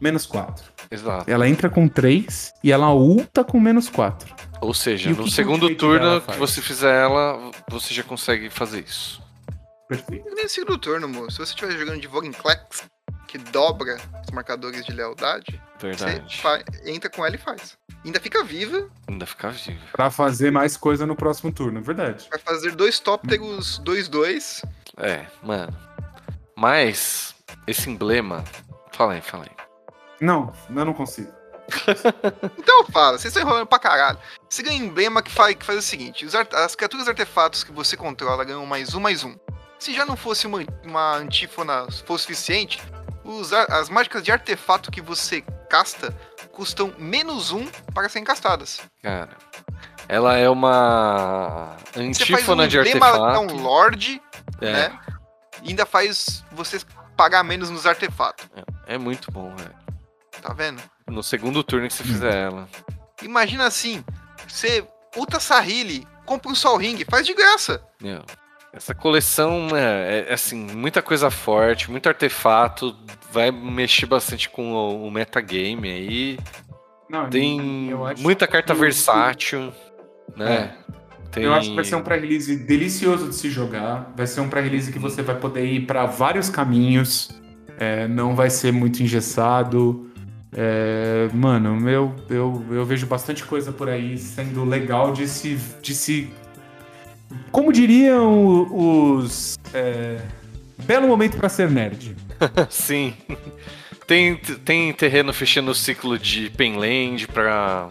menos 0.00 0.26
4. 0.26 0.64
Exato. 0.90 1.30
Ela 1.30 1.48
entra 1.48 1.68
com 1.70 1.88
3 1.88 2.52
e 2.62 2.70
ela 2.70 2.92
ulta 2.92 3.42
com 3.42 3.58
menos 3.58 3.88
4. 3.88 4.34
Ou 4.60 4.74
seja, 4.74 5.10
no 5.10 5.28
segundo 5.28 5.74
turno 5.76 6.20
que 6.20 6.38
você 6.38 6.60
fizer 6.60 7.02
ela, 7.02 7.50
você 7.70 7.92
já 7.92 8.02
consegue 8.02 8.50
fazer 8.50 8.80
isso. 8.80 9.22
Perfeito. 9.88 10.28
Nem 10.34 10.48
segundo 10.48 10.78
turno, 10.78 11.08
moço. 11.08 11.32
Se 11.32 11.38
você 11.38 11.54
estiver 11.54 11.78
jogando 11.78 12.00
de 12.00 12.06
Vogenclex, 12.08 12.84
que 13.28 13.38
dobra 13.38 13.96
os 14.24 14.30
marcadores 14.32 14.84
de 14.84 14.92
lealdade, 14.92 15.60
Verdade. 15.80 16.22
você 16.40 16.90
entra 16.90 17.08
com 17.08 17.24
ela 17.24 17.34
e 17.34 17.38
faz. 17.38 17.78
Ainda 18.06 18.20
fica 18.20 18.44
viva. 18.44 18.88
Ainda 19.08 19.26
fica 19.26 19.50
viva. 19.50 19.80
Pra 19.90 20.12
fazer 20.12 20.52
mais 20.52 20.76
coisa 20.76 21.04
no 21.04 21.16
próximo 21.16 21.52
turno, 21.52 21.80
é 21.80 21.82
verdade. 21.82 22.28
Vai 22.30 22.38
fazer 22.38 22.70
dois 22.76 23.00
tópteros 23.00 23.80
2-2. 23.84 24.64
É, 24.96 25.26
mano. 25.42 25.76
Mas, 26.56 27.34
esse 27.66 27.90
emblema. 27.90 28.44
Fala 28.92 29.14
aí, 29.14 29.20
fala 29.20 29.42
aí. 29.42 29.50
Não, 30.20 30.54
eu 30.70 30.84
não 30.84 30.94
consigo. 30.94 31.32
então 32.56 32.84
fala, 32.86 33.18
vocês 33.18 33.34
estão 33.34 33.42
enrolando 33.42 33.66
pra 33.66 33.80
caralho. 33.80 34.18
Você 34.48 34.62
ganha 34.62 34.80
um 34.80 34.86
emblema 34.86 35.20
que 35.20 35.32
faz, 35.32 35.56
que 35.56 35.66
faz 35.66 35.80
o 35.80 35.82
seguinte: 35.82 36.24
as 36.52 36.76
criaturas 36.76 37.08
artefatos 37.08 37.64
que 37.64 37.72
você 37.72 37.96
controla 37.96 38.44
ganham 38.44 38.64
mais 38.64 38.94
um, 38.94 39.00
mais 39.00 39.24
um. 39.24 39.34
Se 39.80 39.92
já 39.92 40.06
não 40.06 40.16
fosse 40.16 40.46
uma, 40.46 40.60
uma 40.84 41.16
antífona 41.16 41.88
fosse 42.06 42.22
suficiente, 42.22 42.80
os, 43.24 43.52
as 43.52 43.88
mágicas 43.88 44.22
de 44.22 44.30
artefato 44.30 44.92
que 44.92 45.00
você 45.00 45.42
casta 45.68 46.14
custam 46.56 46.94
menos 46.98 47.52
um 47.52 47.66
para 47.92 48.08
serem 48.08 48.24
castadas. 48.24 48.80
Cara, 49.02 49.36
ela 50.08 50.38
é 50.38 50.48
uma 50.48 51.76
antífona 51.94 52.64
um 52.64 52.66
de 52.66 52.78
artefato. 52.78 53.18
É 53.18 53.38
um 53.38 53.60
lord, 53.60 54.22
é. 54.62 54.72
né? 54.72 55.00
E 55.62 55.68
ainda 55.68 55.84
faz 55.84 56.42
você 56.52 56.80
pagar 57.14 57.44
menos 57.44 57.68
nos 57.68 57.84
artefatos. 57.84 58.48
É, 58.86 58.94
é 58.94 58.98
muito 58.98 59.30
bom, 59.30 59.54
velho. 59.54 59.74
Tá 60.40 60.54
vendo? 60.54 60.82
No 61.06 61.22
segundo 61.22 61.62
turno 61.62 61.88
que 61.88 61.92
você 61.92 62.04
fizer 62.04 62.34
ela. 62.34 62.66
Imagina 63.20 63.66
assim, 63.66 64.02
você 64.48 64.86
Uta 65.14 65.38
Sahili, 65.38 66.08
compra 66.24 66.50
um 66.50 66.54
Sol 66.54 66.78
Ring, 66.78 67.04
faz 67.10 67.26
de 67.26 67.34
graça. 67.34 67.86
Yeah. 68.02 68.24
Essa 68.76 68.94
coleção 68.94 69.68
é, 69.74 70.26
é, 70.28 70.34
assim, 70.34 70.66
muita 70.76 71.00
coisa 71.00 71.30
forte, 71.30 71.90
muito 71.90 72.06
artefato, 72.10 72.94
vai 73.32 73.50
mexer 73.50 74.04
bastante 74.04 74.50
com 74.50 74.74
o, 74.74 75.06
o 75.06 75.10
metagame 75.10 75.88
aí. 75.88 76.38
Não, 77.08 77.30
Tem 77.30 77.58
muita 78.18 78.46
carta 78.46 78.74
que... 78.74 78.80
versátil, 78.80 79.72
né? 80.36 80.74
É. 80.82 80.96
Tem... 81.30 81.44
Eu 81.44 81.54
acho 81.54 81.70
que 81.70 81.74
vai 81.74 81.84
ser 81.84 81.96
um 81.96 82.02
pré-release 82.02 82.54
delicioso 82.54 83.30
de 83.30 83.34
se 83.34 83.48
jogar. 83.48 84.12
Vai 84.14 84.26
ser 84.26 84.42
um 84.42 84.48
pré-release 84.48 84.92
que 84.92 84.98
você 84.98 85.22
vai 85.22 85.36
poder 85.36 85.64
ir 85.64 85.86
para 85.86 86.04
vários 86.04 86.50
caminhos. 86.50 87.30
É, 87.78 88.06
não 88.06 88.36
vai 88.36 88.50
ser 88.50 88.72
muito 88.72 89.02
engessado. 89.02 90.10
É, 90.52 91.30
mano, 91.32 91.88
eu, 91.88 92.14
eu, 92.28 92.64
eu 92.70 92.84
vejo 92.84 93.06
bastante 93.06 93.42
coisa 93.42 93.72
por 93.72 93.88
aí 93.88 94.18
sendo 94.18 94.64
legal 94.64 95.12
de 95.12 95.26
se, 95.26 95.58
de 95.80 95.94
se 95.94 96.30
como 97.50 97.72
diriam 97.72 98.66
os. 98.72 99.58
É, 99.72 100.20
belo 100.84 101.08
momento 101.08 101.36
para 101.36 101.48
ser 101.48 101.70
nerd. 101.70 102.16
Sim. 102.68 103.14
Tem, 104.06 104.36
tem 104.36 104.92
terreno 104.92 105.32
fechando 105.32 105.70
o 105.70 105.74
ciclo 105.74 106.18
de 106.18 106.50
Penland 106.50 107.26
pra 107.26 107.88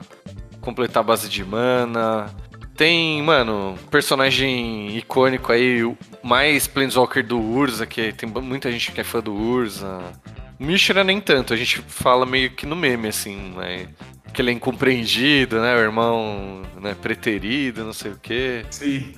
completar 0.62 1.02
a 1.02 1.06
base 1.06 1.28
de 1.28 1.44
mana. 1.44 2.34
Tem, 2.76 3.22
mano, 3.22 3.78
personagem 3.90 4.98
icônico 4.98 5.52
aí, 5.52 5.80
mais 6.22 6.68
Planeswalker 6.68 7.26
do 7.26 7.40
Urza, 7.40 7.86
que 7.86 8.12
tem 8.14 8.30
muita 8.30 8.72
gente 8.72 8.92
que 8.92 9.00
é 9.00 9.04
fã 9.04 9.22
do 9.22 9.34
Urza. 9.34 10.02
Mishra 10.60 11.04
nem 11.04 11.20
tanto, 11.20 11.54
a 11.54 11.58
gente 11.58 11.82
fala 11.88 12.26
meio 12.26 12.52
que 12.52 12.66
no 12.66 12.76
meme, 12.76 13.10
assim, 13.10 13.54
né? 13.56 13.88
Que 14.34 14.42
ele 14.42 14.52
é 14.52 14.54
incompreendido, 14.54 15.62
né? 15.62 15.76
O 15.76 15.80
irmão 15.80 16.64
né, 16.82 16.96
preterido, 17.02 17.84
não 17.86 17.94
sei 17.94 18.12
o 18.12 18.20
quê. 18.22 18.66
Sim. 18.70 19.14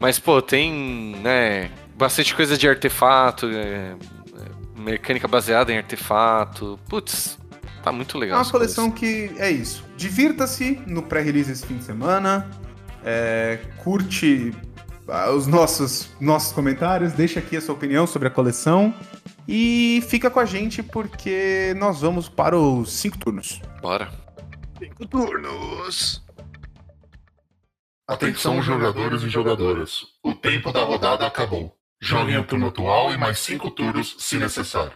Mas, 0.00 0.18
pô, 0.18 0.40
tem, 0.40 1.14
né, 1.22 1.70
bastante 1.94 2.34
coisa 2.34 2.56
de 2.56 2.66
artefato, 2.66 3.46
é, 3.46 3.94
é 3.94 4.80
mecânica 4.80 5.28
baseada 5.28 5.70
em 5.70 5.76
artefato. 5.76 6.80
Putz, 6.88 7.38
tá 7.82 7.92
muito 7.92 8.16
legal. 8.16 8.38
É 8.38 8.42
uma 8.42 8.50
coleção 8.50 8.90
coisas. 8.90 9.30
que 9.36 9.40
é 9.40 9.50
isso. 9.50 9.84
Divirta-se 9.98 10.80
no 10.86 11.02
pré-release 11.02 11.52
esse 11.52 11.66
fim 11.66 11.76
de 11.76 11.84
semana. 11.84 12.50
É, 13.04 13.58
curte 13.84 14.54
ah, 15.06 15.30
os 15.32 15.46
nossos, 15.46 16.08
nossos 16.18 16.52
comentários, 16.52 17.12
deixa 17.12 17.40
aqui 17.40 17.56
a 17.56 17.60
sua 17.60 17.74
opinião 17.74 18.06
sobre 18.06 18.28
a 18.28 18.30
coleção. 18.30 18.94
E 19.46 20.02
fica 20.08 20.30
com 20.30 20.40
a 20.40 20.44
gente 20.46 20.82
porque 20.82 21.74
nós 21.76 22.00
vamos 22.00 22.28
para 22.28 22.56
os 22.56 22.92
cinco 22.92 23.18
turnos. 23.18 23.60
Bora. 23.82 24.08
Cinco 24.78 25.06
turnos. 25.06 26.22
Atenção, 28.10 28.60
jogadores 28.60 29.22
e 29.22 29.28
jogadoras. 29.28 30.04
O 30.20 30.34
tempo 30.34 30.72
da 30.72 30.82
rodada 30.82 31.24
acabou. 31.24 31.72
Joguem 32.02 32.38
o 32.38 32.44
turno 32.44 32.66
atual 32.66 33.14
e 33.14 33.16
mais 33.16 33.38
cinco 33.38 33.70
turnos 33.70 34.16
se 34.18 34.36
necessário. 34.36 34.94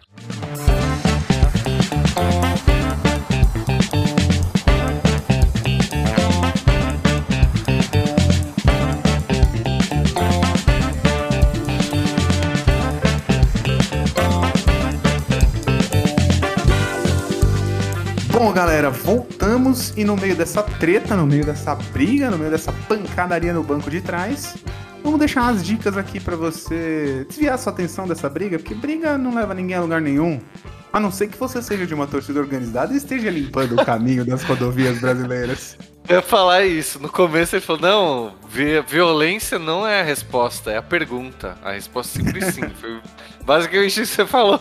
Bom, 18.44 18.52
galera, 18.52 18.90
voltamos 18.90 19.94
e 19.96 20.04
no 20.04 20.18
meio 20.18 20.36
dessa 20.36 20.62
treta, 20.62 21.16
no 21.16 21.26
meio 21.26 21.46
dessa 21.46 21.74
briga, 21.74 22.30
no 22.30 22.36
meio 22.36 22.50
dessa 22.50 22.70
pancadaria 22.86 23.54
no 23.54 23.62
banco 23.62 23.90
de 23.90 24.02
trás, 24.02 24.54
vamos 25.02 25.18
deixar 25.18 25.44
umas 25.44 25.64
dicas 25.64 25.96
aqui 25.96 26.20
para 26.20 26.36
você 26.36 27.24
desviar 27.26 27.58
sua 27.58 27.72
atenção 27.72 28.06
dessa 28.06 28.28
briga, 28.28 28.58
porque 28.58 28.74
briga 28.74 29.16
não 29.16 29.34
leva 29.34 29.54
ninguém 29.54 29.76
a 29.76 29.80
lugar 29.80 29.98
nenhum. 29.98 30.42
A 30.92 31.00
não 31.00 31.10
ser 31.10 31.28
que 31.28 31.38
você 31.38 31.62
seja 31.62 31.86
de 31.86 31.94
uma 31.94 32.06
torcida 32.06 32.38
organizada 32.38 32.92
e 32.92 32.98
esteja 32.98 33.30
limpando 33.30 33.80
o 33.80 33.82
caminho 33.82 34.26
das 34.26 34.42
rodovias 34.42 34.98
brasileiras. 34.98 35.78
Eu 36.06 36.16
ia 36.16 36.22
falar 36.22 36.66
isso. 36.66 37.00
No 37.00 37.08
começo 37.08 37.56
ele 37.56 37.64
falou: 37.64 37.80
não, 37.80 38.34
violência 38.86 39.58
não 39.58 39.86
é 39.86 40.02
a 40.02 40.04
resposta, 40.04 40.70
é 40.70 40.76
a 40.76 40.82
pergunta. 40.82 41.56
A 41.64 41.72
resposta 41.72 42.22
sempre 42.22 42.42
sim. 42.52 42.68
Foi 42.78 43.00
basicamente 43.42 44.02
isso 44.02 44.10
que 44.10 44.16
você 44.16 44.26
falou. 44.26 44.60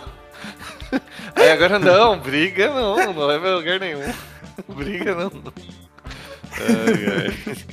Aí 1.36 1.52
agora 1.52 1.80
não, 1.80 2.20
briga 2.20 2.70
não, 2.70 3.14
não 3.14 3.26
leva 3.26 3.50
a 3.50 3.56
lugar 3.56 3.80
nenhum. 3.80 4.02
Briga 4.76 5.16
não. 5.16 5.32
Ai, 6.52 7.28
ai. 7.28 7.68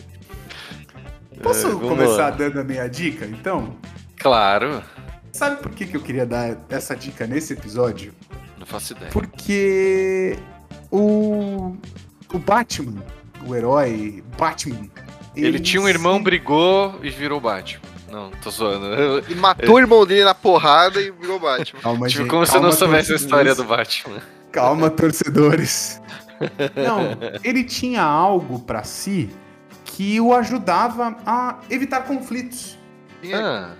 Posso 1.42 1.68
é, 1.68 1.72
começar 1.72 2.16
lá. 2.16 2.30
dando 2.30 2.60
a 2.60 2.64
minha 2.64 2.86
dica, 2.88 3.26
então? 3.26 3.76
Claro. 4.18 4.82
Sabe 5.32 5.62
por 5.62 5.72
que, 5.72 5.86
que 5.86 5.96
eu 5.96 6.02
queria 6.02 6.26
dar 6.26 6.56
essa 6.68 6.94
dica 6.94 7.26
nesse 7.26 7.52
episódio? 7.52 8.12
Não 8.58 8.66
faço 8.66 8.92
ideia. 8.92 9.10
Porque 9.10 10.36
o, 10.90 11.76
o 12.32 12.38
Batman, 12.38 13.02
o 13.46 13.54
herói 13.54 14.22
Batman. 14.38 14.90
Ele, 15.34 15.46
ele 15.46 15.60
tinha 15.60 15.80
um 15.80 15.88
irmão, 15.88 16.22
brigou 16.22 16.98
e 17.02 17.08
virou 17.08 17.40
Batman. 17.40 17.89
Não, 18.10 18.30
tô 18.42 18.50
zoando. 18.50 19.24
E 19.28 19.34
matou 19.34 19.76
o 19.76 19.78
irmão 19.78 20.04
dele 20.04 20.24
na 20.24 20.34
porrada 20.34 21.00
e 21.00 21.10
virou 21.10 21.38
Batman. 21.38 21.80
Calma, 21.80 22.08
tipo, 22.08 22.22
gente, 22.22 22.30
como 22.30 22.44
se 22.44 22.56
eu 22.56 22.60
não 22.60 22.72
soubesse 22.72 23.12
a 23.12 23.16
história 23.16 23.54
do 23.54 23.64
Batman. 23.64 24.20
Calma, 24.50 24.90
torcedores. 24.90 26.00
Não, 26.74 27.16
ele 27.44 27.62
tinha 27.62 28.02
algo 28.02 28.58
para 28.58 28.82
si 28.82 29.30
que 29.84 30.20
o 30.20 30.34
ajudava 30.34 31.16
a 31.26 31.58
evitar 31.68 32.02
conflitos. 32.02 32.78
Ah. 33.32 33.72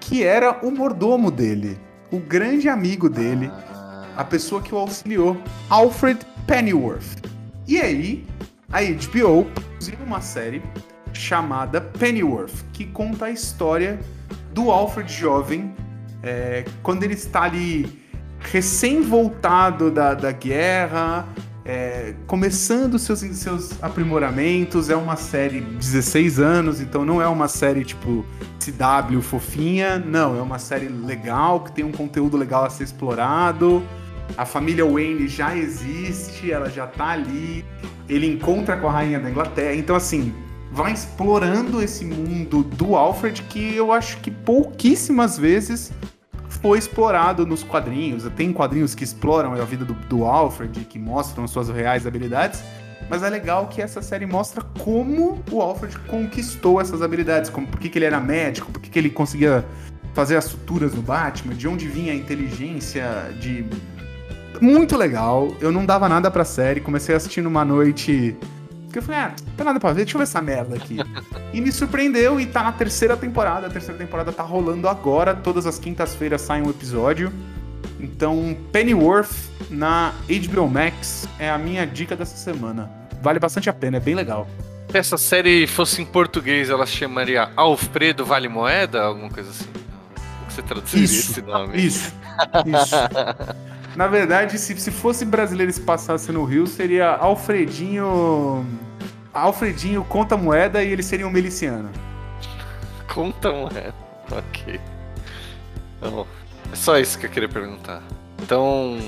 Que 0.00 0.24
era 0.24 0.58
o 0.62 0.70
mordomo 0.70 1.30
dele, 1.30 1.78
o 2.10 2.18
grande 2.18 2.68
amigo 2.68 3.08
dele, 3.08 3.50
ah. 3.52 4.04
a 4.16 4.24
pessoa 4.24 4.60
que 4.60 4.74
o 4.74 4.78
auxiliou, 4.78 5.40
Alfred 5.70 6.20
Pennyworth. 6.46 7.22
E 7.66 7.80
aí, 7.80 8.26
a 8.72 8.80
HBO 8.82 9.44
produziu 9.44 9.98
uma 10.04 10.20
série 10.20 10.62
chamada 11.12 11.80
Pennyworth, 11.80 12.64
que 12.72 12.84
conta 12.84 13.26
a 13.26 13.30
história 13.30 13.98
do 14.52 14.70
Alfred 14.70 15.12
jovem, 15.12 15.74
é, 16.22 16.64
quando 16.82 17.04
ele 17.04 17.14
está 17.14 17.42
ali 17.42 18.02
recém-voltado 18.40 19.90
da, 19.90 20.14
da 20.14 20.32
guerra, 20.32 21.26
é, 21.64 22.14
começando 22.26 22.98
seus, 22.98 23.20
seus 23.20 23.82
aprimoramentos. 23.82 24.88
É 24.88 24.96
uma 24.96 25.16
série 25.16 25.60
de 25.60 25.76
16 25.76 26.40
anos, 26.40 26.80
então 26.80 27.04
não 27.04 27.20
é 27.20 27.28
uma 27.28 27.46
série 27.46 27.84
tipo 27.84 28.24
CW 28.58 29.20
fofinha, 29.20 29.98
não, 29.98 30.36
é 30.36 30.40
uma 30.40 30.58
série 30.58 30.88
legal, 30.88 31.60
que 31.60 31.72
tem 31.72 31.84
um 31.84 31.92
conteúdo 31.92 32.36
legal 32.36 32.64
a 32.64 32.70
ser 32.70 32.84
explorado. 32.84 33.82
A 34.36 34.44
família 34.44 34.84
Wayne 34.84 35.28
já 35.28 35.56
existe, 35.56 36.50
ela 36.50 36.70
já 36.70 36.86
tá 36.86 37.08
ali. 37.08 37.64
Ele 38.08 38.26
encontra 38.26 38.76
com 38.76 38.88
a 38.88 38.92
rainha 38.92 39.18
da 39.18 39.30
Inglaterra. 39.30 39.74
Então, 39.74 39.94
assim, 39.96 40.34
vai 40.70 40.92
explorando 40.92 41.82
esse 41.82 42.04
mundo 42.04 42.62
do 42.62 42.94
Alfred 42.94 43.42
que 43.42 43.74
eu 43.74 43.92
acho 43.92 44.18
que 44.18 44.30
pouquíssimas 44.30 45.38
vezes 45.38 45.92
foi 46.60 46.78
explorado 46.78 47.46
nos 47.46 47.62
quadrinhos. 47.62 48.24
Tem 48.36 48.52
quadrinhos 48.52 48.94
que 48.94 49.04
exploram 49.04 49.52
a 49.52 49.64
vida 49.64 49.84
do, 49.84 49.94
do 49.94 50.24
Alfred, 50.24 50.84
que 50.84 50.98
mostram 50.98 51.46
suas 51.46 51.68
reais 51.68 52.06
habilidades, 52.06 52.62
mas 53.08 53.22
é 53.22 53.30
legal 53.30 53.68
que 53.68 53.80
essa 53.80 54.02
série 54.02 54.26
mostra 54.26 54.62
como 54.80 55.42
o 55.50 55.60
Alfred 55.60 55.96
conquistou 56.00 56.80
essas 56.80 57.00
habilidades, 57.00 57.48
como 57.48 57.66
por 57.66 57.80
que, 57.80 57.96
ele 57.96 58.04
era 58.04 58.20
médico, 58.20 58.70
por 58.70 58.80
que, 58.80 58.90
que 58.90 58.98
ele 58.98 59.10
conseguia 59.10 59.64
fazer 60.14 60.36
as 60.36 60.44
suturas 60.44 60.94
no 60.94 61.02
Batman, 61.02 61.54
de 61.54 61.68
onde 61.68 61.86
vinha 61.86 62.12
a 62.12 62.16
inteligência 62.16 63.04
de 63.40 63.64
muito 64.60 64.96
legal. 64.96 65.54
Eu 65.60 65.70
não 65.70 65.86
dava 65.86 66.08
nada 66.08 66.30
pra 66.30 66.44
série, 66.44 66.80
comecei 66.80 67.14
assistindo 67.14 67.46
uma 67.46 67.64
noite 67.64 68.36
porque 68.98 69.10
eu 69.10 69.14
falei, 69.14 69.20
ah, 69.20 69.34
não 69.46 69.54
tem 69.54 69.66
nada 69.66 69.80
pra 69.80 69.92
ver, 69.92 70.04
deixa 70.04 70.16
eu 70.16 70.18
ver 70.18 70.24
essa 70.24 70.42
merda 70.42 70.76
aqui. 70.76 70.98
e 71.52 71.60
me 71.60 71.70
surpreendeu 71.70 72.40
e 72.40 72.46
tá 72.46 72.62
na 72.62 72.72
terceira 72.72 73.16
temporada. 73.16 73.66
A 73.66 73.70
terceira 73.70 73.98
temporada 73.98 74.32
tá 74.32 74.42
rolando 74.42 74.88
agora. 74.88 75.34
Todas 75.34 75.66
as 75.66 75.78
quintas-feiras 75.78 76.40
sai 76.40 76.60
um 76.62 76.70
episódio. 76.70 77.32
Então, 78.00 78.56
Pennyworth 78.72 79.50
na 79.70 80.12
HBO 80.28 80.68
Max 80.68 81.28
é 81.38 81.50
a 81.50 81.58
minha 81.58 81.86
dica 81.86 82.14
dessa 82.14 82.36
semana. 82.36 82.90
Vale 83.20 83.38
bastante 83.38 83.68
a 83.68 83.72
pena, 83.72 83.96
é 83.96 84.00
bem 84.00 84.14
legal. 84.14 84.46
Se 84.90 84.98
essa 84.98 85.18
série 85.18 85.66
fosse 85.66 86.00
em 86.00 86.04
português, 86.06 86.70
ela 86.70 86.86
chamaria 86.86 87.50
Alfredo 87.56 88.24
Vale 88.24 88.48
Moeda? 88.48 89.02
Alguma 89.02 89.28
coisa 89.28 89.50
assim? 89.50 89.66
Como 89.66 90.50
você 90.50 90.62
traduziria 90.62 91.04
isso, 91.04 91.32
esse 91.32 91.42
nome? 91.42 91.76
Isso, 91.76 92.14
isso. 92.64 92.96
Na 93.96 94.06
verdade, 94.06 94.58
se, 94.58 94.78
se 94.78 94.90
fosse 94.92 95.24
brasileiro 95.24 95.70
e 95.70 95.74
se 95.74 95.80
passasse 95.80 96.30
no 96.30 96.44
Rio, 96.44 96.68
seria 96.68 97.10
Alfredinho. 97.10 98.64
Alfredinho 99.40 100.04
conta 100.04 100.36
moeda 100.36 100.82
e 100.82 100.90
ele 100.90 101.02
seria 101.02 101.26
um 101.26 101.30
miliciano. 101.30 101.90
Conta 103.12 103.50
moeda, 103.50 103.94
ok. 104.30 104.80
Então, 105.96 106.26
é 106.72 106.76
só 106.76 106.98
isso 106.98 107.18
que 107.18 107.26
eu 107.26 107.30
queria 107.30 107.48
perguntar. 107.48 108.02
Então, 108.42 108.98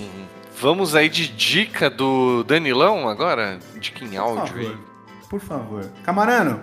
vamos 0.61 0.95
aí 0.95 1.09
de 1.09 1.29
dica 1.29 1.89
do 1.89 2.43
Danilão 2.45 3.09
agora? 3.09 3.59
Dica 3.79 4.05
em 4.05 4.17
áudio 4.17 4.57
aí. 4.57 4.77
Por 5.29 5.41
favor. 5.41 5.87
Camarano, 6.03 6.61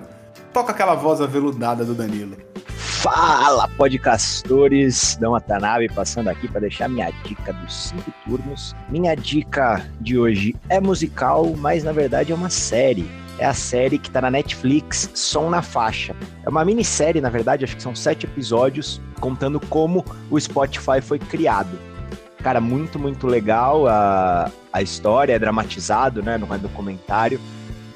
toca 0.52 0.72
aquela 0.72 0.96
voz 0.96 1.22
aveludada 1.22 1.86
do 1.86 1.94
Danilo. 1.94 2.36
Fala, 2.76 3.70
podcastores! 3.78 5.16
Dão 5.22 5.32
Watanabe 5.32 5.88
passando 5.90 6.30
aqui 6.30 6.48
para 6.48 6.62
deixar 6.62 6.90
minha 6.90 7.10
dica 7.24 7.54
dos 7.54 7.90
cinco 7.90 8.12
turnos. 8.26 8.76
Minha 8.90 9.16
dica 9.16 9.86
de 10.02 10.18
hoje 10.18 10.56
é 10.68 10.82
musical, 10.82 11.56
mas 11.58 11.84
na 11.84 11.92
verdade 11.92 12.32
é 12.32 12.36
uma 12.36 12.50
série. 12.50 13.10
É 13.40 13.46
a 13.46 13.54
série 13.54 14.00
que 14.00 14.10
tá 14.10 14.22
na 14.22 14.32
Netflix, 14.32 15.10
Som 15.14 15.50
na 15.50 15.62
Faixa. 15.62 16.16
É 16.44 16.50
uma 16.50 16.66
minissérie, 16.66 17.22
na 17.22 17.30
verdade, 17.30 17.64
acho 17.64 17.76
que 17.76 17.84
são 17.84 17.96
sete 17.96 18.26
episódios, 18.26 19.00
contando 19.20 19.60
como 19.60 20.04
o 20.30 20.40
Spotify 20.40 21.02
foi 21.02 21.20
criado. 21.20 21.78
Cara, 22.42 22.60
muito, 22.60 22.98
muito 22.98 23.28
legal 23.28 23.88
a, 23.88 24.52
a 24.72 24.82
história, 24.82 25.34
é 25.34 25.40
dramatizado, 25.40 26.24
né, 26.24 26.38
no 26.38 26.48
documentário 26.58 27.40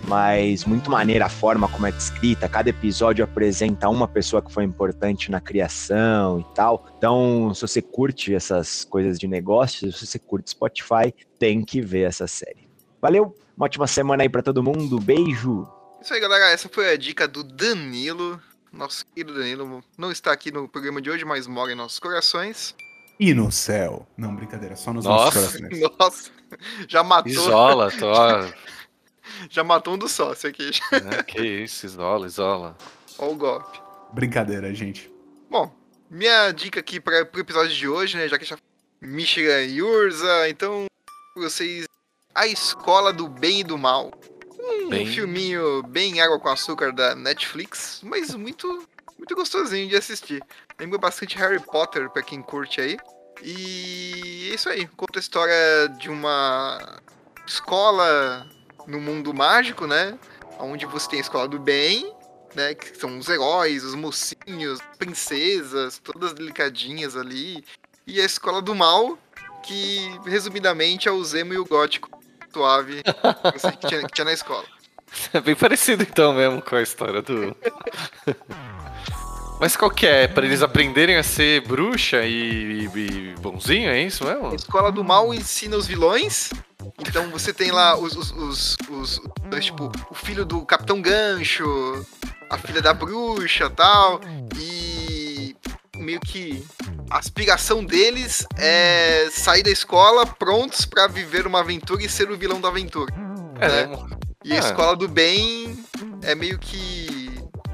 mas 0.07 0.65
muito 0.65 0.89
maneira 0.89 1.25
a 1.25 1.29
forma 1.29 1.67
como 1.67 1.87
é 1.87 1.91
descrita. 1.91 2.49
Cada 2.49 2.69
episódio 2.69 3.23
apresenta 3.23 3.89
uma 3.89 4.07
pessoa 4.07 4.41
que 4.41 4.51
foi 4.51 4.63
importante 4.63 5.29
na 5.31 5.39
criação 5.39 6.39
e 6.39 6.55
tal. 6.55 6.85
Então, 6.97 7.53
se 7.53 7.61
você 7.61 7.81
curte 7.81 8.33
essas 8.33 8.83
coisas 8.83 9.19
de 9.19 9.27
negócios, 9.27 9.99
se 9.99 10.07
você 10.07 10.19
curte 10.19 10.51
Spotify, 10.51 11.13
tem 11.37 11.63
que 11.63 11.81
ver 11.81 12.07
essa 12.07 12.27
série. 12.27 12.69
Valeu, 13.01 13.35
uma 13.55 13.65
ótima 13.65 13.87
semana 13.87 14.23
aí 14.23 14.29
para 14.29 14.43
todo 14.43 14.63
mundo. 14.63 14.99
Beijo. 14.99 15.67
Isso 16.01 16.13
aí, 16.13 16.19
galera. 16.19 16.49
Essa 16.49 16.69
foi 16.69 16.91
a 16.91 16.97
dica 16.97 17.27
do 17.27 17.43
Danilo. 17.43 18.41
Nosso 18.71 19.05
querido 19.05 19.33
Danilo 19.33 19.83
não 19.97 20.11
está 20.11 20.31
aqui 20.31 20.51
no 20.51 20.67
programa 20.67 21.01
de 21.01 21.09
hoje, 21.09 21.25
mas 21.25 21.45
mora 21.45 21.71
em 21.71 21.75
nossos 21.75 21.99
corações. 21.99 22.73
E 23.19 23.33
no 23.33 23.51
céu. 23.51 24.07
Não, 24.17 24.35
brincadeira, 24.35 24.75
só 24.75 24.93
nos 24.93 25.05
Nossa, 25.05 25.39
nossos 25.39 25.57
corações. 25.57 25.91
Nossa, 25.99 26.31
já 26.87 27.03
matou. 27.03 27.31
Isola, 27.31 27.91
tô... 27.91 28.11
já 29.49 29.63
matou 29.63 29.93
um 29.93 29.97
do 29.97 30.07
sócio 30.07 30.49
aqui. 30.49 30.71
É, 30.91 31.21
que 31.21 31.41
isso, 31.41 31.85
isola, 31.85 32.25
isola. 32.25 32.77
Olha 33.19 33.31
o 33.31 33.35
golpe. 33.35 33.79
Brincadeira, 34.13 34.73
gente. 34.73 35.11
Bom, 35.49 35.71
minha 36.09 36.51
dica 36.51 36.79
aqui 36.79 36.99
para 36.99 37.27
o 37.31 37.39
episódio 37.39 37.75
de 37.75 37.87
hoje, 37.87 38.17
né, 38.17 38.27
já 38.27 38.39
que 38.39 38.45
já 38.45 38.57
Michigan 39.01 39.63
e 39.63 39.81
Urza, 39.81 40.49
então 40.49 40.85
vocês 41.35 41.85
A 42.33 42.47
Escola 42.47 43.11
do 43.11 43.27
Bem 43.27 43.59
e 43.59 43.63
do 43.63 43.77
Mal. 43.77 44.11
Um 44.59 44.89
bem... 44.89 45.05
filminho 45.05 45.83
bem 45.83 46.21
água 46.21 46.39
com 46.39 46.47
açúcar 46.49 46.93
da 46.93 47.13
Netflix, 47.15 47.99
mas 48.03 48.33
muito 48.33 48.87
muito 49.17 49.35
gostosinho 49.35 49.87
de 49.87 49.95
assistir. 49.95 50.43
Lembra 50.79 50.97
bastante 50.97 51.37
Harry 51.37 51.59
Potter 51.59 52.09
para 52.09 52.23
quem 52.23 52.41
curte 52.41 52.81
aí. 52.81 52.97
E 53.43 54.49
é 54.51 54.55
isso 54.55 54.69
aí, 54.69 54.87
conta 54.87 55.19
a 55.19 55.21
história 55.21 55.89
de 55.99 56.09
uma 56.09 56.99
escola 57.45 58.47
no 58.87 58.99
mundo 58.99 59.33
mágico, 59.33 59.85
né? 59.85 60.17
Onde 60.59 60.85
você 60.85 61.09
tem 61.09 61.19
a 61.19 61.21
escola 61.21 61.47
do 61.47 61.59
bem, 61.59 62.15
né? 62.55 62.73
Que 62.73 62.97
são 62.97 63.17
os 63.19 63.29
heróis, 63.29 63.83
os 63.83 63.93
mocinhos, 63.93 64.79
princesas, 64.97 65.99
todas 65.99 66.33
delicadinhas 66.33 67.15
ali. 67.15 67.63
E 68.07 68.21
a 68.21 68.25
escola 68.25 68.61
do 68.61 68.73
mal, 68.73 69.17
que 69.63 69.99
resumidamente 70.25 71.07
é 71.07 71.11
o 71.11 71.23
Zemo 71.23 71.53
e 71.53 71.57
o 71.57 71.65
Gótico 71.65 72.20
suave 72.53 73.01
que 73.03 73.87
tinha, 73.87 74.01
que 74.01 74.13
tinha 74.13 74.25
na 74.25 74.33
escola. 74.33 74.65
É 75.33 75.41
bem 75.41 75.55
parecido 75.55 76.03
então 76.03 76.33
mesmo 76.33 76.61
com 76.61 76.75
a 76.75 76.81
história 76.81 77.21
do. 77.21 77.55
Mas 79.59 79.75
qual 79.75 79.91
que 79.91 80.07
é? 80.07 80.27
Pra 80.27 80.43
eles 80.43 80.63
aprenderem 80.63 81.17
a 81.17 81.23
ser 81.23 81.61
bruxa 81.67 82.23
e, 82.25 82.89
e 82.95 83.35
bonzinho, 83.39 83.91
é 83.91 84.01
isso 84.01 84.25
mesmo? 84.25 84.51
A 84.51 84.55
escola 84.55 84.91
do 84.91 85.03
mal 85.03 85.31
ensina 85.31 85.77
os 85.77 85.85
vilões. 85.85 86.49
Então 86.99 87.29
você 87.29 87.53
tem 87.53 87.69
lá 87.69 87.95
os, 87.95 88.15
os, 88.15 88.31
os, 88.31 88.75
os, 88.89 89.21
os 89.53 89.65
tipo, 89.65 89.91
o 90.09 90.15
filho 90.15 90.43
do 90.45 90.65
Capitão 90.65 90.99
Gancho, 90.99 92.03
a 92.49 92.57
filha 92.57 92.81
da 92.81 92.91
bruxa 92.91 93.69
tal. 93.69 94.19
E 94.57 94.90
meio 96.01 96.19
que 96.19 96.65
a 97.09 97.17
aspiração 97.17 97.83
deles 97.83 98.45
é 98.57 99.29
sair 99.31 99.63
da 99.63 99.69
escola 99.69 100.25
prontos 100.25 100.85
para 100.85 101.07
viver 101.07 101.47
uma 101.47 101.59
aventura 101.59 102.03
e 102.03 102.09
ser 102.09 102.29
o 102.31 102.37
vilão 102.37 102.59
da 102.59 102.69
aventura. 102.69 103.13
É, 103.59 103.85
né? 103.85 103.97
E 104.43 104.53
a 104.53 104.55
é. 104.55 104.59
escola 104.59 104.95
do 104.95 105.07
bem 105.07 105.85
é 106.23 106.33
meio 106.33 106.57
que 106.57 107.11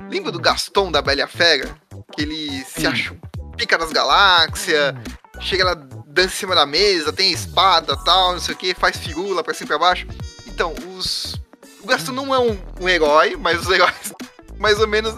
Lembra 0.10 0.32
do 0.32 0.40
Gaston 0.40 0.92
da 0.92 1.02
Bela 1.02 1.28
Fera? 1.28 1.78
Que 2.14 2.22
ele 2.22 2.64
se 2.64 2.88
acha 2.88 3.16
pica 3.58 3.78
nas 3.78 3.92
galáxias, 3.92 4.94
chega 5.42 5.66
lá, 5.66 5.74
dança 5.74 6.28
em 6.28 6.38
cima 6.38 6.56
da 6.56 6.66
mesa, 6.66 7.12
tem 7.12 7.32
espada 7.32 7.98
tal, 8.04 8.34
não 8.34 8.40
sei 8.40 8.54
o 8.54 8.58
que, 8.58 8.74
faz 8.74 8.98
figura 8.98 9.44
pra 9.44 9.54
cima 9.54 9.66
e 9.66 9.68
pra 9.68 9.80
baixo. 9.80 10.08
Então, 10.48 10.74
os. 10.96 11.36
O 11.82 11.88
Gaston 11.88 12.12
não 12.12 12.34
é 12.34 12.40
um, 12.40 12.58
um 12.80 12.90
herói, 12.90 13.36
mas 13.36 13.62
os 13.62 13.70
heróis, 13.70 14.14
mais 14.58 14.80
ou 14.80 14.88
menos. 14.88 15.16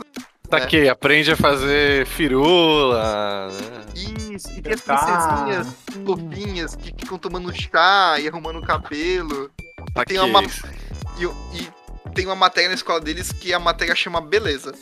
Tá 0.50 0.60
né? 0.60 0.66
que 0.66 0.89
aprende 0.89 1.32
a 1.32 1.38
fazer 1.38 2.06
firula. 2.08 3.50
Né? 3.50 4.34
Isso, 4.36 4.50
e 4.58 4.62
tem 4.62 4.74
as 4.74 4.82
princesinhas 4.82 5.68
fofinhas 6.06 6.76
que 6.76 6.93
ficam 6.97 7.18
tomando 7.18 7.54
chá 7.54 8.18
e 8.20 8.28
arrumando 8.28 8.58
o 8.58 8.62
cabelo. 8.62 9.52
Tá 9.93 10.04
tem 10.06 10.18
uma. 10.20 10.41
E, 10.41 11.26
e 11.56 11.70
tem 12.16 12.26
uma 12.26 12.36
matéria 12.36 12.70
na 12.70 12.76
escola 12.76 13.00
deles 13.00 13.32
que 13.32 13.54
a 13.54 13.60
matéria 13.60 13.95
chama 13.95 14.22
Beleza. 14.22 14.74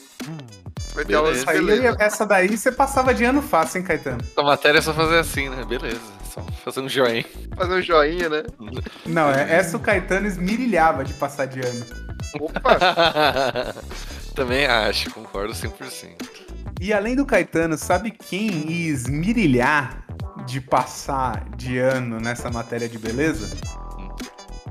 Vai 0.94 1.06
ter 1.06 1.22
beleza. 1.22 1.46
beleza. 1.46 1.98
essa 2.00 2.26
daí 2.26 2.58
você 2.58 2.72
passava 2.72 3.14
de 3.14 3.24
ano 3.24 3.42
fácil, 3.42 3.80
hein, 3.80 3.84
Caetano? 3.84 4.20
A 4.36 4.44
matéria 4.44 4.80
é 4.80 4.82
só 4.82 4.94
fazer 4.94 5.20
assim, 5.20 5.50
né? 5.50 5.64
Beleza. 5.66 6.00
Só 6.34 6.42
fazer 6.64 6.80
um 6.80 6.90
joinha. 6.90 7.26
Fazer 7.56 7.74
um 7.74 7.82
joinha, 7.82 8.30
né? 8.30 8.44
Não, 9.06 9.30
é, 9.30 9.58
essa 9.58 9.78
o 9.78 9.80
Caetano 9.80 10.28
esmirilhava 10.28 11.04
de 11.04 11.14
passar 11.14 11.46
de 11.46 11.60
ano. 11.60 11.86
Opa! 12.40 12.78
Também 14.38 14.68
acho, 14.68 15.10
concordo 15.10 15.52
100%. 15.52 16.12
E 16.80 16.94
além 16.94 17.16
do 17.16 17.26
Caetano, 17.26 17.76
sabe 17.76 18.12
quem 18.12 18.70
ia 18.72 18.92
esmirilhar 18.92 20.06
de 20.46 20.62
passar 20.62 21.44
de 21.58 21.80
ano 21.80 22.20
nessa 22.20 22.52
matéria 22.52 22.88
de 22.88 23.00
beleza? 23.00 23.58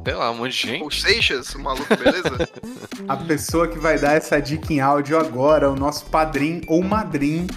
Sei 0.05 0.15
lá, 0.15 0.31
um 0.31 0.37
monte 0.37 0.53
de 0.53 0.69
gente. 0.69 0.85
O 0.85 0.91
Seixas, 0.93 1.53
o 1.57 1.59
maluco, 1.59 1.97
beleza? 1.97 2.49
a 3.09 3.17
pessoa 3.17 3.67
que 3.67 3.77
vai 3.77 3.99
dar 3.99 4.13
essa 4.13 4.41
dica 4.41 4.73
em 4.73 4.79
áudio 4.79 5.19
agora, 5.19 5.69
o 5.69 5.75
nosso 5.75 6.07
padrinho 6.07 6.63
ou 6.69 6.81
madrinho, 6.85 7.49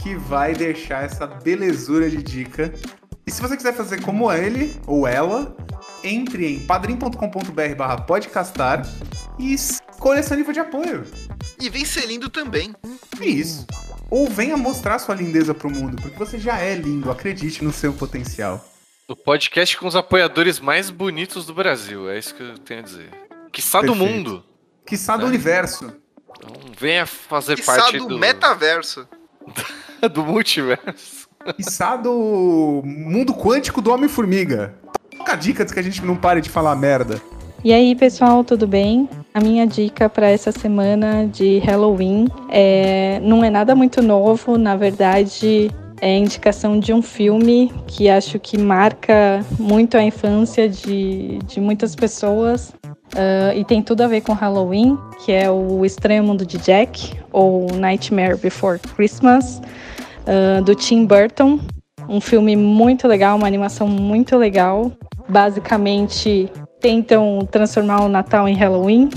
que 0.00 0.14
vai 0.14 0.54
deixar 0.54 1.02
essa 1.02 1.26
belezura 1.26 2.08
de 2.08 2.22
dica. 2.22 2.72
E 3.28 3.30
se 3.30 3.42
você 3.42 3.58
quiser 3.58 3.74
fazer 3.74 4.00
como 4.00 4.32
ele 4.32 4.74
ou 4.86 5.06
ela, 5.06 5.54
entre 6.02 6.54
em 6.54 6.60
padrim.com.br 6.60 7.74
barra 7.76 7.98
podcastar 7.98 8.88
e 9.38 9.52
escolha 9.52 10.22
seu 10.22 10.34
nível 10.34 10.54
de 10.54 10.60
apoio. 10.60 11.04
E 11.60 11.68
vem 11.68 11.84
ser 11.84 12.06
lindo 12.06 12.30
também. 12.30 12.74
Isso. 13.20 13.66
Ou 14.08 14.30
venha 14.30 14.56
mostrar 14.56 14.98
sua 14.98 15.14
lindeza 15.14 15.52
pro 15.52 15.70
mundo, 15.70 16.00
porque 16.00 16.16
você 16.16 16.38
já 16.38 16.58
é 16.58 16.74
lindo, 16.74 17.10
acredite 17.10 17.62
no 17.62 17.70
seu 17.70 17.92
potencial. 17.92 18.66
O 19.06 19.14
podcast 19.14 19.76
com 19.76 19.86
os 19.86 19.94
apoiadores 19.94 20.58
mais 20.58 20.88
bonitos 20.88 21.44
do 21.44 21.52
Brasil, 21.52 22.08
é 22.08 22.18
isso 22.18 22.34
que 22.34 22.42
eu 22.42 22.56
tenho 22.56 22.80
a 22.80 22.82
dizer. 22.82 23.10
Quiçá 23.52 23.82
do 23.82 23.94
mundo. 23.94 24.42
Quiçá 24.86 25.18
do 25.18 25.24
né? 25.24 25.28
universo. 25.28 25.92
Então 26.34 26.54
venha 26.78 27.04
fazer 27.04 27.56
Quiçá 27.56 27.76
parte 27.76 27.98
do... 27.98 28.06
do 28.06 28.18
metaverso. 28.18 29.06
do 30.14 30.24
multiverso. 30.24 31.27
Quiçá 31.56 31.96
do 31.96 32.82
mundo 32.84 33.32
quântico 33.34 33.80
do 33.80 33.90
Homem-Formiga. 33.90 34.74
Toca 35.16 35.32
a 35.32 35.36
dica 35.36 35.62
antes 35.62 35.72
que 35.72 35.80
a 35.80 35.82
gente 35.82 36.04
não 36.04 36.16
pare 36.16 36.40
de 36.40 36.50
falar 36.50 36.74
merda. 36.76 37.20
E 37.64 37.72
aí, 37.72 37.94
pessoal, 37.94 38.44
tudo 38.44 38.66
bem? 38.66 39.08
A 39.34 39.40
minha 39.40 39.66
dica 39.66 40.08
para 40.08 40.28
essa 40.28 40.52
semana 40.52 41.26
de 41.26 41.58
Halloween 41.58 42.28
é... 42.50 43.20
não 43.22 43.42
é 43.42 43.50
nada 43.50 43.74
muito 43.74 44.00
novo, 44.00 44.56
na 44.56 44.76
verdade, 44.76 45.70
é 46.00 46.16
indicação 46.16 46.78
de 46.78 46.92
um 46.92 47.02
filme 47.02 47.72
que 47.86 48.08
acho 48.08 48.38
que 48.38 48.56
marca 48.56 49.44
muito 49.58 49.96
a 49.96 50.02
infância 50.02 50.68
de, 50.68 51.38
de 51.46 51.60
muitas 51.60 51.94
pessoas. 51.94 52.72
Uh, 53.14 53.56
e 53.56 53.64
tem 53.64 53.82
tudo 53.82 54.02
a 54.02 54.06
ver 54.06 54.20
com 54.20 54.32
Halloween, 54.32 54.98
que 55.24 55.32
é 55.32 55.50
o 55.50 55.84
Estranho 55.84 56.22
Mundo 56.22 56.44
de 56.44 56.58
Jack, 56.58 57.14
ou 57.32 57.66
Nightmare 57.72 58.36
Before 58.36 58.78
Christmas, 58.78 59.60
uh, 60.28 60.62
do 60.62 60.74
Tim 60.74 61.06
Burton. 61.06 61.58
Um 62.08 62.20
filme 62.20 62.54
muito 62.54 63.08
legal, 63.08 63.36
uma 63.36 63.46
animação 63.46 63.88
muito 63.88 64.36
legal. 64.36 64.92
Basicamente, 65.28 66.50
tentam 66.80 67.46
transformar 67.50 68.04
o 68.04 68.08
Natal 68.08 68.48
em 68.48 68.54
Halloween. 68.54 69.08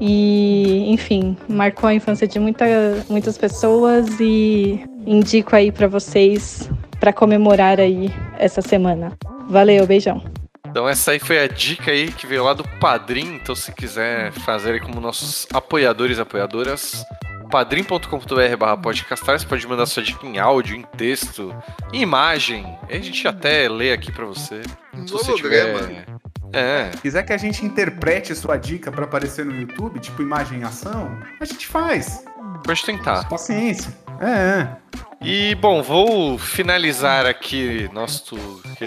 E, 0.00 0.92
enfim, 0.92 1.36
marcou 1.48 1.88
a 1.88 1.94
infância 1.94 2.26
de 2.26 2.38
muita, 2.38 2.66
muitas 3.08 3.38
pessoas 3.38 4.20
e 4.20 4.84
indico 5.06 5.56
aí 5.56 5.72
para 5.72 5.88
vocês 5.88 6.68
para 7.00 7.12
comemorar 7.12 7.80
aí 7.80 8.10
essa 8.38 8.60
semana. 8.60 9.12
Valeu, 9.48 9.86
beijão. 9.86 10.22
Então 10.68 10.86
essa 10.86 11.12
aí 11.12 11.18
foi 11.18 11.38
a 11.38 11.46
dica 11.46 11.90
aí 11.90 12.12
que 12.12 12.26
veio 12.26 12.44
lá 12.44 12.52
do 12.52 12.62
Padrim. 12.78 13.36
Então 13.36 13.54
se 13.54 13.72
quiser 13.72 14.30
fazer 14.32 14.82
como 14.82 15.00
nossos 15.00 15.46
apoiadores 15.54 16.18
e 16.18 16.20
apoiadoras, 16.20 17.02
padrim.com.br 17.50 18.56
barra 18.58 18.76
podcastar, 18.76 19.38
você 19.38 19.46
pode 19.46 19.66
mandar 19.66 19.86
sua 19.86 20.02
dica 20.02 20.26
em 20.26 20.38
áudio, 20.38 20.76
em 20.76 20.82
texto, 20.82 21.54
em 21.92 22.02
imagem. 22.02 22.78
A 22.88 22.94
gente 22.94 23.26
até 23.26 23.68
lê 23.68 23.92
aqui 23.92 24.12
para 24.12 24.24
você. 24.24 24.62
Se 25.06 25.12
você 25.12 25.34
tiver... 25.34 26.06
É. 26.52 26.90
Se 26.92 27.02
quiser 27.02 27.22
que 27.24 27.32
a 27.32 27.36
gente 27.36 27.64
interprete 27.64 28.34
sua 28.34 28.56
dica 28.56 28.90
para 28.90 29.04
aparecer 29.04 29.44
no 29.44 29.54
YouTube, 29.54 29.98
tipo 29.98 30.22
imagem 30.22 30.60
em 30.60 30.62
ação, 30.62 31.18
a 31.40 31.44
gente 31.44 31.66
faz. 31.66 32.24
Pode 32.64 32.84
tentar. 32.84 33.28
Paciência. 33.28 33.94
É, 34.20 34.60
é. 34.60 34.76
E, 35.20 35.54
bom, 35.56 35.82
vou 35.82 36.38
finalizar 36.38 37.26
aqui 37.26 37.88
nosso 37.92 38.36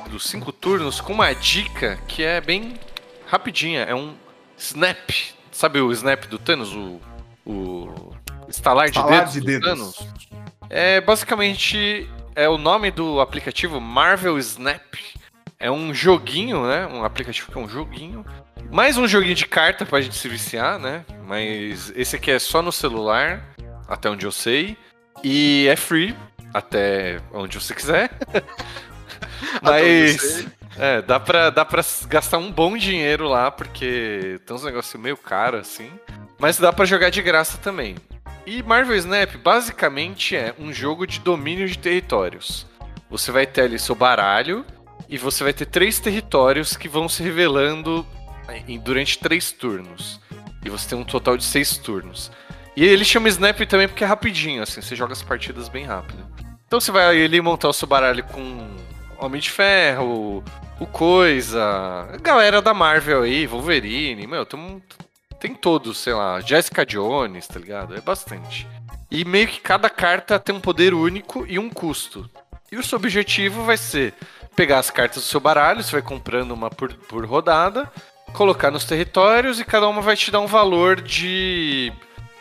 dos 0.09 0.27
cinco 0.27 0.51
turnos 0.51 1.01
com 1.01 1.13
uma 1.13 1.33
dica 1.33 1.97
que 2.07 2.23
é 2.23 2.39
bem 2.39 2.75
rapidinha. 3.27 3.81
É 3.81 3.93
um 3.93 4.13
snap. 4.57 5.09
Sabe 5.51 5.81
o 5.81 5.91
snap 5.91 6.25
do 6.25 6.39
Thanos? 6.39 6.73
O, 6.73 6.99
o 7.45 8.13
estalar 8.49 8.89
de 8.89 9.03
dedos, 9.03 9.33
de 9.33 9.41
dedos. 9.41 10.07
É 10.69 11.01
basicamente 11.01 12.09
é 12.35 12.47
o 12.47 12.57
nome 12.57 12.91
do 12.91 13.19
aplicativo 13.19 13.79
Marvel 13.81 14.37
Snap. 14.39 14.95
É 15.59 15.69
um 15.69 15.93
joguinho, 15.93 16.65
né? 16.65 16.87
Um 16.87 17.03
aplicativo 17.03 17.51
que 17.51 17.57
é 17.57 17.61
um 17.61 17.67
joguinho. 17.67 18.25
Mais 18.71 18.97
um 18.97 19.07
joguinho 19.07 19.35
de 19.35 19.45
carta 19.45 19.85
pra 19.85 19.99
gente 19.99 20.15
se 20.15 20.29
viciar, 20.29 20.79
né? 20.79 21.03
Mas 21.25 21.91
esse 21.95 22.15
aqui 22.15 22.31
é 22.31 22.39
só 22.39 22.61
no 22.61 22.71
celular, 22.71 23.43
até 23.87 24.09
onde 24.09 24.25
eu 24.25 24.31
sei. 24.31 24.77
E 25.23 25.67
é 25.67 25.75
free, 25.75 26.15
até 26.53 27.19
onde 27.33 27.59
você 27.59 27.73
quiser. 27.73 28.09
Mas. 29.61 30.47
É, 30.77 31.01
dá 31.01 31.19
pra, 31.19 31.49
dá 31.49 31.65
pra 31.65 31.83
gastar 32.07 32.37
um 32.37 32.49
bom 32.49 32.77
dinheiro 32.77 33.27
lá, 33.27 33.51
porque 33.51 34.39
tem 34.45 34.55
uns 34.55 34.63
negócios 34.63 35.01
meio 35.01 35.17
caros 35.17 35.59
assim. 35.59 35.91
Mas 36.39 36.57
dá 36.57 36.71
para 36.71 36.85
jogar 36.85 37.09
de 37.09 37.21
graça 37.21 37.57
também. 37.57 37.95
E 38.45 38.63
Marvel 38.63 38.95
Snap 38.95 39.35
basicamente 39.37 40.35
é 40.35 40.53
um 40.57 40.73
jogo 40.73 41.05
de 41.05 41.19
domínio 41.19 41.67
de 41.67 41.77
territórios. 41.77 42.65
Você 43.09 43.31
vai 43.31 43.45
ter 43.45 43.61
ali 43.61 43.77
seu 43.77 43.95
baralho 43.95 44.65
e 45.07 45.17
você 45.17 45.43
vai 45.43 45.53
ter 45.53 45.65
três 45.65 45.99
territórios 45.99 46.75
que 46.75 46.87
vão 46.87 47.07
se 47.09 47.21
revelando 47.23 48.05
durante 48.83 49.19
três 49.19 49.51
turnos. 49.51 50.19
E 50.63 50.69
você 50.69 50.89
tem 50.89 50.97
um 50.97 51.03
total 51.03 51.37
de 51.37 51.43
seis 51.43 51.77
turnos. 51.77 52.31
E 52.75 52.85
ele 52.85 53.03
chama 53.03 53.29
Snap 53.29 53.59
também 53.61 53.87
porque 53.87 54.03
é 54.03 54.07
rapidinho, 54.07 54.63
assim, 54.63 54.81
você 54.81 54.95
joga 54.95 55.13
as 55.13 55.21
partidas 55.21 55.67
bem 55.67 55.85
rápido. 55.85 56.25
Então 56.65 56.79
você 56.79 56.91
vai 56.91 57.23
ali 57.23 57.41
montar 57.41 57.69
o 57.69 57.73
seu 57.73 57.87
baralho 57.87 58.23
com 58.23 58.69
Homem 59.17 59.41
de 59.41 59.49
Ferro, 59.49 60.43
o 60.79 60.85
Coisa, 60.85 61.61
a 62.13 62.17
galera 62.17 62.61
da 62.61 62.73
Marvel 62.73 63.23
aí, 63.23 63.45
Wolverine, 63.45 64.25
meu, 64.25 64.45
tem, 64.45 64.81
tem 65.39 65.53
todos, 65.53 65.97
sei 65.97 66.13
lá, 66.13 66.39
Jessica 66.41 66.85
Jones, 66.85 67.47
tá 67.47 67.59
ligado? 67.59 67.95
É 67.95 68.01
bastante. 68.01 68.67
E 69.09 69.23
meio 69.25 69.47
que 69.47 69.61
cada 69.61 69.89
carta 69.89 70.39
tem 70.39 70.53
um 70.53 70.59
poder 70.59 70.93
único 70.93 71.45
e 71.47 71.57
um 71.57 71.69
custo. 71.69 72.29
E 72.71 72.77
o 72.77 72.83
seu 72.83 72.97
objetivo 72.97 73.63
vai 73.63 73.77
ser 73.77 74.13
pegar 74.55 74.79
as 74.79 74.91
cartas 74.91 75.23
do 75.23 75.27
seu 75.27 75.39
baralho, 75.39 75.81
você 75.81 75.93
vai 75.93 76.01
comprando 76.01 76.51
uma 76.51 76.69
por, 76.69 76.93
por 76.93 77.25
rodada, 77.25 77.91
colocar 78.33 78.69
nos 78.69 78.83
territórios 78.83 79.59
e 79.59 79.65
cada 79.65 79.87
uma 79.87 80.01
vai 80.01 80.15
te 80.15 80.29
dar 80.29 80.41
um 80.41 80.47
valor 80.47 81.01
de 81.01 81.91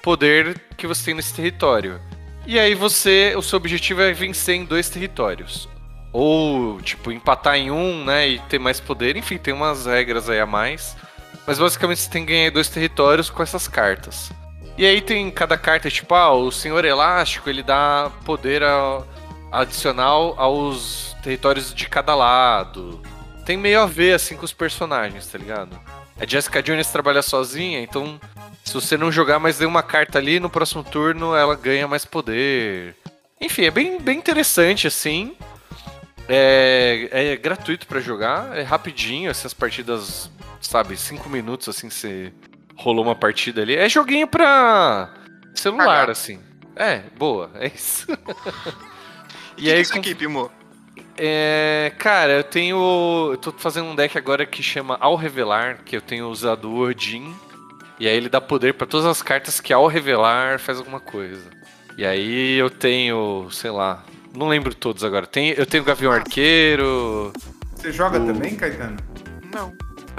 poder 0.03 0.61
que 0.77 0.87
você 0.87 1.07
tem 1.07 1.15
nesse 1.15 1.33
território. 1.33 2.01
E 2.47 2.59
aí 2.59 2.75
você, 2.75 3.35
o 3.37 3.43
seu 3.43 3.57
objetivo 3.57 4.03
é 4.03 4.13
vencer 4.13 4.57
em 4.57 4.65
dois 4.65 4.89
territórios. 4.89 5.69
Ou, 6.13 6.81
tipo, 6.81 7.13
empatar 7.13 7.57
em 7.57 7.71
um, 7.71 8.05
né? 8.05 8.27
E 8.27 8.39
ter 8.41 8.59
mais 8.59 8.81
poder. 8.81 9.17
Enfim, 9.17 9.37
tem 9.37 9.53
umas 9.53 9.85
regras 9.85 10.31
aí 10.31 10.41
a 10.41 10.47
mais. 10.47 10.97
Mas 11.49 11.59
basicamente 11.59 12.03
você 12.03 12.11
tem 12.11 12.27
que 12.27 12.33
ganhar 12.33 12.51
dois 12.51 12.69
territórios 12.69 13.31
com 13.31 13.43
essas 13.43 13.67
cartas. 13.67 14.31
E 14.77 14.85
aí 14.85 15.01
tem 15.01 15.31
cada 15.31 15.57
carta, 15.57 15.91
tipo, 15.91 16.15
ah, 16.15 16.31
o 16.31 16.53
Senhor 16.53 16.85
Elástico, 16.85 17.49
ele 17.49 17.63
dá 17.63 18.13
poder 18.27 18.63
a, 18.63 19.03
adicional 19.51 20.35
aos 20.37 21.17
territórios 21.23 21.73
de 21.73 21.89
cada 21.89 22.15
lado. 22.15 23.01
Tem 23.47 23.57
meio 23.57 23.81
a 23.81 23.87
ver, 23.87 24.13
assim, 24.13 24.37
com 24.37 24.45
os 24.45 24.53
personagens, 24.53 25.27
tá 25.27 25.39
ligado? 25.39 25.81
A 26.21 26.27
Jessica 26.27 26.63
Jones 26.63 26.89
trabalha 26.89 27.23
sozinha, 27.23 27.81
então 27.81 28.21
se 28.63 28.75
você 28.75 28.99
não 28.99 29.11
jogar 29.11 29.39
mais 29.39 29.59
nenhuma 29.59 29.83
carta 29.83 30.19
ali, 30.19 30.39
no 30.39 30.51
próximo 30.51 30.85
turno 30.85 31.35
ela 31.35 31.57
ganha 31.57 31.89
mais 31.89 32.05
poder. 32.05 32.95
Enfim, 33.41 33.65
é 33.65 33.71
bem, 33.71 33.99
bem 33.99 34.19
interessante, 34.19 34.87
assim. 34.87 35.35
É, 36.29 37.09
é 37.11 37.37
gratuito 37.37 37.87
para 37.87 38.01
jogar, 38.01 38.55
é 38.55 38.61
rapidinho, 38.61 39.31
assim, 39.31 39.47
as 39.47 39.55
partidas, 39.55 40.31
sabe, 40.61 40.97
5 40.97 41.29
minutos, 41.29 41.69
assim, 41.69 41.91
você 41.91 42.33
rolou 42.77 43.05
uma 43.05 43.15
partida 43.15 43.63
ali. 43.63 43.77
É 43.77 43.89
joguinho 43.89 44.27
pra 44.27 45.13
celular, 45.55 46.11
assim. 46.11 46.41
É, 46.77 47.03
boa, 47.17 47.51
é 47.55 47.67
isso. 47.67 48.07
e 49.57 49.63
que 49.63 49.71
aí, 49.73 49.85
que 49.85 49.91
é 49.91 49.93
com... 49.93 49.99
equipe, 49.99 50.27
Mo? 50.27 50.51
É, 51.17 51.93
cara, 51.99 52.35
eu 52.35 52.45
tenho. 52.45 53.31
Eu 53.33 53.37
tô 53.37 53.51
fazendo 53.53 53.89
um 53.89 53.97
deck 53.97 54.17
agora 54.17 54.47
que 54.47 54.63
chama 54.63 54.97
Ao 55.01 55.17
Revelar, 55.17 55.83
que 55.85 55.97
eu 55.97 56.01
tenho 56.01 56.29
usado 56.29 56.71
o 56.71 56.79
Odin. 56.79 57.35
E 57.99 58.07
aí 58.07 58.17
ele 58.17 58.29
dá 58.29 58.41
poder 58.41 58.75
para 58.75 58.87
todas 58.87 59.07
as 59.07 59.23
cartas 59.23 59.61
que 59.61 59.73
ao 59.73 59.87
revelar 59.89 60.61
faz 60.61 60.79
alguma 60.79 61.01
coisa. 61.01 61.51
E 61.97 62.07
aí 62.07 62.55
eu 62.55 62.71
tenho, 62.71 63.49
sei 63.51 63.73
lá, 63.73 64.05
não 64.33 64.47
lembro 64.47 64.73
todos 64.73 65.03
agora. 65.03 65.27
Tem, 65.27 65.51
eu 65.51 65.67
tenho 65.67 65.83
Gavião 65.83 66.13
Arqueiro. 66.13 67.33
Você 67.75 67.91
joga 67.91 68.21
o... 68.21 68.27
também, 68.27 68.55
Caetano? 68.55 68.97
Não. 69.53 69.73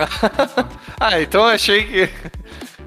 ah, 1.00 1.22
então 1.22 1.46
achei 1.46 1.84
que. 1.84 2.10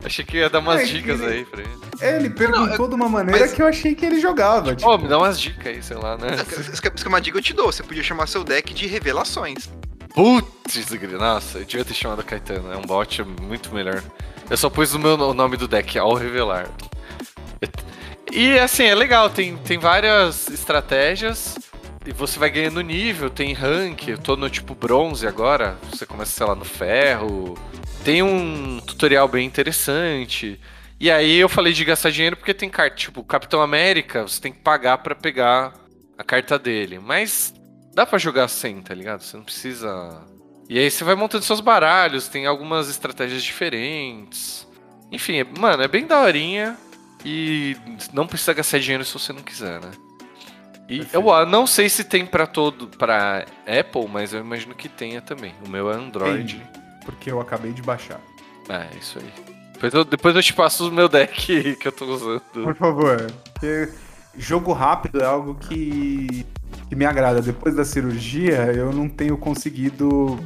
Achei 0.04 0.24
que 0.24 0.38
ia 0.38 0.50
dar 0.50 0.58
umas 0.58 0.80
é, 0.80 0.84
dicas 0.84 1.20
ele... 1.20 1.32
aí 1.32 1.44
pra 1.44 1.60
ele. 1.60 1.70
É, 2.00 2.16
ele 2.16 2.28
perguntou 2.28 2.76
não, 2.76 2.88
de 2.88 2.94
uma 2.96 3.08
maneira 3.08 3.42
mas... 3.42 3.52
que 3.52 3.62
eu 3.62 3.66
achei 3.68 3.94
que 3.94 4.04
ele 4.04 4.20
jogava. 4.20 4.74
Tipo, 4.74 4.90
oh, 4.90 4.98
me 4.98 5.06
dá 5.06 5.16
umas 5.16 5.40
dicas 5.40 5.64
aí, 5.64 5.80
sei 5.80 5.96
lá, 5.96 6.16
né? 6.16 6.38
Se 6.38 6.82
quer 6.82 6.92
uma 7.06 7.20
dica 7.20 7.38
eu 7.38 7.42
te 7.42 7.52
dou. 7.52 7.70
Você 7.70 7.84
podia 7.84 8.02
chamar 8.02 8.26
seu 8.26 8.42
deck 8.42 8.74
de 8.74 8.88
revelações. 8.88 9.70
Putz, 10.12 10.90
nossa, 11.12 11.58
eu 11.58 11.64
devia 11.64 11.84
ter 11.84 11.94
chamado 11.94 12.24
Caetano. 12.24 12.72
É 12.72 12.76
um 12.76 12.82
bot 12.82 13.22
muito 13.22 13.72
melhor. 13.72 14.02
Eu 14.50 14.56
só 14.56 14.68
pus 14.68 14.92
o 14.92 14.98
meu 14.98 15.14
o 15.14 15.34
nome 15.34 15.56
do 15.56 15.68
deck, 15.68 15.96
ao 15.96 16.14
revelar. 16.14 16.68
E 18.32 18.58
assim, 18.58 18.84
é 18.84 18.94
legal, 18.94 19.30
tem, 19.30 19.56
tem 19.58 19.78
várias 19.78 20.48
estratégias. 20.48 21.56
E 22.04 22.12
você 22.12 22.38
vai 22.38 22.50
ganhando 22.50 22.80
nível, 22.80 23.30
tem 23.30 23.52
rank, 23.52 24.08
eu 24.08 24.18
tô 24.18 24.34
no 24.36 24.50
tipo 24.50 24.74
bronze 24.74 25.26
agora, 25.26 25.78
você 25.88 26.04
começa, 26.04 26.32
sei 26.32 26.46
lá, 26.46 26.54
no 26.54 26.64
ferro. 26.64 27.56
Tem 28.04 28.22
um 28.22 28.80
tutorial 28.80 29.28
bem 29.28 29.46
interessante. 29.46 30.58
E 30.98 31.10
aí 31.10 31.36
eu 31.36 31.48
falei 31.48 31.72
de 31.72 31.84
gastar 31.84 32.10
dinheiro 32.10 32.36
porque 32.36 32.52
tem 32.52 32.68
carta, 32.68 32.96
tipo, 32.96 33.22
Capitão 33.22 33.62
América, 33.62 34.22
você 34.22 34.40
tem 34.40 34.52
que 34.52 34.58
pagar 34.58 34.98
para 34.98 35.14
pegar 35.14 35.74
a 36.18 36.24
carta 36.24 36.58
dele. 36.58 36.98
Mas 36.98 37.54
dá 37.94 38.04
para 38.04 38.18
jogar 38.18 38.48
sem, 38.48 38.82
tá 38.82 38.94
ligado? 38.94 39.22
Você 39.22 39.36
não 39.36 39.44
precisa. 39.44 40.22
E 40.68 40.78
aí 40.78 40.90
você 40.90 41.04
vai 41.04 41.14
montando 41.14 41.44
seus 41.44 41.60
baralhos, 41.60 42.26
tem 42.26 42.46
algumas 42.46 42.88
estratégias 42.88 43.44
diferentes. 43.44 44.66
Enfim, 45.12 45.36
é, 45.36 45.44
mano, 45.44 45.84
é 45.84 45.88
bem 45.88 46.04
daorinha. 46.04 46.76
E 47.24 47.76
não 48.12 48.26
precisa 48.26 48.52
gastar 48.52 48.80
dinheiro 48.80 49.04
se 49.04 49.12
você 49.12 49.32
não 49.32 49.42
quiser, 49.42 49.80
né? 49.80 49.92
E 50.92 50.98
Perfeito. 50.98 51.26
eu 51.26 51.46
não 51.46 51.66
sei 51.66 51.88
se 51.88 52.04
tem 52.04 52.26
para 52.26 52.46
todo, 52.46 52.86
para 52.86 53.46
Apple, 53.66 54.06
mas 54.12 54.34
eu 54.34 54.40
imagino 54.40 54.74
que 54.74 54.90
tenha 54.90 55.22
também. 55.22 55.54
O 55.66 55.70
meu 55.70 55.90
é 55.90 55.94
Android. 55.94 56.56
Tem, 56.56 56.82
porque 57.06 57.32
eu 57.32 57.40
acabei 57.40 57.72
de 57.72 57.80
baixar. 57.80 58.20
É, 58.68 58.86
isso 58.98 59.18
aí. 59.18 59.32
Depois 59.72 59.94
eu, 59.94 60.04
depois 60.04 60.36
eu 60.36 60.42
te 60.42 60.52
passo 60.52 60.90
o 60.90 60.92
meu 60.92 61.08
deck 61.08 61.76
que 61.80 61.88
eu 61.88 61.92
tô 61.92 62.04
usando. 62.04 62.42
Por 62.52 62.74
favor. 62.74 63.26
Porque 63.54 63.88
jogo 64.36 64.74
rápido 64.74 65.22
é 65.22 65.24
algo 65.24 65.54
que, 65.54 66.44
que 66.90 66.94
me 66.94 67.06
agrada. 67.06 67.40
Depois 67.40 67.74
da 67.74 67.86
cirurgia, 67.86 68.70
eu 68.74 68.92
não 68.92 69.08
tenho 69.08 69.38
conseguido, 69.38 70.38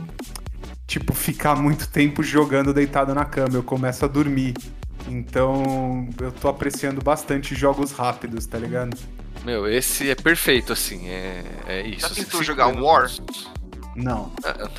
tipo, 0.86 1.12
ficar 1.12 1.56
muito 1.56 1.88
tempo 1.88 2.22
jogando 2.22 2.72
deitado 2.72 3.12
na 3.12 3.24
cama. 3.24 3.56
Eu 3.56 3.64
começo 3.64 4.04
a 4.04 4.08
dormir. 4.08 4.54
Então 5.08 6.08
eu 6.20 6.30
tô 6.30 6.46
apreciando 6.46 7.02
bastante 7.02 7.52
jogos 7.52 7.90
rápidos, 7.90 8.46
tá 8.46 8.58
ligado? 8.58 8.96
Meu, 9.46 9.68
esse 9.68 10.10
é 10.10 10.16
perfeito, 10.16 10.72
assim, 10.72 11.06
é, 11.06 11.44
é 11.68 11.86
isso. 11.86 12.08
Já 12.08 12.14
tentou 12.16 12.42
jogar 12.42 12.66
War? 12.66 13.08
Não. 13.94 14.32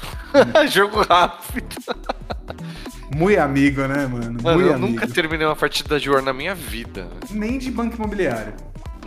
Jogo 0.70 1.04
rápido. 1.04 1.78
Muito 3.16 3.40
amigo, 3.40 3.88
né, 3.88 4.06
mano? 4.06 4.44
mano 4.44 4.62
eu 4.62 4.74
amigo. 4.74 4.92
nunca 4.92 5.08
terminei 5.08 5.48
uma 5.48 5.56
partida 5.56 5.98
de 5.98 6.10
War 6.10 6.22
na 6.22 6.34
minha 6.34 6.54
vida. 6.54 7.08
Nem 7.30 7.58
de 7.58 7.72
banco 7.72 7.96
imobiliário. 7.96 8.56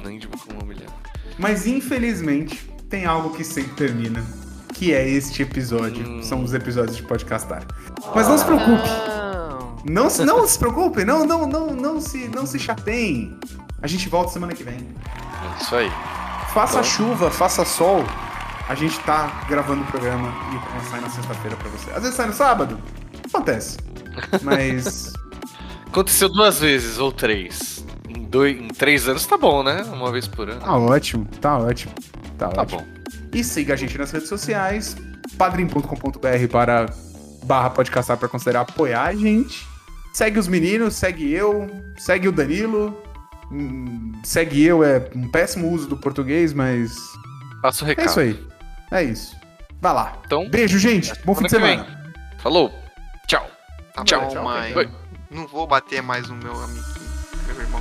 Nem 0.03 0.19
de 0.19 0.27
banco 0.27 0.51
imobiliário. 0.51 0.95
Mas 1.39 1.67
infelizmente 1.67 2.57
tem 2.89 3.05
algo 3.05 3.37
que 3.37 3.45
sempre 3.45 3.75
termina. 3.75 4.25
Que 4.73 4.95
é 4.95 5.07
este 5.07 5.43
episódio. 5.43 6.09
Hum. 6.09 6.23
São 6.23 6.43
os 6.43 6.55
episódios 6.55 6.97
de 6.97 7.03
podcastar. 7.03 7.67
Mas 8.15 8.27
não 8.27 8.39
se 8.39 8.47
preocupe. 8.47 8.89
Não, 9.85 10.09
não 10.25 10.47
se 10.49 10.59
preocupe, 10.59 11.05
não, 11.05 11.27
não, 11.27 11.47
não, 11.47 11.67
não 11.75 12.01
se, 12.01 12.29
não 12.29 12.47
se 12.47 12.59
chateiem. 12.59 13.39
A 13.83 13.87
gente 13.87 14.09
volta 14.09 14.31
semana 14.31 14.55
que 14.55 14.63
vem. 14.63 14.77
É 14.77 15.63
isso 15.63 15.75
aí. 15.75 15.91
Faça 16.53 16.81
então... 16.81 16.85
chuva, 16.85 17.31
faça 17.31 17.65
sol. 17.65 18.05
A 18.69 18.75
gente 18.75 18.99
tá 19.01 19.45
gravando 19.49 19.83
o 19.83 19.87
programa 19.87 20.33
e 20.55 20.91
sai 20.91 21.01
na 21.01 21.09
sexta-feira 21.09 21.57
pra 21.57 21.69
você. 21.71 21.91
Às 21.91 22.03
vezes 22.03 22.15
sai 22.15 22.27
no 22.27 22.33
sábado. 22.33 22.79
Acontece. 23.27 23.79
Mas. 24.43 25.13
Aconteceu 25.87 26.29
duas 26.29 26.61
vezes 26.61 26.99
ou 26.99 27.11
três. 27.11 27.85
Em, 28.09 28.25
dois, 28.25 28.57
em 28.57 28.69
três 28.69 29.09
anos 29.09 29.27
tá 29.27 29.37
bom, 29.37 29.63
né? 29.63 29.83
Uma 29.93 30.13
vez 30.13 30.29
por 30.29 30.49
ano. 30.49 30.61
Tá 30.61 30.77
ótimo, 30.77 31.27
tá 31.41 31.59
ótimo. 31.59 31.93
Tá, 32.39 32.49
tá 32.49 32.63
ótimo. 32.63 32.81
bom. 32.81 32.87
E 33.33 33.43
siga 33.43 33.75
a 33.75 33.77
gente 33.77 33.97
nas 33.97 34.11
redes 34.11 34.29
sociais, 34.29 34.97
padrim.com.br 35.37 36.49
para 36.51 36.87
barra 37.45 37.71
podcastar 37.71 38.17
para 38.17 38.29
considerar 38.29 38.61
apoiar 38.61 39.05
a 39.05 39.15
gente. 39.15 39.67
Segue 40.13 40.39
os 40.39 40.49
meninos, 40.49 40.95
segue 40.95 41.33
eu, 41.33 41.69
segue 41.97 42.29
o 42.29 42.33
Danilo. 42.33 43.10
Segue 44.23 44.63
eu 44.63 44.85
é 44.85 45.11
um 45.15 45.29
péssimo 45.29 45.71
uso 45.71 45.89
do 45.89 45.97
português, 45.97 46.53
mas. 46.53 46.97
Passa 47.63 47.85
o 47.85 47.87
recado. 47.87 48.07
É 48.07 48.11
isso 48.11 48.21
aí. 48.21 48.47
É 48.93 49.03
isso. 49.03 49.37
Vai 49.81 49.93
lá. 49.93 50.19
Então, 50.25 50.49
Beijo, 50.49 50.79
gente. 50.79 51.13
Bom 51.25 51.35
fim 51.35 51.45
de 51.45 51.51
semana. 51.51 51.87
Falou. 52.39 52.73
Tchau. 53.27 53.49
Tá 53.95 54.05
tchau, 54.05 54.23
bom, 54.23 54.29
tchau, 54.29 54.45
mãe. 54.45 54.75
Não 55.31 55.47
vou 55.47 55.67
bater 55.67 56.03
mais 56.03 56.29
no 56.29 56.37
meu 56.37 56.53
amigo, 56.53 56.87
meu 57.47 57.61
irmão. 57.61 57.81